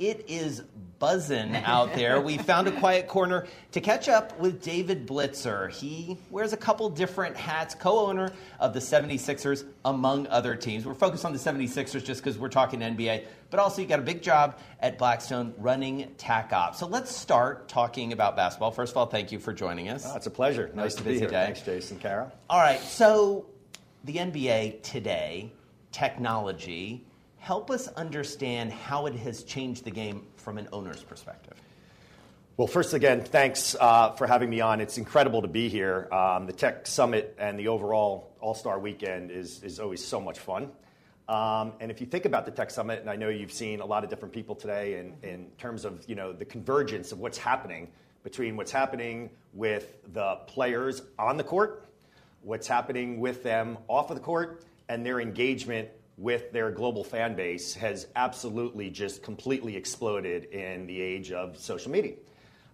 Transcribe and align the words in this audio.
It 0.00 0.24
is 0.28 0.62
buzzing 0.98 1.54
out 1.56 1.92
there. 1.92 2.22
we 2.22 2.38
found 2.38 2.66
a 2.66 2.72
quiet 2.72 3.06
corner 3.06 3.46
to 3.72 3.82
catch 3.82 4.08
up 4.08 4.38
with 4.38 4.62
David 4.62 5.06
Blitzer. 5.06 5.70
He 5.70 6.16
wears 6.30 6.54
a 6.54 6.56
couple 6.56 6.88
different 6.88 7.36
hats, 7.36 7.74
co 7.74 8.06
owner 8.06 8.32
of 8.60 8.72
the 8.72 8.80
76ers, 8.80 9.66
among 9.84 10.26
other 10.28 10.56
teams. 10.56 10.86
We're 10.86 10.94
focused 10.94 11.26
on 11.26 11.34
the 11.34 11.38
76ers 11.38 12.02
just 12.02 12.22
because 12.22 12.38
we're 12.38 12.48
talking 12.48 12.80
NBA, 12.80 13.26
but 13.50 13.60
also 13.60 13.82
you 13.82 13.88
got 13.88 13.98
a 13.98 14.02
big 14.02 14.22
job 14.22 14.58
at 14.80 14.96
Blackstone 14.96 15.52
running 15.58 16.14
TAC 16.16 16.50
Ops. 16.54 16.78
So 16.78 16.86
let's 16.86 17.14
start 17.14 17.68
talking 17.68 18.14
about 18.14 18.36
basketball. 18.36 18.70
First 18.70 18.94
of 18.94 18.96
all, 18.96 19.06
thank 19.06 19.30
you 19.30 19.38
for 19.38 19.52
joining 19.52 19.90
us. 19.90 20.06
Oh, 20.06 20.16
it's 20.16 20.28
a 20.28 20.30
pleasure. 20.30 20.68
Nice, 20.68 20.76
nice 20.76 20.94
to 20.94 21.02
be 21.02 21.18
here. 21.18 21.28
Day. 21.28 21.44
Thanks, 21.44 21.60
Jason. 21.60 21.98
Carol. 21.98 22.32
All 22.48 22.60
right. 22.60 22.80
So 22.80 23.44
the 24.04 24.14
NBA 24.14 24.82
today, 24.82 25.52
technology, 25.92 27.04
help 27.40 27.70
us 27.70 27.88
understand 27.88 28.70
how 28.70 29.06
it 29.06 29.16
has 29.16 29.42
changed 29.42 29.84
the 29.84 29.90
game 29.90 30.26
from 30.36 30.58
an 30.58 30.68
owner's 30.72 31.02
perspective. 31.02 31.54
Well, 32.56 32.68
first, 32.68 32.92
again, 32.92 33.24
thanks 33.24 33.74
uh, 33.80 34.12
for 34.12 34.26
having 34.26 34.50
me 34.50 34.60
on. 34.60 34.82
It's 34.82 34.98
incredible 34.98 35.40
to 35.40 35.48
be 35.48 35.70
here. 35.70 36.06
Um, 36.12 36.46
the 36.46 36.52
Tech 36.52 36.86
Summit 36.86 37.34
and 37.38 37.58
the 37.58 37.68
overall 37.68 38.36
All 38.40 38.54
Star 38.54 38.78
Weekend 38.78 39.30
is, 39.30 39.80
always 39.80 40.04
so 40.04 40.20
much 40.20 40.38
fun. 40.38 40.70
Um, 41.26 41.72
and 41.80 41.90
if 41.90 42.02
you 42.02 42.06
think 42.06 42.26
about 42.26 42.44
the 42.44 42.50
Tech 42.50 42.70
Summit, 42.70 43.00
and 43.00 43.08
I 43.08 43.16
know 43.16 43.30
you've 43.30 43.52
seen 43.52 43.80
a 43.80 43.86
lot 43.86 44.04
of 44.04 44.10
different 44.10 44.34
people 44.34 44.54
today 44.54 44.98
in, 44.98 45.14
in 45.22 45.46
terms 45.56 45.86
of 45.86 46.04
you 46.06 46.16
know, 46.16 46.34
the 46.34 46.44
convergence 46.44 47.12
of 47.12 47.20
what's 47.20 47.38
happening 47.38 47.88
between 48.22 48.54
what's 48.54 48.72
happening 48.72 49.30
with 49.54 49.96
the 50.12 50.36
players 50.46 51.00
on 51.18 51.38
the 51.38 51.44
court, 51.44 51.86
what's 52.42 52.66
happening 52.66 53.18
with 53.18 53.42
them 53.42 53.78
off 53.88 54.10
of 54.10 54.16
the 54.16 54.22
court, 54.22 54.62
and 54.90 55.06
their 55.06 55.20
engagement 55.20 55.88
with 56.20 56.52
their 56.52 56.70
global 56.70 57.02
fan 57.02 57.34
base 57.34 57.72
has 57.72 58.06
absolutely 58.14 58.90
just 58.90 59.22
completely 59.22 59.74
exploded 59.74 60.44
in 60.44 60.86
the 60.86 61.00
age 61.00 61.32
of 61.32 61.56
social 61.56 61.90
media. 61.90 62.14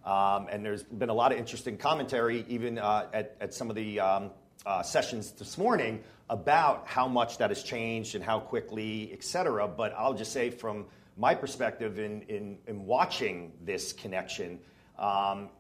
Um, 0.05 0.49
and 0.51 0.65
there's 0.65 0.83
been 0.83 1.11
a 1.11 1.15
lot 1.15 1.31
of 1.31 1.39
interesting 1.39 1.77
commentary, 1.77 2.45
even 2.49 2.77
uh, 2.77 3.07
at, 3.13 3.37
at, 3.41 3.55
some 3.55 3.71
of 3.71 3.77
the 3.77 4.01
um, 4.01 4.31
uh, 4.67 4.83
sessions 4.83 5.31
this 5.31 5.57
morning, 5.59 6.03
about 6.29 6.89
how 6.89 7.07
much 7.07 7.39
that 7.39 7.51
has 7.51 7.63
changed 7.63 8.17
and 8.17 8.25
how 8.25 8.41
quickly, 8.41 9.11
et 9.13 9.23
cetera. 9.23 9.69
But 9.69 9.95
I'll 9.97 10.15
just 10.15 10.33
say, 10.33 10.51
from 10.51 10.87
my 11.17 11.37
perspective, 11.37 12.01
in, 12.01 12.23
in, 12.23 12.59
in 12.67 12.85
watching 12.85 13.53
this 13.63 13.93
connection, 13.93 14.59
um, 14.99 15.51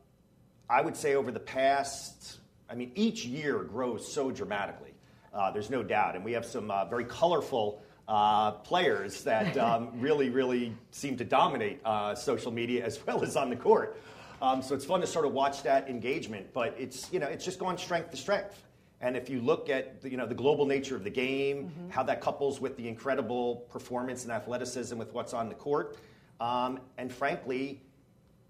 I 0.68 0.80
would 0.80 0.96
say 0.96 1.14
over 1.14 1.30
the 1.30 1.40
past, 1.40 2.38
I 2.68 2.74
mean, 2.74 2.90
each 2.96 3.24
year 3.24 3.62
grows 3.62 4.12
so 4.12 4.32
dramatically. 4.32 4.95
Uh, 5.36 5.50
there's 5.50 5.68
no 5.68 5.82
doubt. 5.82 6.16
And 6.16 6.24
we 6.24 6.32
have 6.32 6.46
some 6.46 6.70
uh, 6.70 6.86
very 6.86 7.04
colorful 7.04 7.82
uh, 8.08 8.52
players 8.52 9.22
that 9.24 9.56
um, 9.58 9.90
really, 10.00 10.30
really 10.30 10.74
seem 10.90 11.16
to 11.18 11.24
dominate 11.24 11.80
uh, 11.84 12.14
social 12.14 12.50
media 12.50 12.84
as 12.84 12.98
well 13.06 13.22
as 13.22 13.36
on 13.36 13.50
the 13.50 13.56
court. 13.56 14.00
Um, 14.40 14.62
so 14.62 14.74
it's 14.74 14.84
fun 14.84 15.00
to 15.00 15.06
sort 15.06 15.26
of 15.26 15.32
watch 15.32 15.62
that 15.62 15.88
engagement, 15.88 16.52
but 16.52 16.74
it's 16.78 17.10
you 17.10 17.18
know 17.18 17.26
it's 17.26 17.44
just 17.44 17.58
gone 17.58 17.78
strength 17.78 18.10
to 18.10 18.16
strength. 18.16 18.62
And 19.00 19.16
if 19.16 19.28
you 19.30 19.40
look 19.40 19.70
at 19.70 20.02
the, 20.02 20.10
you 20.10 20.18
know 20.18 20.26
the 20.26 20.34
global 20.34 20.66
nature 20.66 20.94
of 20.94 21.04
the 21.04 21.10
game, 21.10 21.68
mm-hmm. 21.68 21.90
how 21.90 22.02
that 22.02 22.20
couples 22.20 22.60
with 22.60 22.76
the 22.76 22.86
incredible 22.86 23.66
performance 23.70 24.24
and 24.24 24.32
athleticism 24.32 24.98
with 24.98 25.12
what's 25.14 25.32
on 25.32 25.48
the 25.48 25.54
court, 25.54 25.96
um, 26.38 26.80
and 26.98 27.10
frankly, 27.10 27.80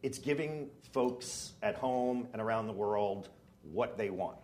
it's 0.02 0.18
giving 0.18 0.68
folks 0.92 1.52
at 1.62 1.76
home 1.76 2.26
and 2.32 2.42
around 2.42 2.66
the 2.66 2.72
world 2.72 3.28
what 3.72 3.96
they 3.96 4.10
want 4.10 4.38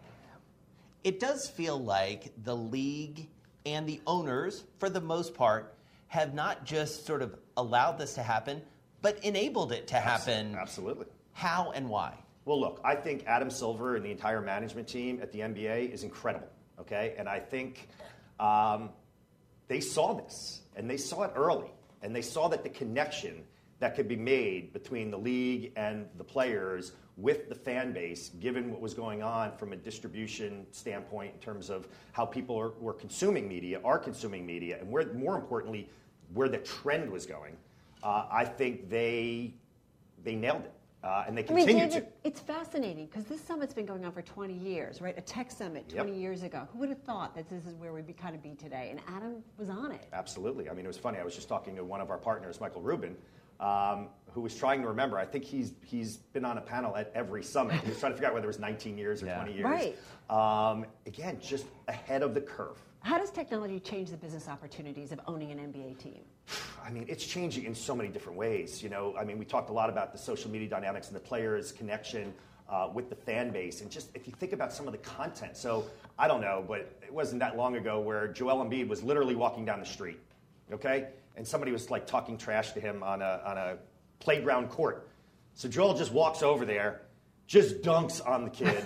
it 1.04 1.20
does 1.20 1.48
feel 1.48 1.78
like 1.78 2.32
the 2.42 2.56
league 2.56 3.28
and 3.66 3.88
the 3.88 4.00
owners, 4.06 4.64
for 4.78 4.88
the 4.88 5.00
most 5.00 5.34
part, 5.34 5.74
have 6.08 6.34
not 6.34 6.64
just 6.64 7.06
sort 7.06 7.22
of 7.22 7.36
allowed 7.56 7.98
this 7.98 8.14
to 8.14 8.22
happen, 8.22 8.62
but 9.00 9.22
enabled 9.24 9.72
it 9.72 9.88
to 9.88 9.96
happen. 9.96 10.54
Absolutely. 10.54 11.06
How 11.32 11.72
and 11.74 11.88
why? 11.88 12.14
Well, 12.44 12.60
look, 12.60 12.80
I 12.84 12.96
think 12.96 13.24
Adam 13.26 13.50
Silver 13.50 13.96
and 13.96 14.04
the 14.04 14.10
entire 14.10 14.40
management 14.40 14.88
team 14.88 15.20
at 15.22 15.32
the 15.32 15.40
NBA 15.40 15.92
is 15.92 16.02
incredible, 16.02 16.48
okay? 16.80 17.14
And 17.16 17.28
I 17.28 17.38
think 17.38 17.88
um, 18.40 18.90
they 19.68 19.80
saw 19.80 20.14
this, 20.14 20.62
and 20.76 20.90
they 20.90 20.96
saw 20.96 21.22
it 21.22 21.32
early, 21.36 21.70
and 22.02 22.14
they 22.14 22.22
saw 22.22 22.48
that 22.48 22.64
the 22.64 22.68
connection 22.68 23.44
that 23.78 23.94
could 23.94 24.08
be 24.08 24.16
made 24.16 24.72
between 24.72 25.10
the 25.10 25.18
league 25.18 25.72
and 25.76 26.06
the 26.16 26.24
players 26.24 26.92
with 27.16 27.48
the 27.48 27.54
fan 27.54 27.92
base, 27.92 28.30
given 28.40 28.70
what 28.70 28.80
was 28.80 28.94
going 28.94 29.22
on 29.22 29.56
from 29.56 29.72
a 29.72 29.76
distribution 29.76 30.66
standpoint 30.70 31.34
in 31.34 31.40
terms 31.40 31.68
of 31.68 31.88
how 32.12 32.24
people 32.24 32.58
are, 32.58 32.70
were 32.80 32.94
consuming 32.94 33.48
media, 33.48 33.80
are 33.84 33.98
consuming 33.98 34.46
media, 34.46 34.78
and 34.80 34.90
where, 34.90 35.12
more 35.12 35.36
importantly, 35.36 35.88
where 36.32 36.48
the 36.48 36.58
trend 36.58 37.10
was 37.10 37.26
going, 37.26 37.56
uh, 38.02 38.26
I 38.30 38.44
think 38.44 38.88
they, 38.88 39.54
they 40.24 40.34
nailed 40.34 40.62
it. 40.62 40.72
Uh, 41.04 41.24
and 41.26 41.36
they 41.36 41.42
continue 41.42 41.74
I 41.74 41.80
mean, 41.80 41.88
David, 41.88 42.06
to. 42.06 42.28
It's 42.28 42.38
fascinating 42.38 43.06
because 43.06 43.24
this 43.24 43.40
summit's 43.40 43.74
been 43.74 43.86
going 43.86 44.04
on 44.04 44.12
for 44.12 44.22
20 44.22 44.54
years, 44.54 45.00
right? 45.00 45.18
A 45.18 45.20
tech 45.20 45.50
summit 45.50 45.88
20 45.88 46.12
yep. 46.12 46.20
years 46.20 46.44
ago. 46.44 46.68
Who 46.72 46.78
would 46.78 46.90
have 46.90 47.02
thought 47.02 47.34
that 47.34 47.50
this 47.50 47.66
is 47.66 47.74
where 47.74 47.92
we'd 47.92 48.06
be 48.06 48.12
kind 48.12 48.36
of 48.36 48.42
be 48.42 48.54
today? 48.54 48.88
And 48.90 49.00
Adam 49.08 49.42
was 49.58 49.68
on 49.68 49.90
it. 49.90 50.06
Absolutely. 50.12 50.70
I 50.70 50.74
mean, 50.74 50.84
it 50.84 50.88
was 50.88 50.96
funny. 50.96 51.18
I 51.18 51.24
was 51.24 51.34
just 51.34 51.48
talking 51.48 51.74
to 51.74 51.82
one 51.82 52.00
of 52.00 52.10
our 52.10 52.18
partners, 52.18 52.60
Michael 52.60 52.82
Rubin, 52.82 53.16
who 53.60 54.40
was 54.40 54.54
trying 54.54 54.82
to 54.82 54.88
remember. 54.88 55.18
I 55.18 55.26
think 55.26 55.44
he's 55.44 55.72
he's 55.84 56.16
been 56.16 56.44
on 56.44 56.58
a 56.58 56.60
panel 56.60 56.96
at 56.96 57.12
every 57.14 57.42
summit. 57.42 57.80
He 57.80 57.88
was 57.88 58.00
trying 58.00 58.12
to 58.12 58.16
figure 58.16 58.28
out 58.28 58.34
whether 58.34 58.46
it 58.46 58.48
was 58.48 58.58
19 58.58 58.96
years 58.96 59.22
or 59.22 59.26
yeah. 59.26 59.36
20 59.36 59.52
years. 59.52 59.64
Right. 59.64 59.96
Um, 60.30 60.86
again, 61.06 61.38
just 61.40 61.66
ahead 61.88 62.22
of 62.22 62.34
the 62.34 62.40
curve. 62.40 62.78
How 63.00 63.18
does 63.18 63.30
technology 63.30 63.80
change 63.80 64.10
the 64.10 64.16
business 64.16 64.48
opportunities 64.48 65.10
of 65.10 65.20
owning 65.26 65.50
an 65.50 65.58
NBA 65.58 65.98
team? 65.98 66.20
I 66.84 66.90
mean, 66.90 67.04
it's 67.08 67.26
changing 67.26 67.64
in 67.64 67.74
so 67.74 67.94
many 67.94 68.08
different 68.08 68.38
ways. 68.38 68.82
You 68.82 68.88
know, 68.88 69.14
I 69.18 69.24
mean, 69.24 69.38
we 69.38 69.44
talked 69.44 69.70
a 69.70 69.72
lot 69.72 69.90
about 69.90 70.12
the 70.12 70.18
social 70.18 70.50
media 70.50 70.68
dynamics 70.68 71.08
and 71.08 71.16
the 71.16 71.20
players' 71.20 71.72
connection 71.72 72.32
uh, 72.68 72.88
with 72.92 73.10
the 73.10 73.16
fan 73.16 73.50
base, 73.50 73.80
and 73.80 73.90
just 73.90 74.08
if 74.14 74.26
you 74.26 74.32
think 74.32 74.52
about 74.52 74.72
some 74.72 74.86
of 74.86 74.92
the 74.92 74.98
content. 74.98 75.56
So 75.56 75.84
I 76.18 76.28
don't 76.28 76.40
know, 76.40 76.64
but 76.66 76.96
it 77.02 77.12
wasn't 77.12 77.40
that 77.40 77.56
long 77.56 77.76
ago 77.76 78.00
where 78.00 78.28
Joel 78.28 78.64
Embiid 78.64 78.88
was 78.88 79.02
literally 79.02 79.34
walking 79.34 79.64
down 79.64 79.80
the 79.80 79.86
street. 79.86 80.18
Okay, 80.72 81.08
and 81.36 81.46
somebody 81.46 81.72
was 81.72 81.90
like 81.90 82.06
talking 82.06 82.36
trash 82.36 82.72
to 82.72 82.80
him 82.80 83.02
on 83.02 83.22
a, 83.22 83.42
on 83.44 83.58
a 83.58 83.78
playground 84.18 84.68
court. 84.68 85.08
So 85.54 85.68
Joel 85.68 85.94
just 85.94 86.12
walks 86.12 86.42
over 86.42 86.64
there, 86.64 87.02
just 87.46 87.82
dunks 87.82 88.26
on 88.26 88.44
the 88.44 88.50
kid, 88.50 88.82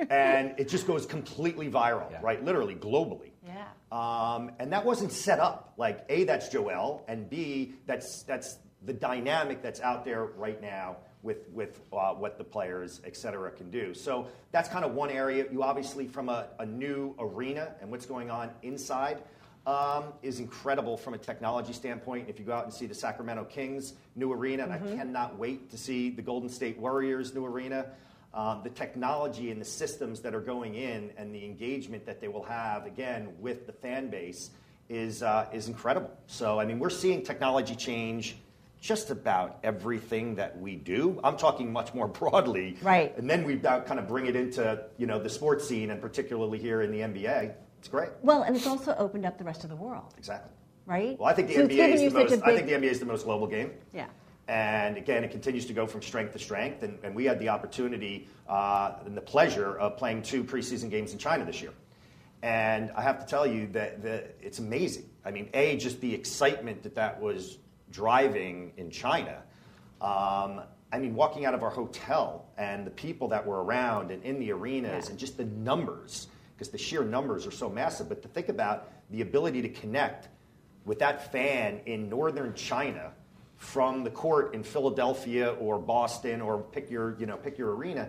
and 0.10 0.54
it 0.58 0.68
just 0.68 0.86
goes 0.86 1.06
completely 1.06 1.70
viral, 1.70 2.10
yeah. 2.10 2.20
right? 2.22 2.42
Literally, 2.44 2.74
globally. 2.74 3.30
Yeah. 3.46 3.64
Um, 3.90 4.52
and 4.58 4.72
that 4.72 4.84
wasn't 4.84 5.12
set 5.12 5.40
up. 5.40 5.74
Like, 5.76 6.04
A, 6.08 6.24
that's 6.24 6.48
Joel, 6.48 7.04
and 7.08 7.28
B, 7.28 7.74
that's, 7.86 8.22
that's 8.22 8.58
the 8.84 8.92
dynamic 8.92 9.62
that's 9.62 9.80
out 9.80 10.04
there 10.04 10.24
right 10.24 10.60
now 10.60 10.96
with, 11.22 11.48
with 11.50 11.80
uh, 11.92 12.12
what 12.12 12.36
the 12.38 12.44
players, 12.44 13.00
et 13.04 13.16
cetera, 13.16 13.50
can 13.50 13.70
do. 13.70 13.94
So 13.94 14.28
that's 14.52 14.68
kind 14.68 14.84
of 14.84 14.94
one 14.94 15.10
area. 15.10 15.46
You 15.50 15.62
obviously, 15.62 16.06
from 16.06 16.28
a, 16.28 16.48
a 16.58 16.66
new 16.66 17.14
arena 17.18 17.74
and 17.80 17.90
what's 17.90 18.06
going 18.06 18.30
on 18.30 18.50
inside, 18.62 19.22
um, 19.66 20.04
is 20.22 20.40
incredible 20.40 20.96
from 20.96 21.14
a 21.14 21.18
technology 21.18 21.72
standpoint. 21.72 22.28
If 22.28 22.38
you 22.38 22.44
go 22.44 22.52
out 22.52 22.64
and 22.64 22.72
see 22.72 22.86
the 22.86 22.94
Sacramento 22.94 23.44
Kings 23.44 23.94
new 24.14 24.32
arena, 24.32 24.64
and 24.64 24.72
mm-hmm. 24.72 24.92
I 24.92 24.96
cannot 24.96 25.38
wait 25.38 25.70
to 25.70 25.78
see 25.78 26.10
the 26.10 26.22
Golden 26.22 26.48
State 26.48 26.78
Warriors 26.78 27.34
new 27.34 27.44
arena. 27.44 27.86
Um, 28.34 28.62
the 28.64 28.70
technology 28.70 29.52
and 29.52 29.60
the 29.60 29.64
systems 29.64 30.20
that 30.22 30.34
are 30.34 30.40
going 30.40 30.74
in 30.74 31.12
and 31.16 31.32
the 31.32 31.44
engagement 31.44 32.04
that 32.06 32.20
they 32.20 32.26
will 32.26 32.42
have 32.42 32.84
again 32.84 33.28
with 33.38 33.66
the 33.66 33.72
fan 33.72 34.10
base 34.10 34.50
is 34.88 35.22
uh, 35.22 35.46
is 35.52 35.68
incredible. 35.68 36.10
So 36.26 36.58
I 36.58 36.64
mean, 36.64 36.78
we're 36.78 36.90
seeing 36.90 37.22
technology 37.22 37.74
change 37.76 38.36
just 38.80 39.08
about 39.08 39.60
everything 39.62 40.34
that 40.34 40.60
we 40.60 40.76
do. 40.76 41.18
I'm 41.24 41.38
talking 41.38 41.72
much 41.72 41.94
more 41.94 42.08
broadly, 42.20 42.76
right? 42.82 43.16
And 43.16 43.30
then 43.30 43.44
we 43.44 43.56
kind 43.56 43.98
of 43.98 44.06
bring 44.06 44.26
it 44.26 44.36
into 44.36 44.84
you 44.98 45.06
know 45.06 45.18
the 45.18 45.30
sports 45.30 45.66
scene 45.66 45.90
and 45.90 46.00
particularly 46.00 46.58
here 46.58 46.82
in 46.82 46.90
the 46.90 46.98
NBA. 46.98 47.54
It's 47.84 47.90
great. 47.90 48.08
Well, 48.22 48.44
and 48.44 48.56
it's 48.56 48.66
also 48.66 48.94
opened 48.96 49.26
up 49.26 49.36
the 49.36 49.44
rest 49.44 49.62
of 49.62 49.68
the 49.68 49.76
world. 49.76 50.14
Exactly. 50.16 50.50
Right? 50.86 51.18
Well, 51.20 51.28
I 51.28 51.34
think 51.34 51.48
the 51.48 51.54
so 51.56 51.68
NBA 51.68 51.92
is 51.92 52.12
the 52.14 52.18
most. 52.18 52.30
Big... 52.30 52.42
I 52.42 52.56
think 52.56 52.66
the 52.66 52.72
NBA 52.72 52.90
is 52.90 52.98
the 52.98 53.04
most 53.04 53.26
global 53.26 53.46
game. 53.46 53.72
Yeah. 53.92 54.06
And 54.48 54.96
again, 54.96 55.22
it 55.22 55.30
continues 55.30 55.66
to 55.66 55.74
go 55.74 55.86
from 55.86 56.00
strength 56.00 56.32
to 56.32 56.38
strength. 56.38 56.82
And, 56.82 56.98
and 57.02 57.14
we 57.14 57.26
had 57.26 57.38
the 57.38 57.50
opportunity 57.50 58.26
uh, 58.48 58.94
and 59.04 59.14
the 59.14 59.20
pleasure 59.20 59.78
of 59.78 59.98
playing 59.98 60.22
two 60.22 60.44
preseason 60.44 60.90
games 60.90 61.12
in 61.12 61.18
China 61.18 61.44
this 61.44 61.60
year. 61.60 61.72
And 62.42 62.90
I 62.96 63.02
have 63.02 63.18
to 63.20 63.26
tell 63.26 63.46
you 63.46 63.66
that, 63.72 64.02
that 64.02 64.34
it's 64.40 64.60
amazing. 64.60 65.10
I 65.22 65.30
mean, 65.30 65.50
A, 65.52 65.76
just 65.76 66.00
the 66.00 66.14
excitement 66.14 66.82
that 66.84 66.94
that 66.94 67.20
was 67.20 67.58
driving 67.90 68.72
in 68.78 68.90
China. 68.90 69.42
Um, 70.00 70.62
I 70.90 70.98
mean, 70.98 71.14
walking 71.14 71.44
out 71.44 71.52
of 71.52 71.62
our 71.62 71.70
hotel 71.70 72.46
and 72.56 72.86
the 72.86 72.90
people 72.90 73.28
that 73.28 73.46
were 73.46 73.62
around 73.62 74.10
and 74.10 74.22
in 74.22 74.38
the 74.38 74.52
arenas 74.52 75.04
Yeah. 75.04 75.10
and 75.10 75.18
just 75.18 75.36
the 75.36 75.44
numbers, 75.44 76.28
because 76.54 76.68
the 76.68 76.78
sheer 76.78 77.02
numbers 77.04 77.46
are 77.46 77.50
so 77.50 77.68
massive. 77.68 78.08
But 78.08 78.22
to 78.22 78.28
think 78.28 78.48
about 78.48 78.90
the 79.10 79.20
ability 79.20 79.62
to 79.62 79.68
connect 79.68 80.28
with 80.84 80.98
that 81.00 81.32
fan 81.32 81.80
in 81.86 82.08
northern 82.08 82.54
China 82.54 83.12
from 83.56 84.04
the 84.04 84.10
court 84.10 84.54
in 84.54 84.62
Philadelphia 84.62 85.52
or 85.54 85.78
Boston 85.78 86.40
or 86.40 86.58
pick 86.58 86.90
your, 86.90 87.16
you 87.18 87.26
know, 87.26 87.36
pick 87.36 87.56
your 87.56 87.74
arena, 87.74 88.08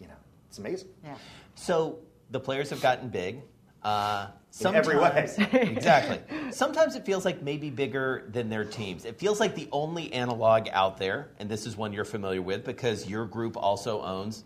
you 0.00 0.06
know, 0.06 0.14
it's 0.48 0.58
amazing. 0.58 0.88
Yeah. 1.04 1.14
So 1.54 1.98
the 2.30 2.40
players 2.40 2.70
have 2.70 2.82
gotten 2.82 3.08
big. 3.08 3.40
Uh, 3.82 4.28
In 4.60 4.74
every 4.74 4.98
way. 4.98 5.28
exactly. 5.52 6.20
Sometimes 6.50 6.96
it 6.96 7.06
feels 7.06 7.24
like 7.24 7.42
maybe 7.42 7.70
bigger 7.70 8.24
than 8.32 8.48
their 8.48 8.64
teams. 8.64 9.04
It 9.04 9.18
feels 9.18 9.40
like 9.40 9.54
the 9.54 9.68
only 9.70 10.12
analog 10.12 10.68
out 10.72 10.98
there, 10.98 11.30
and 11.38 11.48
this 11.48 11.64
is 11.64 11.76
one 11.76 11.92
you're 11.92 12.04
familiar 12.04 12.42
with 12.42 12.64
because 12.64 13.08
your 13.08 13.24
group 13.24 13.56
also 13.56 14.02
owns 14.02 14.44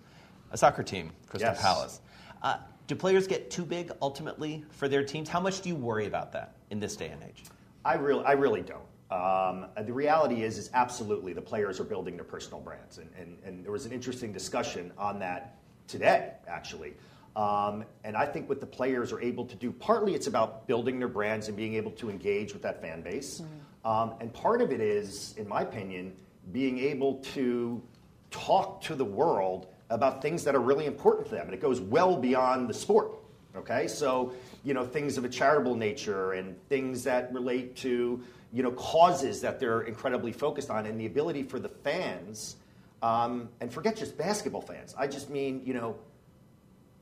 a 0.50 0.58
soccer 0.58 0.82
team, 0.82 1.11
Crystal 1.29 1.50
Yes. 1.52 1.62
Palace. 1.62 2.00
Uh, 2.42 2.56
do 2.88 2.96
players 2.96 3.26
get 3.26 3.50
too 3.50 3.64
big 3.64 3.92
ultimately 4.02 4.64
for 4.70 4.88
their 4.88 5.04
teams? 5.04 5.28
How 5.28 5.40
much 5.40 5.60
do 5.60 5.68
you 5.68 5.76
worry 5.76 6.06
about 6.06 6.32
that 6.32 6.56
in 6.70 6.80
this 6.80 6.96
day 6.96 7.08
and 7.08 7.22
age? 7.22 7.44
I 7.84 7.94
really, 7.94 8.24
I 8.24 8.32
really 8.32 8.62
don't. 8.62 8.82
Um, 9.10 9.66
the 9.84 9.92
reality 9.92 10.42
is, 10.42 10.58
is 10.58 10.70
absolutely 10.74 11.32
the 11.32 11.42
players 11.42 11.78
are 11.78 11.84
building 11.84 12.16
their 12.16 12.24
personal 12.24 12.60
brands, 12.60 12.98
and, 12.98 13.10
and, 13.18 13.36
and 13.44 13.64
there 13.64 13.72
was 13.72 13.86
an 13.86 13.92
interesting 13.92 14.32
discussion 14.32 14.90
on 14.96 15.18
that 15.18 15.56
today, 15.86 16.32
actually. 16.48 16.94
Um, 17.36 17.84
and 18.04 18.16
I 18.16 18.26
think 18.26 18.48
what 18.48 18.60
the 18.60 18.66
players 18.66 19.12
are 19.12 19.20
able 19.20 19.44
to 19.46 19.56
do, 19.56 19.70
partly 19.70 20.14
it's 20.14 20.26
about 20.26 20.66
building 20.66 20.98
their 20.98 21.08
brands 21.08 21.48
and 21.48 21.56
being 21.56 21.74
able 21.74 21.90
to 21.92 22.10
engage 22.10 22.52
with 22.52 22.62
that 22.62 22.80
fan 22.80 23.02
base, 23.02 23.42
um, 23.84 24.14
and 24.20 24.32
part 24.32 24.62
of 24.62 24.72
it 24.72 24.80
is, 24.80 25.34
in 25.36 25.46
my 25.46 25.62
opinion, 25.62 26.14
being 26.50 26.78
able 26.78 27.16
to 27.34 27.82
talk 28.30 28.80
to 28.82 28.94
the 28.94 29.04
world 29.04 29.68
about 29.92 30.22
things 30.22 30.44
that 30.44 30.54
are 30.54 30.60
really 30.60 30.86
important 30.86 31.28
to 31.28 31.34
them, 31.34 31.44
and 31.46 31.54
it 31.54 31.60
goes 31.60 31.80
well 31.80 32.16
beyond 32.16 32.68
the 32.68 32.74
sport. 32.74 33.12
Okay, 33.54 33.86
so 33.86 34.32
you 34.64 34.72
know 34.74 34.84
things 34.86 35.18
of 35.18 35.24
a 35.24 35.28
charitable 35.28 35.74
nature 35.76 36.32
and 36.32 36.56
things 36.68 37.04
that 37.04 37.32
relate 37.34 37.76
to 37.76 38.22
you 38.52 38.62
know 38.62 38.72
causes 38.72 39.40
that 39.42 39.60
they're 39.60 39.82
incredibly 39.82 40.32
focused 40.32 40.70
on, 40.70 40.86
and 40.86 40.98
the 40.98 41.06
ability 41.06 41.42
for 41.42 41.58
the 41.58 41.68
fans, 41.68 42.56
um, 43.02 43.48
and 43.60 43.72
forget 43.72 43.94
just 43.96 44.16
basketball 44.16 44.62
fans. 44.62 44.94
I 44.98 45.06
just 45.06 45.28
mean 45.30 45.62
you 45.64 45.74
know 45.74 45.96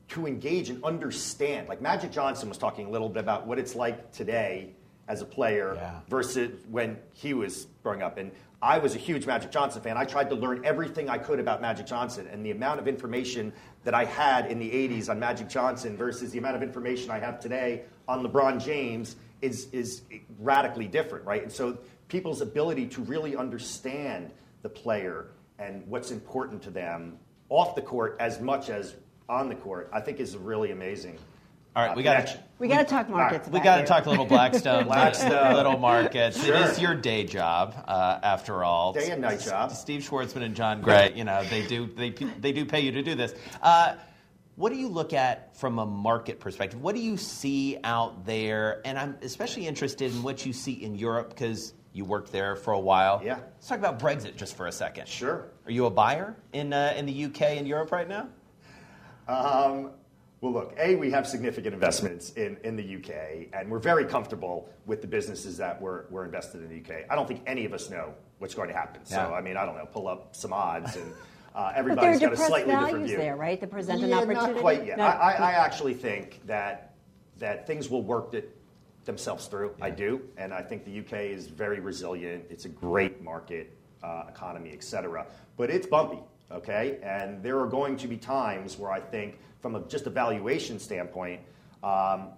to 0.09 0.27
engage 0.27 0.69
and 0.69 0.83
understand. 0.83 1.69
Like 1.69 1.81
Magic 1.81 2.11
Johnson 2.11 2.49
was 2.49 2.57
talking 2.57 2.85
a 2.87 2.89
little 2.89 3.07
bit 3.07 3.21
about 3.21 3.47
what 3.47 3.57
it's 3.57 3.75
like 3.75 4.11
today 4.11 4.71
as 5.07 5.21
a 5.21 5.25
player 5.25 5.75
Yeah. 5.75 5.99
versus 6.09 6.51
when 6.69 6.97
he 7.13 7.33
was 7.33 7.67
growing 7.81 8.01
up. 8.01 8.17
And 8.17 8.29
I 8.61 8.77
was 8.77 8.93
a 8.93 8.99
huge 8.99 9.25
Magic 9.25 9.49
Johnson 9.49 9.81
fan. 9.81 9.97
I 9.97 10.05
tried 10.05 10.29
to 10.29 10.35
learn 10.35 10.63
everything 10.63 11.09
I 11.09 11.17
could 11.17 11.39
about 11.39 11.61
Magic 11.61 11.87
Johnson, 11.87 12.27
and 12.31 12.45
the 12.45 12.51
amount 12.51 12.79
of 12.79 12.87
information 12.87 13.51
that 13.83 13.95
I 13.95 14.05
had 14.05 14.51
in 14.51 14.59
the 14.59 14.69
80s 14.69 15.09
on 15.09 15.19
Magic 15.19 15.49
Johnson 15.49 15.97
versus 15.97 16.31
the 16.31 16.37
amount 16.37 16.55
of 16.55 16.61
information 16.61 17.09
I 17.09 17.17
have 17.17 17.39
today 17.39 17.83
on 18.07 18.23
LeBron 18.23 18.63
James 18.63 19.15
is, 19.41 19.67
is 19.71 20.03
radically 20.39 20.87
different, 20.87 21.25
right? 21.25 21.41
And 21.41 21.51
so 21.51 21.79
people's 22.07 22.41
ability 22.41 22.85
to 22.87 23.01
really 23.01 23.35
understand 23.35 24.31
the 24.61 24.69
player 24.69 25.27
and 25.57 25.85
what's 25.87 26.11
important 26.11 26.61
to 26.63 26.69
them 26.69 27.17
off 27.49 27.73
the 27.73 27.81
court 27.81 28.15
as 28.19 28.39
much 28.39 28.69
as 28.69 28.95
on 29.27 29.49
the 29.49 29.55
court, 29.55 29.89
I 29.91 30.01
think 30.01 30.19
is 30.19 30.37
really 30.37 30.71
amazing. 30.71 31.17
All 31.73 31.83
right, 31.83 31.91
uh, 31.91 31.95
we 31.95 32.03
got 32.03 32.27
to 32.27 32.39
We 32.59 32.67
got 32.67 32.79
to 32.79 32.85
talk 32.85 33.09
markets. 33.09 33.47
We 33.47 33.53
back 33.59 33.63
got 33.63 33.77
to 33.77 33.85
talk 33.85 34.05
a 34.05 34.09
little 34.09 34.25
Blackstone, 34.37 34.85
Blackstone. 34.85 35.53
little 35.53 35.77
markets. 35.77 36.43
Sure. 36.43 36.55
It 36.55 36.61
is 36.71 36.79
your 36.79 36.95
day 36.95 37.23
job, 37.23 37.75
uh, 37.87 38.19
after 38.21 38.63
all. 38.63 38.91
Day 38.91 39.11
and 39.11 39.21
night 39.21 39.39
job. 39.39 39.71
Steve 39.71 40.01
Schwarzman 40.01 40.43
and 40.43 40.55
Jon 40.55 40.81
Gray, 40.81 41.13
you 41.15 41.23
know, 41.23 41.43
they 41.45 41.65
do 41.65 41.85
they 41.85 42.09
they 42.09 42.51
do 42.51 42.65
pay 42.65 42.81
you 42.81 42.91
to 42.91 43.01
do 43.01 43.15
this. 43.15 43.33
Uh, 43.61 43.95
what 44.57 44.73
do 44.73 44.77
you 44.77 44.89
look 44.89 45.13
at 45.13 45.55
from 45.57 45.79
a 45.79 45.85
market 45.85 46.41
perspective? 46.41 46.81
What 46.81 46.93
do 46.93 47.01
you 47.01 47.15
see 47.15 47.77
out 47.85 48.25
there? 48.25 48.81
And 48.83 48.99
I'm 48.99 49.17
especially 49.21 49.65
interested 49.65 50.11
in 50.13 50.21
what 50.23 50.45
you 50.45 50.51
see 50.51 50.73
in 50.73 50.95
Europe 50.95 51.29
because 51.29 51.73
you 51.93 52.03
worked 52.03 52.33
there 52.33 52.57
for 52.57 52.73
a 52.73 52.79
while. 52.79 53.21
Yeah. 53.23 53.39
Let's 53.55 53.67
talk 53.69 53.79
about 53.79 53.97
Brexit 53.97 54.35
just 54.35 54.57
for 54.57 54.67
a 54.67 54.71
second. 54.73 55.07
Sure. 55.07 55.47
Are 55.65 55.71
you 55.71 55.85
a 55.85 55.89
buyer 55.89 56.35
in 56.51 56.73
uh, 56.73 56.93
in 56.97 57.05
the 57.05 57.25
UK 57.25 57.41
and 57.57 57.65
Europe 57.65 57.93
right 57.93 58.09
now? 58.09 58.27
Um, 59.27 59.91
well, 60.41 60.53
look, 60.53 60.73
A, 60.79 60.95
we 60.95 61.11
have 61.11 61.27
significant 61.27 61.75
investments 61.75 62.31
in, 62.31 62.57
in 62.63 62.75
the 62.75 62.95
UK, 62.95 63.49
and 63.53 63.69
we're 63.69 63.77
very 63.79 64.05
comfortable 64.05 64.69
with 64.87 65.01
the 65.01 65.07
businesses 65.07 65.55
that 65.57 65.79
we're, 65.79 66.05
we're 66.09 66.25
invested 66.25 66.63
in 66.63 66.69
the 66.69 66.79
UK. 66.79 67.05
I 67.11 67.15
don't 67.15 67.27
think 67.27 67.43
any 67.45 67.63
of 67.65 67.73
us 67.73 67.91
know 67.91 68.15
what's 68.39 68.55
going 68.55 68.67
to 68.67 68.73
happen. 68.73 69.05
So, 69.05 69.17
Yeah. 69.17 69.31
I 69.31 69.41
mean, 69.41 69.55
I 69.55 69.65
don't 69.65 69.77
know, 69.77 69.85
pull 69.85 70.07
up 70.07 70.35
some 70.35 70.51
odds, 70.51 70.95
and 70.95 71.13
uh, 71.13 71.13
But 71.53 71.53
there 71.53 71.63
are 71.63 71.75
everybody's 71.75 72.19
got 72.19 72.33
a 72.33 72.37
slightly 72.37 72.73
different 72.73 73.05
view. 73.05 73.17
there, 73.17 73.35
right? 73.35 73.59
That 73.61 73.69
present 73.69 74.01
an 74.03 74.09
yeah, 74.09 74.17
opportunity. 74.17 74.53
Not 74.53 74.61
quite 74.61 74.85
yet. 74.85 74.97
No. 74.97 75.03
I, 75.03 75.09
I, 75.09 75.31
I 75.33 75.51
actually 75.51 75.93
think 75.93 76.41
that, 76.47 76.95
that 77.37 77.67
things 77.67 77.89
will 77.91 78.01
work 78.01 78.33
themselves 79.05 79.45
through. 79.45 79.75
I 79.79 79.91
do. 79.91 80.21
And 80.37 80.53
I 80.55 80.63
think 80.63 80.85
the 80.85 80.99
UK 81.01 81.25
is 81.25 81.47
very 81.47 81.79
resilient. 81.79 82.45
It's 82.49 82.65
a 82.65 82.69
great 82.69 83.21
market, 83.21 83.77
uh, 84.01 84.23
economy, 84.27 84.71
et 84.73 84.83
cetera. 84.83 85.27
But 85.55 85.69
it's 85.69 85.85
bumpy, 85.85 86.19
okay? 86.53 86.99
And 87.03 87.41
there 87.43 87.59
are 87.59 87.67
going 87.67 87.97
to 87.97 88.07
be 88.07 88.17
times 88.17 88.77
where 88.77 88.91
I 88.91 88.99
think, 88.99 89.39
from 89.59 89.75
a, 89.75 89.81
just 89.81 90.07
a 90.07 90.09
valuation 90.09 90.79
standpoint, 90.79 91.41
um, 91.83 92.29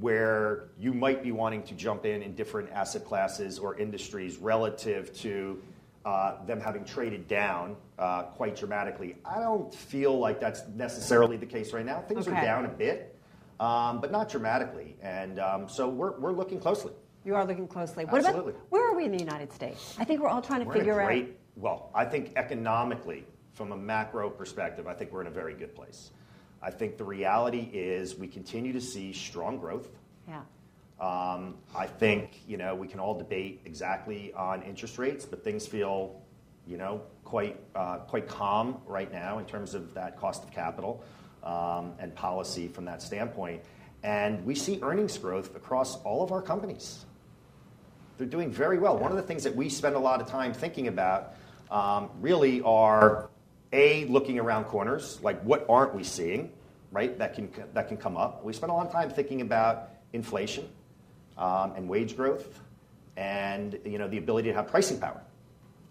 where 0.00 0.68
you 0.78 0.92
might 0.94 1.22
be 1.22 1.32
wanting 1.32 1.62
to 1.64 1.74
jump 1.74 2.06
in 2.06 2.22
in 2.22 2.34
different 2.34 2.70
asset 2.70 3.04
classes 3.04 3.58
or 3.58 3.78
industries 3.78 4.38
relative 4.38 5.12
to 5.18 5.60
uh, 6.04 6.44
them 6.46 6.60
having 6.60 6.84
traded 6.84 7.26
down 7.28 7.76
uh, 7.98 8.22
quite 8.22 8.56
dramatically. 8.56 9.16
I 9.24 9.40
don't 9.40 9.74
feel 9.74 10.18
like 10.18 10.40
that's 10.40 10.62
necessarily 10.74 11.36
the 11.36 11.46
case 11.46 11.72
right 11.72 11.84
now. 11.84 12.00
Things 12.00 12.26
Okay. 12.26 12.36
are 12.36 12.42
down 12.42 12.64
a 12.66 12.68
bit, 12.68 13.18
um, 13.58 14.00
but 14.00 14.10
not 14.10 14.30
dramatically. 14.30 14.96
And 15.02 15.38
um, 15.40 15.68
so 15.68 15.88
we're, 15.88 16.18
we're 16.18 16.32
looking 16.32 16.60
closely. 16.60 16.92
You 17.24 17.34
are 17.34 17.44
looking 17.44 17.68
closely. 17.68 18.06
What 18.06 18.24
Absolutely. 18.24 18.52
about 18.52 18.70
where 18.70 18.88
are 18.90 18.96
we 18.96 19.04
in 19.04 19.12
the 19.12 19.18
United 19.18 19.52
States? 19.52 19.94
I 19.98 20.04
think 20.04 20.22
we're 20.22 20.28
all 20.28 20.40
trying 20.40 20.60
to 20.60 20.66
We're 20.66 20.74
figure 20.74 20.94
great, 20.94 21.36
well, 21.56 21.90
I 21.94 22.06
think 22.06 22.32
economically, 22.36 23.26
from 23.54 23.72
a 23.72 23.76
macro 23.76 24.30
perspective, 24.30 24.86
I 24.86 24.94
think 24.94 25.12
we're 25.12 25.20
in 25.20 25.26
a 25.26 25.32
very 25.32 25.54
good 25.54 25.74
place. 25.74 26.10
I 26.62 26.70
think 26.70 26.98
the 26.98 27.04
reality 27.04 27.70
is 27.72 28.14
we 28.14 28.28
continue 28.28 28.72
to 28.72 28.80
see 28.80 29.12
strong 29.12 29.58
growth. 29.58 29.88
out. 30.28 30.42
Um, 31.00 31.56
I 31.74 31.86
think 31.86 32.42
you 32.46 32.58
know 32.58 32.74
we 32.74 32.86
can 32.86 33.00
all 33.00 33.14
debate 33.14 33.62
exactly 33.64 34.32
on 34.34 34.62
interest 34.62 34.98
rates, 34.98 35.24
but 35.24 35.42
things 35.42 35.66
feel 35.66 36.20
you 36.66 36.76
know 36.76 37.02
quite 37.24 37.58
uh, 37.74 37.98
quite 37.98 38.28
calm 38.28 38.82
right 38.86 39.10
now 39.10 39.38
in 39.38 39.46
terms 39.46 39.74
of 39.74 39.94
that 39.94 40.18
cost 40.18 40.44
of 40.44 40.50
capital 40.50 41.02
um, 41.42 41.94
and 41.98 42.14
policy 42.14 42.68
from 42.68 42.84
that 42.84 43.00
standpoint. 43.00 43.62
And 44.02 44.44
we 44.44 44.54
see 44.54 44.78
earnings 44.82 45.16
growth 45.16 45.56
across 45.56 45.96
all 46.02 46.22
of 46.22 46.32
our 46.32 46.42
companies. 46.42 47.04
They're 48.18 48.26
doing 48.26 48.50
very 48.50 48.78
well. 48.78 48.98
One 48.98 49.10
of 49.10 49.16
the 49.16 49.22
things 49.22 49.44
that 49.44 49.56
we 49.56 49.70
spend 49.70 49.96
a 49.96 49.98
lot 49.98 50.20
of 50.20 50.26
time 50.26 50.52
thinking 50.52 50.88
about 50.88 51.34
um, 51.70 52.10
really 52.20 52.60
are 52.60 53.30
a 53.72 54.04
looking 54.06 54.38
around 54.38 54.64
corners, 54.64 55.18
like 55.22 55.40
what 55.42 55.64
aren't 55.68 55.94
we 55.94 56.02
seeing, 56.04 56.52
right? 56.90 57.16
That 57.18 57.34
can 57.34 57.50
that 57.74 57.88
can 57.88 57.96
come 57.96 58.16
up. 58.16 58.44
We 58.44 58.52
spend 58.52 58.70
a 58.70 58.74
lot 58.74 58.86
of 58.86 58.92
time 58.92 59.10
thinking 59.10 59.40
about 59.40 59.90
inflation 60.12 60.68
um, 61.38 61.72
and 61.76 61.88
wage 61.88 62.16
growth, 62.16 62.60
and 63.16 63.78
you 63.84 63.98
know 63.98 64.08
the 64.08 64.18
ability 64.18 64.48
to 64.48 64.54
have 64.54 64.68
pricing 64.68 64.98
power 64.98 65.20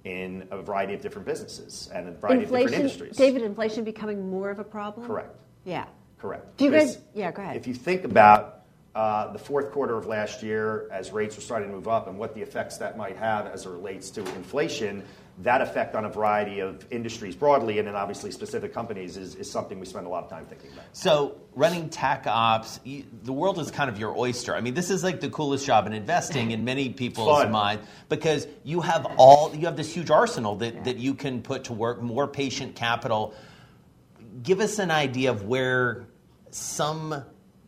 in 0.05 0.47
a 0.51 0.61
variety 0.61 0.93
of 0.93 1.01
different 1.01 1.25
businesses 1.27 1.89
and 1.93 2.07
a 2.07 2.11
there. 2.11 2.19
variety 2.19 2.43
of 2.45 2.49
different 2.51 2.73
industries. 2.75 3.15
David, 3.17 3.41
inflation 3.43 3.83
becoming 3.83 4.29
more 4.29 4.49
of 4.49 4.59
a 4.59 4.63
problem? 4.63 5.05
Correct. 5.05 5.35
Yeah. 5.65 5.85
Correct. 6.19 6.57
Do 6.57 6.65
you 6.65 6.71
Because 6.71 6.95
guys- 6.95 7.05
yeah, 7.13 7.31
go 7.31 7.41
ahead. 7.41 7.55
If 7.57 7.67
you 7.67 7.73
think 7.73 8.03
about 8.03 8.61
uh, 8.95 9.31
the 9.31 9.39
fourth 9.39 9.71
quarter 9.71 9.97
of 9.97 10.05
last 10.05 10.41
year, 10.43 10.89
as 10.91 11.11
rates 11.11 11.35
were 11.35 11.41
starting 11.41 11.69
to 11.69 11.75
move 11.75 11.87
up, 11.87 12.07
and 12.07 12.17
what 12.17 12.33
the 12.33 12.41
effects 12.41 12.77
that 12.77 12.97
might 12.97 13.15
have 13.17 13.45
as 13.47 13.65
it 13.65 13.69
relates 13.69 14.09
to 14.11 14.21
inflation, 14.35 15.03
that 15.41 15.61
effect 15.61 15.95
on 15.95 16.03
a 16.03 16.09
variety 16.09 16.59
of 16.59 16.85
industries 16.91 17.35
broadly, 17.35 17.79
and 17.79 17.87
then 17.87 17.95
obviously 17.95 18.29
specific 18.29 18.73
companies, 18.73 19.15
is, 19.15 19.35
is 19.35 19.49
something 19.49 19.79
we 19.79 19.85
spend 19.85 20.05
a 20.05 20.09
lot 20.09 20.23
of 20.23 20.29
time 20.29 20.45
thinking 20.45 20.71
about. 20.73 20.85
So 20.91 21.39
running 21.55 21.89
Tac 21.89 22.27
Ops, 22.27 22.81
you, 22.83 23.05
the 23.23 23.31
world 23.31 23.57
is 23.57 23.71
kind 23.71 23.89
of 23.89 23.97
your 23.97 24.17
oyster. 24.17 24.53
I 24.53 24.61
mean, 24.61 24.73
this 24.73 24.89
is 24.89 25.03
like 25.03 25.21
the 25.21 25.29
coolest 25.29 25.65
job 25.65 25.87
in 25.87 25.93
investing 25.93 26.51
in 26.51 26.65
many 26.65 26.89
people's 26.89 27.43
fun. 27.43 27.51
mind 27.51 27.81
because 28.09 28.47
you 28.63 28.81
have 28.81 29.05
all 29.17 29.55
you 29.55 29.65
have 29.65 29.77
this 29.77 29.93
huge 29.93 30.09
arsenal 30.09 30.55
that, 30.57 30.83
that 30.83 30.97
you 30.97 31.13
can 31.13 31.41
put 31.41 31.65
to 31.65 31.73
work, 31.73 32.01
more 32.01 32.27
patient 32.27 32.75
capital. 32.75 33.33
Give 34.43 34.59
us 34.59 34.77
an 34.79 34.91
idea 34.91 35.31
of 35.31 35.43
where 35.43 36.05
some 36.51 37.23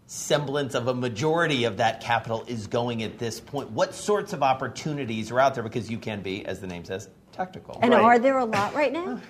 semblance 0.08 0.76
of 0.76 0.90
a 0.90 0.94
majority 0.94 1.64
of 1.64 1.78
that 1.78 2.02
capital 2.02 2.44
is 2.48 2.68
going 2.68 3.02
at 3.02 3.18
this 3.18 3.40
point. 3.40 3.72
What 3.72 3.96
sorts 3.96 4.34
of 4.34 4.44
opportunities 4.44 5.32
are 5.32 5.40
out 5.40 5.56
there? 5.56 5.64
Because 5.64 5.90
you 5.90 6.00
can 6.00 6.22
be, 6.22 6.46
as 6.46 6.60
the 6.60 6.68
name 6.68 6.84
says, 6.84 7.08
tactical. 7.32 7.78
And 7.82 7.92
Right. 7.92 8.02
are 8.04 8.20
there 8.20 8.38
a 8.38 8.46
lot 8.46 8.74
right 8.74 8.92
now? 8.94 9.20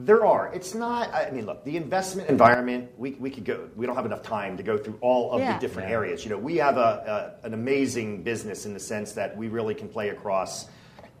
There 0.00 0.24
are. 0.24 0.52
It's 0.54 0.76
not, 0.76 1.12
I 1.12 1.28
mean, 1.32 1.44
look, 1.44 1.64
the 1.64 1.76
investment 1.76 2.28
environment, 2.28 2.90
we, 2.96 3.14
we 3.14 3.30
could 3.30 3.44
go, 3.44 3.68
we 3.74 3.84
don't 3.84 3.96
have 3.96 4.06
enough 4.06 4.22
time 4.22 4.56
to 4.56 4.62
go 4.62 4.78
through 4.78 4.96
all 5.00 5.32
of 5.32 5.40
Yeah. 5.40 5.54
the 5.54 5.58
different 5.58 5.88
Yeah. 5.88 5.96
areas. 5.96 6.22
You 6.24 6.30
know, 6.30 6.38
we 6.38 6.56
have 6.58 6.76
a, 6.76 7.34
a, 7.42 7.46
an 7.46 7.52
amazing 7.52 8.22
business 8.22 8.64
in 8.64 8.74
the 8.74 8.78
sense 8.78 9.14
that 9.14 9.36
we 9.36 9.48
really 9.48 9.74
can 9.74 9.88
play 9.88 10.10
across 10.10 10.66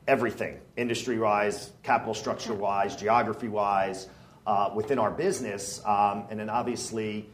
everything 0.06 0.60
industry 0.76 1.18
wise, 1.18 1.72
capital 1.82 2.14
structure 2.14 2.54
wise, 2.54 2.94
geography 2.94 3.48
wise, 3.48 4.06
uh, 4.46 4.70
within 4.72 5.00
our 5.00 5.10
business. 5.10 5.82
Um, 5.84 6.26
and 6.30 6.38
then 6.38 6.48
obviously, 6.48 7.28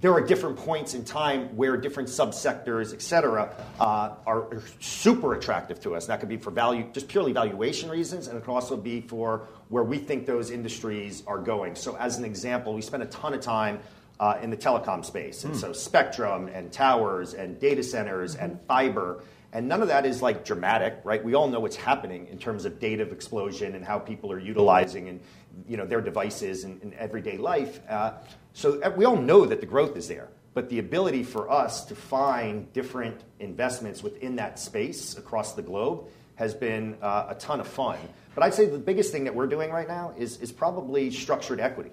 there 0.00 0.12
are 0.12 0.20
different 0.20 0.56
points 0.56 0.94
in 0.94 1.04
time 1.04 1.56
where 1.56 1.76
different 1.76 2.08
subsectors, 2.08 2.94
et 2.94 3.02
cetera, 3.02 3.52
uh, 3.80 4.14
are 4.26 4.42
are 4.42 4.62
super 4.78 5.34
attractive 5.34 5.80
to 5.80 5.94
us. 5.94 6.06
That 6.06 6.20
could 6.20 6.28
be 6.28 6.36
for 6.36 6.52
value, 6.52 6.86
just 6.92 7.08
purely 7.08 7.32
valuation 7.32 7.90
reasons, 7.90 8.28
and 8.28 8.38
it 8.38 8.44
can 8.44 8.54
also 8.54 8.76
be 8.76 9.00
for 9.00 9.48
where 9.68 9.82
we 9.82 9.98
think 9.98 10.24
those 10.24 10.50
industries 10.50 11.24
are 11.26 11.38
going. 11.38 11.74
So, 11.74 11.96
as 11.96 12.16
an 12.16 12.24
example, 12.24 12.74
we 12.74 12.80
spend 12.82 13.02
a 13.02 13.06
ton 13.06 13.34
of 13.34 13.40
time 13.40 13.80
uh, 14.20 14.38
in 14.40 14.50
the 14.50 14.56
telecom 14.56 15.04
space, 15.04 15.44
and 15.44 15.56
so 15.56 15.72
spectrum 15.72 16.48
and 16.48 16.72
towers 16.72 17.34
and 17.34 17.58
data 17.58 17.82
centers 17.82 18.36
and 18.36 18.60
fiber. 18.68 19.22
And 19.50 19.66
none 19.66 19.80
of 19.80 19.88
that 19.88 20.04
is 20.04 20.20
like 20.20 20.44
dramatic, 20.44 21.00
right? 21.04 21.24
We 21.24 21.34
all 21.34 21.48
know 21.48 21.60
what's 21.60 21.76
happening 21.76 22.26
in 22.26 22.38
terms 22.38 22.66
of 22.66 22.78
data 22.78 23.04
explosion 23.04 23.74
and 23.74 23.82
how 23.82 23.98
people 23.98 24.30
are 24.30 24.38
utilizing 24.38 25.08
and 25.08 25.20
you 25.68 25.76
know 25.76 25.86
their 25.86 26.00
devices 26.00 26.64
in, 26.64 26.80
in 26.82 26.94
everyday 26.94 27.36
life. 27.36 27.80
Uh, 27.88 28.12
so 28.52 28.90
we 28.96 29.04
all 29.04 29.16
know 29.16 29.44
that 29.46 29.60
the 29.60 29.66
growth 29.66 29.96
is 29.96 30.08
there, 30.08 30.28
but 30.54 30.68
the 30.68 30.78
ability 30.78 31.22
for 31.22 31.50
us 31.50 31.84
to 31.86 31.94
find 31.94 32.72
different 32.72 33.20
investments 33.38 34.02
within 34.02 34.36
that 34.36 34.58
space 34.58 35.16
across 35.16 35.54
the 35.54 35.62
globe 35.62 36.06
has 36.36 36.54
been 36.54 36.96
uh, 37.02 37.26
a 37.28 37.34
ton 37.34 37.60
of 37.60 37.68
fun. 37.68 37.98
But 38.34 38.44
I'd 38.44 38.54
say 38.54 38.66
the 38.66 38.78
biggest 38.78 39.10
thing 39.10 39.24
that 39.24 39.34
we're 39.34 39.48
doing 39.48 39.70
right 39.70 39.88
now 39.88 40.14
is, 40.16 40.40
is 40.40 40.52
probably 40.52 41.10
structured 41.10 41.60
equity. 41.60 41.90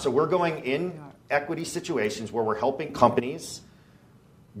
So 0.00 0.10
we're 0.10 0.28
going 0.28 0.64
in 0.64 0.98
equity 1.28 1.64
situations 1.64 2.32
where 2.32 2.42
we're 2.42 2.58
helping 2.58 2.92
companies 2.92 3.60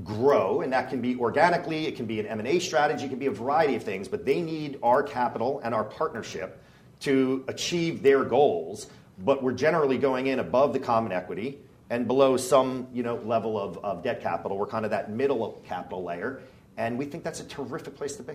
grow, 0.02 0.60
and 0.60 0.72
that 0.72 0.90
can 0.90 1.00
be 1.00 1.16
organically, 1.16 1.86
it 1.86 1.96
can 1.96 2.06
be 2.06 2.20
an 2.20 2.26
M&A 2.26 2.58
strategy, 2.58 3.06
it 3.06 3.08
can 3.08 3.18
be 3.18 3.26
a 3.26 3.30
variety 3.30 3.76
of 3.76 3.82
things, 3.82 4.08
but 4.08 4.26
they 4.26 4.42
need 4.42 4.78
our 4.82 5.02
capital 5.02 5.60
and 5.64 5.74
our 5.74 5.84
partnership 5.84 6.60
to 7.04 7.44
achieve 7.48 8.02
their 8.02 8.24
goals, 8.24 8.88
but 9.18 9.42
we're 9.42 9.52
generally 9.52 9.98
going 9.98 10.26
in 10.28 10.38
above 10.38 10.72
the 10.72 10.78
common 10.78 11.12
equity 11.12 11.58
and 11.90 12.06
below 12.06 12.36
some 12.36 12.88
you 12.92 13.02
know, 13.02 13.16
level 13.16 13.58
of, 13.58 13.78
of 13.84 14.02
debt 14.02 14.22
capital. 14.22 14.56
We're 14.56 14.66
kind 14.66 14.84
of 14.84 14.90
that 14.90 15.10
middle 15.10 15.62
capital 15.66 16.02
layer, 16.02 16.40
and 16.76 16.98
we 16.98 17.04
think 17.04 17.22
that's 17.22 17.40
a 17.40 17.44
terrific 17.44 17.94
place 17.94 18.16
to 18.16 18.22
be. 18.22 18.34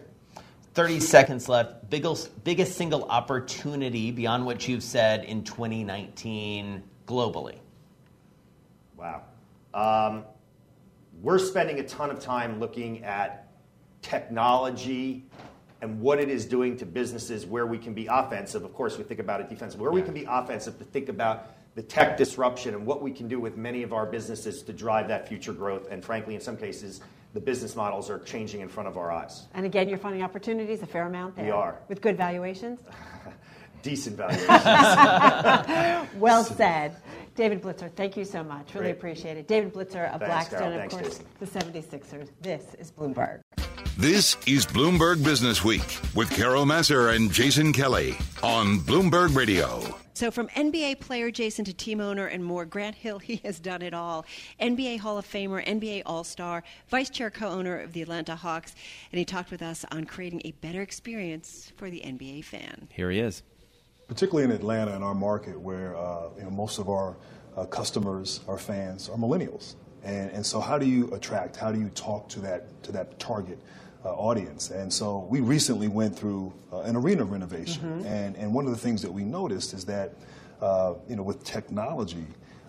30 0.75 0.99
seconds 0.99 1.49
left. 1.49 1.89
Biggest, 1.89 2.43
biggest 2.43 2.77
single 2.77 3.05
opportunity 3.05 4.11
beyond 4.11 4.45
what 4.45 4.67
you've 4.67 4.83
said 4.83 5.25
in 5.25 5.43
2019 5.43 6.83
globally. 7.07 7.57
Wow. 8.95 9.23
Um, 9.73 10.25
we're 11.23 11.39
spending 11.39 11.79
a 11.79 11.83
ton 11.83 12.11
of 12.11 12.19
time 12.19 12.59
looking 12.59 13.03
at 13.03 13.47
technology 14.03 15.25
and 15.81 16.01
what 16.01 16.19
it 16.19 16.29
is 16.29 16.45
doing 16.45 16.77
to 16.77 16.85
businesses 16.85 17.45
where 17.45 17.65
we 17.65 17.77
can 17.77 17.93
be 17.93 18.07
offensive. 18.07 18.63
Of 18.63 18.73
course, 18.73 18.97
we 18.97 19.03
think 19.03 19.19
about 19.19 19.41
it 19.41 19.49
defensive. 19.49 19.79
Where 19.79 19.91
we 19.91 20.01
can 20.01 20.13
be 20.13 20.25
offensive 20.27 20.77
to 20.79 20.83
think 20.83 21.09
about 21.09 21.55
the 21.75 21.81
tech 21.83 22.17
disruption 22.17 22.73
and 22.73 22.85
what 22.85 23.01
we 23.01 23.11
can 23.11 23.27
do 23.27 23.39
with 23.39 23.55
many 23.55 23.83
of 23.83 23.93
our 23.93 24.05
businesses 24.05 24.61
to 24.63 24.73
drive 24.73 25.07
that 25.07 25.27
future 25.27 25.53
growth. 25.53 25.87
And 25.89 26.03
frankly, 26.03 26.35
in 26.35 26.41
some 26.41 26.57
cases, 26.57 26.99
the 27.33 27.39
business 27.39 27.75
models 27.75 28.09
are 28.09 28.19
changing 28.19 28.61
in 28.61 28.67
front 28.67 28.89
of 28.89 28.97
our 28.97 29.11
eyes. 29.11 29.45
And 29.53 29.65
again, 29.65 29.87
you're 29.87 29.97
finding 29.99 30.23
opportunities 30.23 30.81
a 30.81 30.87
fair 30.87 31.05
amount 31.05 31.35
there. 31.35 31.45
We 31.45 31.51
are. 31.51 31.79
With 31.87 32.01
good 32.01 32.17
valuations. 32.17 32.79
Decent 33.81 34.17
valuations. 34.17 36.09
Well 36.19 36.43
said. 36.43 36.97
David 37.35 37.61
Blitzer, 37.61 37.89
thank 37.93 38.17
you 38.17 38.25
so 38.25 38.43
much. 38.43 38.73
Really 38.73 38.87
Great. 38.87 38.97
appreciate 38.97 39.37
it. 39.37 39.47
David 39.47 39.73
Blitzer 39.73 40.11
of 40.13 40.19
Thanks, 40.19 40.49
Blackstone, 40.49 40.59
Carol. 40.59 40.73
of 40.73 40.79
Thanks, 40.79 40.93
course, 40.95 41.19
Jason. 41.19 41.25
the 41.39 41.45
76ers. 42.25 42.29
This 42.41 42.75
is 42.77 42.91
Bloomberg. 42.91 43.39
This 43.99 44.37
is 44.47 44.65
Bloomberg 44.65 45.25
Business 45.25 45.61
Week 45.61 45.99
with 46.15 46.29
Carol 46.29 46.63
Massar 46.63 47.13
and 47.13 47.29
Jason 47.29 47.73
Kelly 47.73 48.15
on 48.41 48.79
Bloomberg 48.79 49.35
Radio. 49.35 49.81
So, 50.13 50.31
from 50.31 50.47
NBA 50.55 51.01
player 51.01 51.31
Jason 51.31 51.65
to 51.65 51.73
team 51.73 51.99
owner 51.99 52.25
and 52.27 52.41
more, 52.41 52.63
Grant 52.63 52.95
Hill, 52.95 53.19
he 53.19 53.41
has 53.43 53.59
done 53.59 53.81
it 53.81 53.93
all. 53.93 54.25
NBA 54.61 54.99
Hall 54.99 55.17
of 55.17 55.25
Famer, 55.25 55.61
NBA 55.67 56.03
All 56.05 56.23
Star, 56.23 56.63
vice 56.87 57.09
chair 57.09 57.29
co 57.29 57.49
owner 57.49 57.77
of 57.77 57.91
the 57.91 58.01
Atlanta 58.01 58.37
Hawks, 58.37 58.73
and 59.11 59.19
he 59.19 59.25
talked 59.25 59.51
with 59.51 59.61
us 59.61 59.83
on 59.91 60.05
creating 60.05 60.43
a 60.45 60.51
better 60.51 60.81
experience 60.81 61.73
for 61.75 61.89
the 61.89 61.99
NBA 61.99 62.45
fan. 62.45 62.87
Here 62.93 63.11
he 63.11 63.19
is. 63.19 63.43
particularly 64.07 64.45
in 64.45 64.51
Atlanta, 64.51 64.95
in 64.95 65.03
our 65.03 65.13
market, 65.13 65.59
where 65.59 65.97
uh, 65.97 66.29
you 66.37 66.43
know, 66.43 66.51
most 66.51 66.79
of 66.79 66.87
our 66.87 67.17
uh, 67.57 67.65
customers, 67.65 68.39
our 68.47 68.57
fans, 68.57 69.09
are 69.09 69.17
millennials, 69.17 69.75
and 70.05 70.31
and 70.31 70.45
so 70.45 70.61
how 70.61 70.77
do 70.77 70.85
you 70.85 71.13
attract? 71.13 71.57
How 71.57 71.69
do 71.73 71.81
you 71.81 71.89
talk 71.89 72.29
to 72.29 72.39
that 72.39 72.81
to 72.83 72.93
that 72.93 73.19
target 73.19 73.59
uh, 74.05 74.13
audience? 74.13 74.71
And 74.71 74.91
so 74.91 75.27
we 75.29 75.41
recently 75.41 75.87
went 75.87 76.15
through 76.15 76.53
uh, 76.71 76.81
an 76.81 76.95
arena 76.95 77.23
renovation, 77.23 78.05
and 78.05 78.35
and 78.35 78.53
one 78.53 78.65
of 78.65 78.71
the 78.71 78.77
things 78.77 79.01
that 79.01 79.11
we 79.11 79.23
noticed 79.23 79.73
is 79.73 79.85
that 79.85 80.13
uh, 80.61 80.93
you 81.07 81.15
know 81.15 81.23
with 81.23 81.43
technology. 81.43 82.25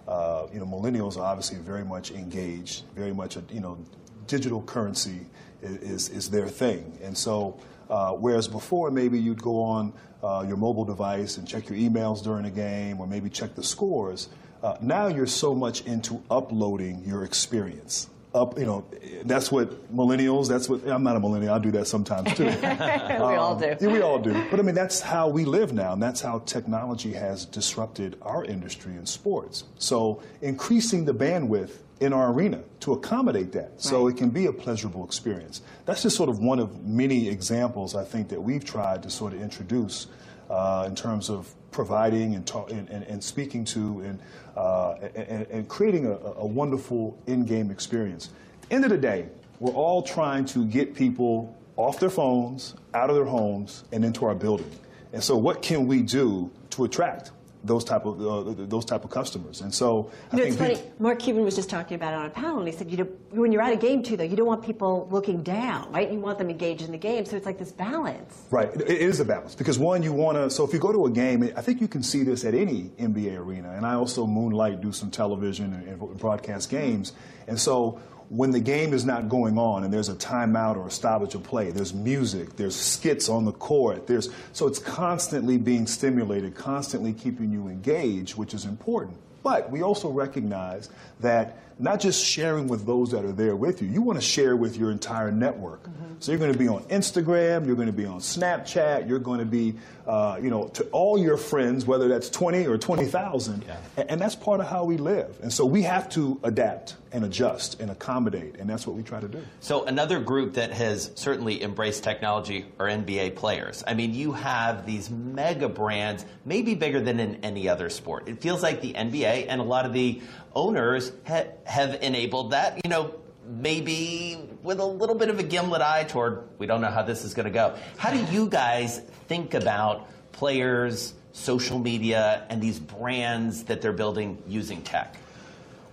Uh, 0.09 0.49
you 0.53 0.59
know, 0.59 0.67
millennials 0.67 1.17
are 1.17 1.23
obviously 1.23 1.59
very 1.59 1.85
much 1.85 2.11
engaged, 2.11 2.83
very 2.97 3.13
much, 3.13 3.37
a, 3.37 3.45
you 3.53 3.61
know, 3.61 3.79
digital 4.27 4.61
currency 4.63 5.21
is, 5.63 5.77
is, 5.77 6.09
is 6.09 6.31
their 6.31 6.49
thing. 6.49 6.99
And 7.03 7.17
so, 7.17 7.61
uh, 7.89 8.13
whereas 8.13 8.49
before 8.49 8.91
maybe 8.91 9.21
you'd 9.21 9.43
go 9.43 9.63
on 9.63 9.93
uh, 10.23 10.45
your 10.47 10.57
mobile 10.57 10.85
device 10.85 11.37
and 11.37 11.47
check 11.47 11.69
your 11.69 11.79
emails 11.79 12.25
during 12.25 12.45
a 12.45 12.51
game 12.51 12.99
or 13.01 13.07
maybe 13.07 13.29
check 13.31 13.55
the 13.55 13.63
scores, 13.63 14.29
uh, 14.63 14.77
now 14.81 15.07
you're 15.07 15.27
so 15.27 15.55
much 15.55 15.83
into 15.83 16.23
uploading 16.31 17.05
your 17.05 17.25
experience. 17.25 18.09
Up, 18.33 18.57
you 18.57 18.65
know, 18.65 18.85
that's 19.25 19.51
what 19.51 19.93
millennials. 19.95 20.49
That's 20.49 20.69
what 20.69 20.87
I'm 20.87 21.03
not 21.03 21.17
a 21.17 21.21
millennial. 21.21 21.53
I 21.53 21.59
do 21.59 21.73
that 21.73 21.89
sometimes 21.89 22.33
too. 22.35 22.45
we 22.63 23.35
all 23.35 23.57
do. 23.59 23.77
Yeah, 23.81 23.93
we 23.93 24.01
all 24.01 24.21
do. 24.21 24.33
But 24.51 24.61
I 24.61 24.63
mean, 24.63 24.77
that's 24.77 25.01
how 25.01 25.29
we 25.29 25.45
live 25.45 25.73
now, 25.73 25.95
and 25.95 26.03
that's 26.03 26.21
how 26.21 26.39
technology 26.41 27.13
has 27.13 27.45
disrupted 27.45 28.17
our 28.23 28.45
industry 28.45 28.93
in 28.93 29.07
sports. 29.07 29.65
So 29.79 30.23
increasing 30.43 31.07
the 31.07 31.15
bandwidth 31.15 31.79
in 32.01 32.13
our 32.13 32.33
arena 32.33 32.63
to 32.81 32.95
accommodate 32.95 33.53
that 33.53 33.81
so 33.81 34.07
it 34.07 34.17
can 34.17 34.31
be 34.31 34.47
a 34.47 34.53
pleasurable 34.53 35.05
experience. 35.05 35.61
That's 35.85 36.03
just 36.03 36.17
sort 36.17 36.31
of 36.31 36.39
one 36.39 36.59
of 36.59 36.85
many 36.85 37.29
examples 37.29 37.95
I 37.95 38.05
think 38.05 38.29
that 38.31 38.41
we've 38.41 38.65
tried 38.65 39.03
to 39.03 39.11
sort 39.11 39.35
of 39.35 39.43
introduce 39.43 40.07
uh, 40.49 40.85
in 40.89 40.95
terms 40.95 41.29
of 41.29 41.55
providing 41.71 42.35
and, 42.35 42.47
talk, 42.47 42.71
and, 42.71 42.89
and, 42.89 43.05
and 43.05 43.23
speaking 43.23 43.65
to 43.65 44.01
and, 44.01 44.19
uh, 44.57 44.93
and, 45.15 45.47
and 45.51 45.69
creating 45.69 46.07
a, 46.07 46.13
a 46.13 46.47
wonderful 46.47 47.19
in-game 47.27 47.71
experience. 47.71 48.31
End 48.71 48.85
of 48.85 48.91
the 48.91 48.99
day, 48.99 49.29
we're 49.59 49.73
all 49.73 50.03
trying 50.03 50.45
to 50.47 50.65
get 50.65 50.95
people 50.95 51.57
off 51.77 52.01
their 52.01 52.11
phones, 52.11 52.75
out 52.95 53.11
of 53.11 53.17
their 53.17 53.25
homes, 53.25 53.85
and 53.93 54.05
into 54.05 54.25
our 54.25 54.35
building. 54.35 54.71
And 55.13 55.23
so, 55.23 55.37
what 55.37 55.63
can 55.63 55.87
we 55.87 56.03
do 56.03 56.51
to 56.71 56.85
attract 56.85 57.31
those 57.65 57.85
type 57.85 58.05
of 58.07 58.21
uh, 58.21 58.55
those 58.67 58.85
type 58.85 59.05
of 59.05 59.11
customers? 59.11 59.61
And 59.61 59.73
so, 59.73 60.11
I 60.33 60.37
You 60.37 60.43
know, 60.43 60.49
it's 60.49 60.57
think 60.57 60.79
funny. 60.79 60.91
Mark 60.99 61.19
Cuban 61.19 61.45
was 61.45 61.55
just 61.55 61.71
talking 61.71 61.95
about 61.95 62.15
it 62.15 62.17
on 62.17 62.27
a 62.27 62.31
panel, 62.31 62.59
and 62.59 62.69
he 62.69 62.73
said, 62.73 62.91
you 62.91 62.97
know, 62.97 63.09
when 63.31 63.53
you're 63.53 63.63
at 63.63 63.73
a 63.73 63.77
game 63.77 64.03
too, 64.03 64.17
though, 64.17 64.25
you 64.25 64.37
don't 64.37 64.47
want 64.47 64.65
people 64.65 65.09
looking 65.11 65.43
down, 65.43 65.91
right? 65.93 66.11
You 66.11 66.19
want 66.19 66.39
them 66.39 66.51
engaged 66.51 66.83
in 66.83 66.93
the 66.93 66.99
game, 66.99 67.25
so 67.25 67.37
it's 67.37 67.47
like 67.47 67.59
this 67.59 67.73
balance. 67.73 68.47
Right, 68.51 68.71
it 68.75 68.89
is 68.89 69.21
a 69.21 69.25
balance 69.25 69.55
because 69.55 69.79
one, 69.79 70.03
you 70.03 70.13
want 70.13 70.37
to. 70.37 70.51
So 70.51 70.65
if 70.65 70.73
you 70.73 70.79
go 70.79 70.93
to 70.93 71.07
a 71.07 71.11
game, 71.11 71.51
I 71.57 71.61
think 71.61 71.81
you 71.81 71.89
can 71.89 72.03
see 72.03 72.23
this 72.23 72.45
at 72.45 72.55
any 72.55 72.91
NBA 72.99 73.37
arena, 73.39 73.73
and 73.73 73.87
I 73.87 73.95
also 73.95 74.27
moonlight, 74.27 74.81
do 74.81 74.93
some 74.93 75.11
television 75.11 75.73
and, 75.75 75.89
and 75.89 76.19
broadcast 76.19 76.71
games, 76.71 77.13
and 77.47 77.59
so 77.59 78.01
when 78.31 78.53
the 78.53 78.61
game 78.61 78.95
is 78.95 79.05
not 79.05 79.29
going 79.29 79.59
on 79.59 79.83
and 79.83 79.93
there's 79.93 80.09
a 80.09 80.15
timeout 80.15 80.77
or 80.77 80.87
a 80.87 80.91
stoppage 80.91 81.35
of 81.35 81.43
play, 81.43 81.73
there's 81.73 81.93
music, 81.93 82.55
there's 82.57 82.77
skits 82.77 83.29
on 83.29 83.45
the 83.45 83.53
court, 83.53 84.07
there's 84.07 84.31
so 84.53 84.69
it's 84.69 84.79
constantly 84.79 85.59
being 85.59 85.85
stimulated, 85.85 86.55
constantly 86.55 87.13
keeping 87.13 87.51
you 87.51 87.67
engaged, 87.67 88.37
which 88.37 88.55
is 88.55 88.67
important. 88.67 89.19
But 89.43 89.69
we 89.71 89.83
also 89.83 90.11
recognize 90.11 90.91
that 91.19 91.70
not 91.81 92.01
just 92.01 92.25
sharing 92.25 92.69
with 92.69 92.87
those 92.87 93.11
that 93.13 93.25
are 93.25 93.33
there 93.33 93.57
with 93.57 93.83
you, 93.83 93.89
you 93.89 94.03
want 94.03 94.19
to 94.19 94.25
share 94.25 94.57
with 94.57 94.77
your 94.77 94.91
entire 94.91 95.33
network. 95.33 95.89
So 96.21 96.33
you're 96.33 96.39
going 96.39 96.53
to 96.53 96.59
be 96.59 96.69
on 96.69 96.83
Instagram, 96.85 97.67
you're 97.67 97.77
going 97.77 97.87
to 97.87 97.93
be 97.93 98.05
on 98.05 98.21
Snapchat, 98.21 99.09
you're 99.09 99.19
going 99.19 99.39
to 99.39 99.47
be, 99.47 99.75
uh, 100.07 100.39
you 100.43 100.51
know, 100.51 100.69
to 100.69 100.85
all 100.93 101.17
your 101.17 101.39
friends, 101.39 101.87
whether 101.87 102.09
that's 102.09 102.29
20 102.29 102.67
or 102.67 102.77
20,000. 102.77 103.65
And, 103.97 104.11
and 104.11 104.21
that's 104.21 104.37
part 104.37 104.61
of 104.61 104.67
how 104.67 104.85
we 104.85 104.99
live. 104.99 105.39
And 105.43 105.51
so 105.51 105.65
we 105.65 105.83
have 105.83 106.11
to 106.11 106.39
adapt 106.43 106.97
and 107.13 107.25
adjust 107.25 107.81
and 107.81 107.91
accommodate, 107.91 108.57
and 108.59 108.69
that's 108.69 108.87
what 108.87 108.97
we 108.97 109.03
try 109.03 109.19
to 109.19 109.29
do. 109.29 109.43
So 109.61 109.85
another 109.85 110.21
group 110.21 110.55
that 110.55 110.73
has 110.73 111.11
certainly 111.15 111.63
embraced 111.63 112.05
technology 112.05 112.67
are 112.79 112.87
NBA 112.87 113.37
players. 113.37 113.83
I 113.87 113.95
mean, 113.95 114.15
you 114.15 114.33
have 114.33 114.87
these 114.87 115.11
mega 115.11 115.69
brands, 115.69 116.25
maybe 116.45 116.75
bigger 116.75 117.01
than 117.01 117.19
in 117.19 117.37
any 117.37 117.69
other 117.69 117.89
sport. 117.89 118.29
It 118.29 118.41
feels 118.43 118.63
like 118.63 118.83
the 118.83 118.93
NBA 118.93 119.47
and 119.49 119.61
a 119.61 119.65
lot 119.65 119.87
of 119.87 119.93
the 119.93 120.21
owners 120.55 121.13
ha- 121.27 121.49
have 121.65 122.03
enabled 122.03 122.53
that. 122.53 122.81
You 122.85 122.91
know, 122.91 123.15
maybe 123.47 124.39
with 124.63 124.81
a 124.81 124.85
little 124.85 125.15
bit 125.15 125.29
of 125.29 125.39
a 125.39 125.43
gimlet 125.43 125.83
eye 125.83 126.05
toward 126.05 126.49
we 126.59 126.67
don't 126.67 126.81
know 126.81 126.91
how 126.91 127.03
this 127.03 127.25
is 127.25 127.35
going 127.35 127.47
to 127.47 127.53
go. 127.53 127.75
How 127.97 128.11
do 128.11 128.19
you 128.33 128.49
guys 128.49 129.01
think 129.29 129.55
about 129.55 130.09
players, 130.33 131.15
social 131.33 131.79
media, 131.79 132.47
and 132.49 132.61
these 132.63 132.79
brands 132.79 133.65
that 133.65 133.83
they're 133.83 133.93
building 133.93 134.43
using 134.47 134.83
tech? 134.83 135.17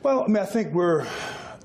Well, 0.04 0.24
I 0.24 0.28
mean, 0.28 0.38
I 0.38 0.46
think 0.46 0.74
we're, 0.74 1.06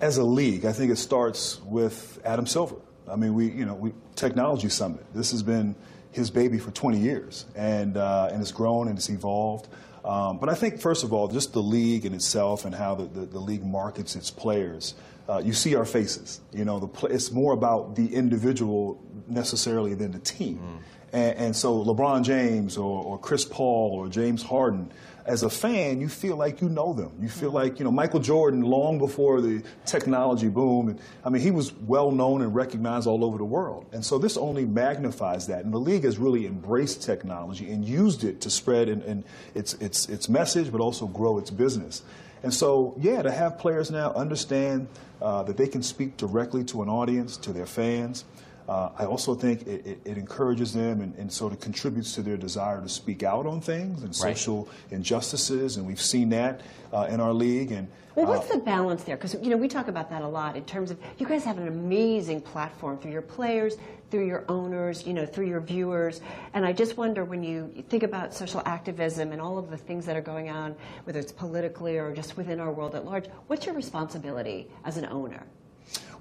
as 0.01 0.17
a 0.17 0.25
league, 0.25 0.65
I 0.65 0.73
think 0.73 0.91
it 0.91 0.97
starts 0.97 1.61
with 1.63 2.21
Adam 2.25 2.47
Silver. 2.47 2.77
I 3.09 3.17
mean, 3.17 3.35
we, 3.35 3.51
you 3.51 3.67
know, 3.67 3.75
we 3.75 3.93
technology 4.17 4.69
summit. 4.69 5.05
This 5.15 5.31
has 5.33 5.43
been 5.43 5.75
his 6.13 6.31
baby 6.31 6.59
for 6.59 6.71
20 6.71 6.99
years, 6.99 7.47
and 7.57 7.97
uh, 7.97 8.31
and 8.33 8.41
it's 8.41 8.53
grown 8.53 8.89
and 8.89 8.97
it's 8.97 9.09
evolved. 9.09 9.69
Um, 10.05 10.39
but 10.39 10.49
I 10.49 10.55
think, 10.55 10.81
first 10.81 11.05
of 11.05 11.13
all, 11.13 11.29
just 11.29 11.53
the 11.53 11.63
league 11.63 12.05
in 12.05 12.15
itself 12.15 12.65
and 12.65 12.75
how 12.75 12.95
the, 12.95 13.05
the, 13.05 13.27
the 13.27 13.39
league 13.39 13.65
markets 13.65 14.17
its 14.17 14.31
players. 14.31 14.95
Uh, 15.29 15.39
you 15.45 15.53
see 15.53 15.77
our 15.77 15.85
faces. 15.85 16.41
You 16.53 16.65
know, 16.65 16.81
the 16.81 17.07
it's 17.07 17.31
more 17.31 17.53
about 17.53 17.95
the 17.95 18.13
individual 18.13 19.01
necessarily 19.29 19.95
than 19.95 20.11
the 20.11 20.19
team. 20.19 20.59
Mm. 20.59 20.79
And, 21.13 21.39
and, 21.39 21.57
so 21.57 21.85
LeBron 21.85 22.25
James 22.25 22.77
or, 22.77 23.05
or 23.05 23.19
Chris 23.19 23.45
Paul 23.45 23.93
or 23.93 24.09
James 24.09 24.43
Harden 24.43 24.91
as 25.25 25.43
a 25.43 25.51
fan, 25.51 26.01
you 26.01 26.09
feel 26.09 26.37
like 26.37 26.61
you 26.61 26.69
know 26.69 26.93
them. 26.93 27.13
You 27.21 27.29
feel 27.29 27.51
like, 27.51 27.79
you 27.79 27.85
know, 27.85 27.91
Michael 27.91 28.21
Jordan, 28.21 28.63
long 28.63 28.99
before 28.99 29.41
the 29.41 29.63
technology 29.87 30.49
boom, 30.49 30.89
and, 30.89 31.01
I 31.25 31.31
mean, 31.31 31.43
he 31.43 31.51
was 31.51 31.73
well 31.73 32.11
known 32.11 32.43
and 32.43 32.55
recognized 32.55 33.07
all 33.07 33.25
over 33.25 33.39
the 33.39 33.45
world. 33.45 33.87
And 33.93 34.05
so 34.05 34.19
this 34.19 34.37
only 34.37 34.65
magnifies 34.65 35.47
that. 35.47 35.65
And 35.65 35.73
the 35.73 35.79
league 35.79 36.05
has 36.05 36.19
really 36.19 36.47
embraced 36.47 37.03
technology 37.03 37.71
and 37.71 37.85
used 37.85 38.25
it 38.25 38.41
to 38.43 38.51
spread 38.51 38.89
in 38.89 39.25
its, 39.55 39.75
its, 39.75 40.09
its 40.09 40.29
message, 40.29 40.73
but 40.73 40.81
also 40.81 41.07
grow 41.07 41.39
its 41.39 41.51
business. 41.51 42.03
And 42.43 42.53
so, 42.53 42.95
yeah, 42.99 43.23
to 43.23 43.31
have 43.31 43.59
players 43.59 43.91
now 43.91 44.13
understand 44.15 44.89
uh, 45.21 45.45
that 45.45 45.57
they 45.57 45.69
can 45.69 45.83
speak 45.83 46.17
directly 46.17 46.65
to 46.65 46.83
an 46.83 46.89
audience, 46.89 47.37
to 47.39 47.53
their 47.53 47.67
fans, 47.67 48.25
uh, 48.73 48.91
I 48.97 49.05
also 49.05 49.35
think 49.35 49.67
it, 49.67 49.87
it, 49.87 50.01
it 50.07 50.17
encourages 50.17 50.73
them 50.73 51.03
and, 51.03 51.15
and, 51.17 51.31
sort 51.31 51.53
of 51.53 51.61
contributes 51.61 52.15
to 52.15 52.23
their 52.23 52.39
desire 52.39 52.81
to 52.81 52.89
speak 52.89 53.23
out 53.23 53.45
on 53.45 53.61
things 53.61 54.03
and 54.03 54.17
social 54.17 54.65
right. 54.65 54.93
injustices, 54.93 55.77
and 55.77 55.87
we've 55.87 56.01
seen 56.01 56.31
that 56.31 56.63
uh, 56.91 57.07
in 57.11 57.21
our 57.21 57.35
league. 57.35 57.71
And 57.71 57.87
well, 58.15 58.25
what's 58.25 58.51
uh, 58.51 58.55
the 58.55 58.61
balance 58.61 59.05
there? 59.05 59.17
Because 59.17 59.35
you 59.35 59.51
know 59.51 59.59
we 59.59 59.69
talk 59.69 59.89
about 59.89 60.09
that 60.09 60.23
a 60.23 60.29
lot 60.29 60.57
in 60.57 60.65
terms 60.65 60.91
of 60.91 60.99
you 61.19 61.27
guys 61.27 61.45
have 61.45 61.59
an 61.59 61.69
amazing 61.69 62.41
platform 62.41 62.97
through 62.97 63.11
your 63.13 63.21
players, 63.21 63.77
through 64.11 64.27
your 64.27 64.47
owners, 64.49 65.07
you 65.07 65.13
know, 65.13 65.27
through 65.27 65.49
your 65.49 65.61
viewers, 65.61 66.23
and 66.55 66.65
I 66.65 66.73
just 66.73 66.97
wonder 66.97 67.27
when 67.27 67.43
you 67.43 67.85
think 67.91 68.05
about 68.05 68.33
social 68.33 68.63
activism 68.65 69.33
and 69.33 69.41
all 69.43 69.59
of 69.59 69.69
the 69.69 69.77
things 69.77 70.07
that 70.07 70.17
are 70.17 70.23
going 70.23 70.49
on, 70.49 70.75
whether 71.05 71.21
it's 71.21 71.33
politically 71.33 71.99
or 71.99 72.15
just 72.15 72.39
within 72.39 72.59
our 72.59 72.73
world 72.73 72.95
at 72.95 73.05
large, 73.05 73.27
what's 73.49 73.67
your 73.67 73.75
responsibility 73.75 74.71
as 74.87 74.97
an 74.97 75.05
owner? 75.05 75.45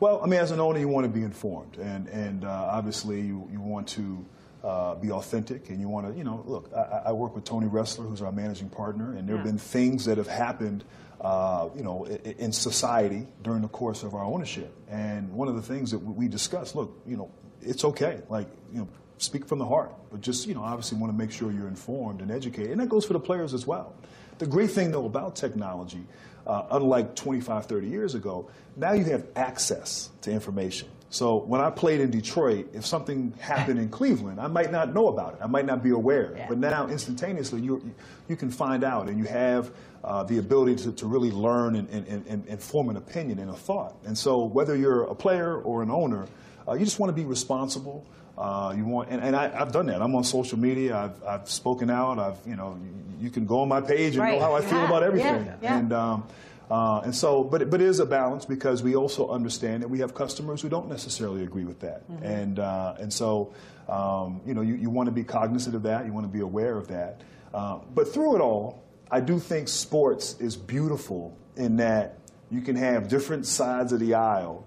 Well, 0.01 0.19
I 0.23 0.25
mean, 0.25 0.39
as 0.39 0.49
an 0.49 0.59
owner, 0.59 0.79
you 0.79 0.87
want 0.87 1.05
to 1.05 1.11
be 1.11 1.21
informed, 1.21 1.77
and 1.77 2.07
and 2.07 2.43
uh, 2.43 2.49
obviously 2.49 3.21
you, 3.21 3.47
you 3.51 3.61
want 3.61 3.87
to 3.89 4.25
uh, 4.63 4.95
be 4.95 5.11
authentic, 5.11 5.69
and 5.69 5.79
you 5.79 5.89
want 5.89 6.07
to, 6.11 6.17
you 6.17 6.23
know, 6.23 6.43
look. 6.47 6.71
I, 6.75 7.03
I, 7.05 7.11
work 7.11 7.35
with 7.35 7.43
Tony 7.43 7.67
Ressler, 7.67 8.09
who's 8.09 8.23
our 8.23 8.31
managing 8.31 8.69
partner, 8.69 9.13
and 9.15 9.29
there 9.29 9.37
have 9.37 9.45
yeah. 9.45 9.51
been 9.51 9.59
things 9.59 10.05
that 10.05 10.17
have 10.17 10.25
happened, 10.25 10.85
uh, 11.21 11.69
you 11.75 11.83
know, 11.83 12.05
in, 12.05 12.31
in 12.39 12.51
society 12.51 13.27
during 13.43 13.61
the 13.61 13.67
course 13.67 14.01
of 14.01 14.15
our 14.15 14.23
ownership. 14.23 14.73
And 14.89 15.31
one 15.33 15.47
of 15.47 15.55
the 15.55 15.61
things 15.61 15.91
that 15.91 15.99
we 15.99 16.27
discuss, 16.27 16.73
look, 16.73 16.99
you 17.05 17.15
know, 17.15 17.29
it's 17.61 17.85
okay, 17.85 18.21
like 18.27 18.47
you 18.73 18.79
know, 18.79 18.87
speak 19.19 19.45
from 19.45 19.59
the 19.59 19.67
heart, 19.67 19.93
but 20.09 20.21
just 20.21 20.47
you 20.47 20.55
know, 20.55 20.63
obviously 20.63 20.97
want 20.97 21.13
to 21.13 21.17
make 21.17 21.31
sure 21.31 21.51
you're 21.51 21.67
informed 21.67 22.21
and 22.21 22.31
educated, 22.31 22.71
and 22.71 22.81
that 22.81 22.89
goes 22.89 23.05
for 23.05 23.13
the 23.13 23.19
players 23.19 23.53
as 23.53 23.67
well. 23.67 23.93
The 24.39 24.47
great 24.47 24.71
thing 24.71 24.89
though 24.89 25.05
about 25.05 25.35
technology 25.35 26.07
uh, 26.45 26.63
unlike 26.71 27.15
25, 27.15 27.65
30 27.65 27.87
years 27.87 28.15
ago, 28.15 28.49
now 28.75 28.93
you 28.93 29.05
have 29.05 29.25
access 29.35 30.09
to 30.21 30.31
information. 30.31 30.87
So 31.11 31.39
when 31.39 31.59
I 31.59 31.69
played 31.69 31.99
in 31.99 32.09
Detroit, 32.09 32.69
if 32.73 32.85
something 32.85 33.33
happened 33.39 33.79
in 33.79 33.89
Cleveland, 33.97 34.39
I 34.39 34.47
might 34.47 34.71
not 34.71 34.93
know 34.93 35.07
about 35.09 35.33
it. 35.33 35.39
I 35.43 35.47
might 35.47 35.65
not 35.65 35.83
be 35.83 35.89
aware. 35.89 36.33
Yeah. 36.35 36.45
But 36.47 36.57
now, 36.57 36.87
instantaneously, 36.87 37.59
you, 37.61 37.93
you 38.29 38.37
can 38.37 38.49
find 38.49 38.83
out 38.83 39.09
and 39.09 39.19
you 39.19 39.25
have 39.25 39.71
uh, 40.05 40.23
the 40.23 40.37
ability 40.37 40.77
to, 40.83 40.93
to 40.93 41.05
really 41.05 41.29
learn 41.29 41.75
and, 41.75 41.89
and, 41.89 42.25
and, 42.27 42.47
and, 42.47 42.63
form 42.63 42.89
an 42.89 42.95
opinion 42.95 43.39
and 43.39 43.51
a 43.51 43.55
thought. 43.55 43.95
And 44.05 44.17
so 44.17 44.45
whether 44.45 44.75
you're 44.75 45.03
a 45.03 45.13
player 45.13 45.61
or 45.61 45.83
an 45.83 45.91
owner, 45.91 46.27
uh, 46.67 46.73
you 46.73 46.85
just 46.85 46.97
want 46.97 47.09
to 47.09 47.15
be 47.15 47.25
responsible. 47.25 48.05
Uh, 48.37 48.73
you 48.75 48.85
want, 48.85 49.09
and, 49.09 49.21
and 49.21 49.35
I, 49.35 49.49
have 49.49 49.71
done 49.73 49.87
that. 49.87 50.01
I'm 50.01 50.15
on 50.15 50.23
social 50.23 50.57
media. 50.57 50.97
I've, 50.97 51.23
I've 51.23 51.49
spoken 51.49 51.89
out. 51.89 52.17
I've, 52.19 52.37
you 52.47 52.55
know, 52.55 52.79
you, 52.81 53.25
you 53.25 53.29
can 53.29 53.45
go 53.45 53.59
on 53.59 53.67
my 53.67 53.81
page 53.81 54.13
and 54.13 54.23
right. 54.23 54.39
know 54.39 54.45
how 54.45 54.55
I 54.55 54.61
yeah. 54.61 54.69
feel 54.69 54.85
about 54.85 55.03
everything. 55.09 55.45
Yeah. 55.45 55.55
Yeah. 55.61 55.77
And, 55.77 55.93
um, 55.93 56.27
uh, 56.71 57.01
and 57.03 57.13
so, 57.13 57.43
but, 57.43 57.69
but 57.69 57.81
it 57.81 57.87
is 57.87 57.99
a 57.99 58.05
balance 58.05 58.45
because 58.45 58.81
we 58.81 58.95
also 58.95 59.27
understand 59.27 59.83
that 59.83 59.89
we 59.89 59.99
have 59.99 60.13
customers 60.13 60.61
who 60.61 60.69
don't 60.69 60.87
necessarily 60.87 61.43
agree 61.43 61.65
with 61.65 61.81
that. 61.81 62.09
Mm-hmm. 62.09 62.23
And, 62.23 62.59
uh, 62.59 62.95
and 62.97 63.11
so, 63.11 63.53
um, 63.89 64.39
you 64.45 64.53
know, 64.53 64.61
you, 64.61 64.75
you 64.75 64.89
want 64.89 65.07
to 65.07 65.11
be 65.11 65.25
cognizant 65.25 65.75
of 65.75 65.83
that. 65.83 66.05
You 66.05 66.13
want 66.13 66.25
to 66.25 66.31
be 66.31 66.39
aware 66.39 66.77
of 66.77 66.87
that. 66.87 67.23
Uh, 67.53 67.79
but 67.93 68.13
through 68.13 68.37
it 68.37 68.41
all, 68.41 68.85
I 69.11 69.19
do 69.19 69.37
think 69.37 69.67
sports 69.67 70.37
is 70.39 70.55
beautiful 70.55 71.37
in 71.57 71.75
that 71.75 72.19
you 72.49 72.61
can 72.61 72.77
have 72.77 73.09
different 73.09 73.45
sides 73.45 73.91
of 73.91 73.99
the 73.99 74.13
aisle 74.13 74.65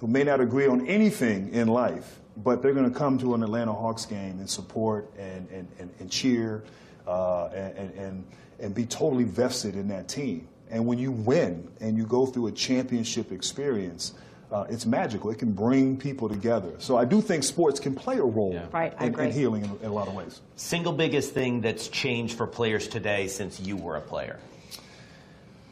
who 0.00 0.06
may 0.06 0.24
not 0.24 0.42
agree 0.42 0.66
on 0.66 0.86
anything 0.86 1.54
in 1.54 1.68
life, 1.68 2.20
but 2.36 2.60
they're 2.60 2.74
going 2.74 2.92
to 2.92 2.98
come 2.98 3.16
to 3.20 3.32
an 3.32 3.42
Atlanta 3.42 3.72
Hawks 3.72 4.04
game 4.04 4.38
and 4.38 4.50
support 4.50 5.10
and, 5.18 5.48
and, 5.48 5.68
and, 5.78 5.90
and 5.98 6.10
cheer 6.10 6.64
uh, 7.06 7.46
and, 7.46 7.90
and, 7.94 8.26
and 8.60 8.74
be 8.74 8.84
totally 8.84 9.24
vested 9.24 9.76
in 9.76 9.88
that 9.88 10.08
team. 10.08 10.46
And 10.70 10.86
when 10.86 10.98
you 10.98 11.12
win 11.12 11.68
and 11.80 11.96
you 11.96 12.04
go 12.04 12.26
through 12.26 12.48
a 12.48 12.52
championship 12.52 13.32
experience, 13.32 14.14
uh, 14.50 14.64
it's 14.70 14.86
magical. 14.86 15.30
It 15.30 15.38
can 15.38 15.52
bring 15.52 15.96
people 15.96 16.28
together. 16.28 16.72
So 16.78 16.96
I 16.96 17.04
do 17.04 17.20
think 17.20 17.44
sports 17.44 17.78
can 17.78 17.94
play 17.94 18.18
a 18.18 18.24
role 18.24 18.52
yeah. 18.54 18.66
right, 18.72 18.94
in, 19.00 19.18
in, 19.18 19.30
healing 19.30 19.64
in, 19.64 19.70
in, 19.82 19.86
a 19.86 19.92
lot 19.92 20.08
of 20.08 20.14
ways. 20.14 20.40
Single 20.56 20.92
biggest 20.92 21.34
thing 21.34 21.60
that's 21.60 21.88
changed 21.88 22.36
for 22.36 22.46
players 22.46 22.88
today 22.88 23.28
since 23.28 23.60
you 23.60 23.76
were 23.76 23.96
a 23.96 24.00
player? 24.00 24.38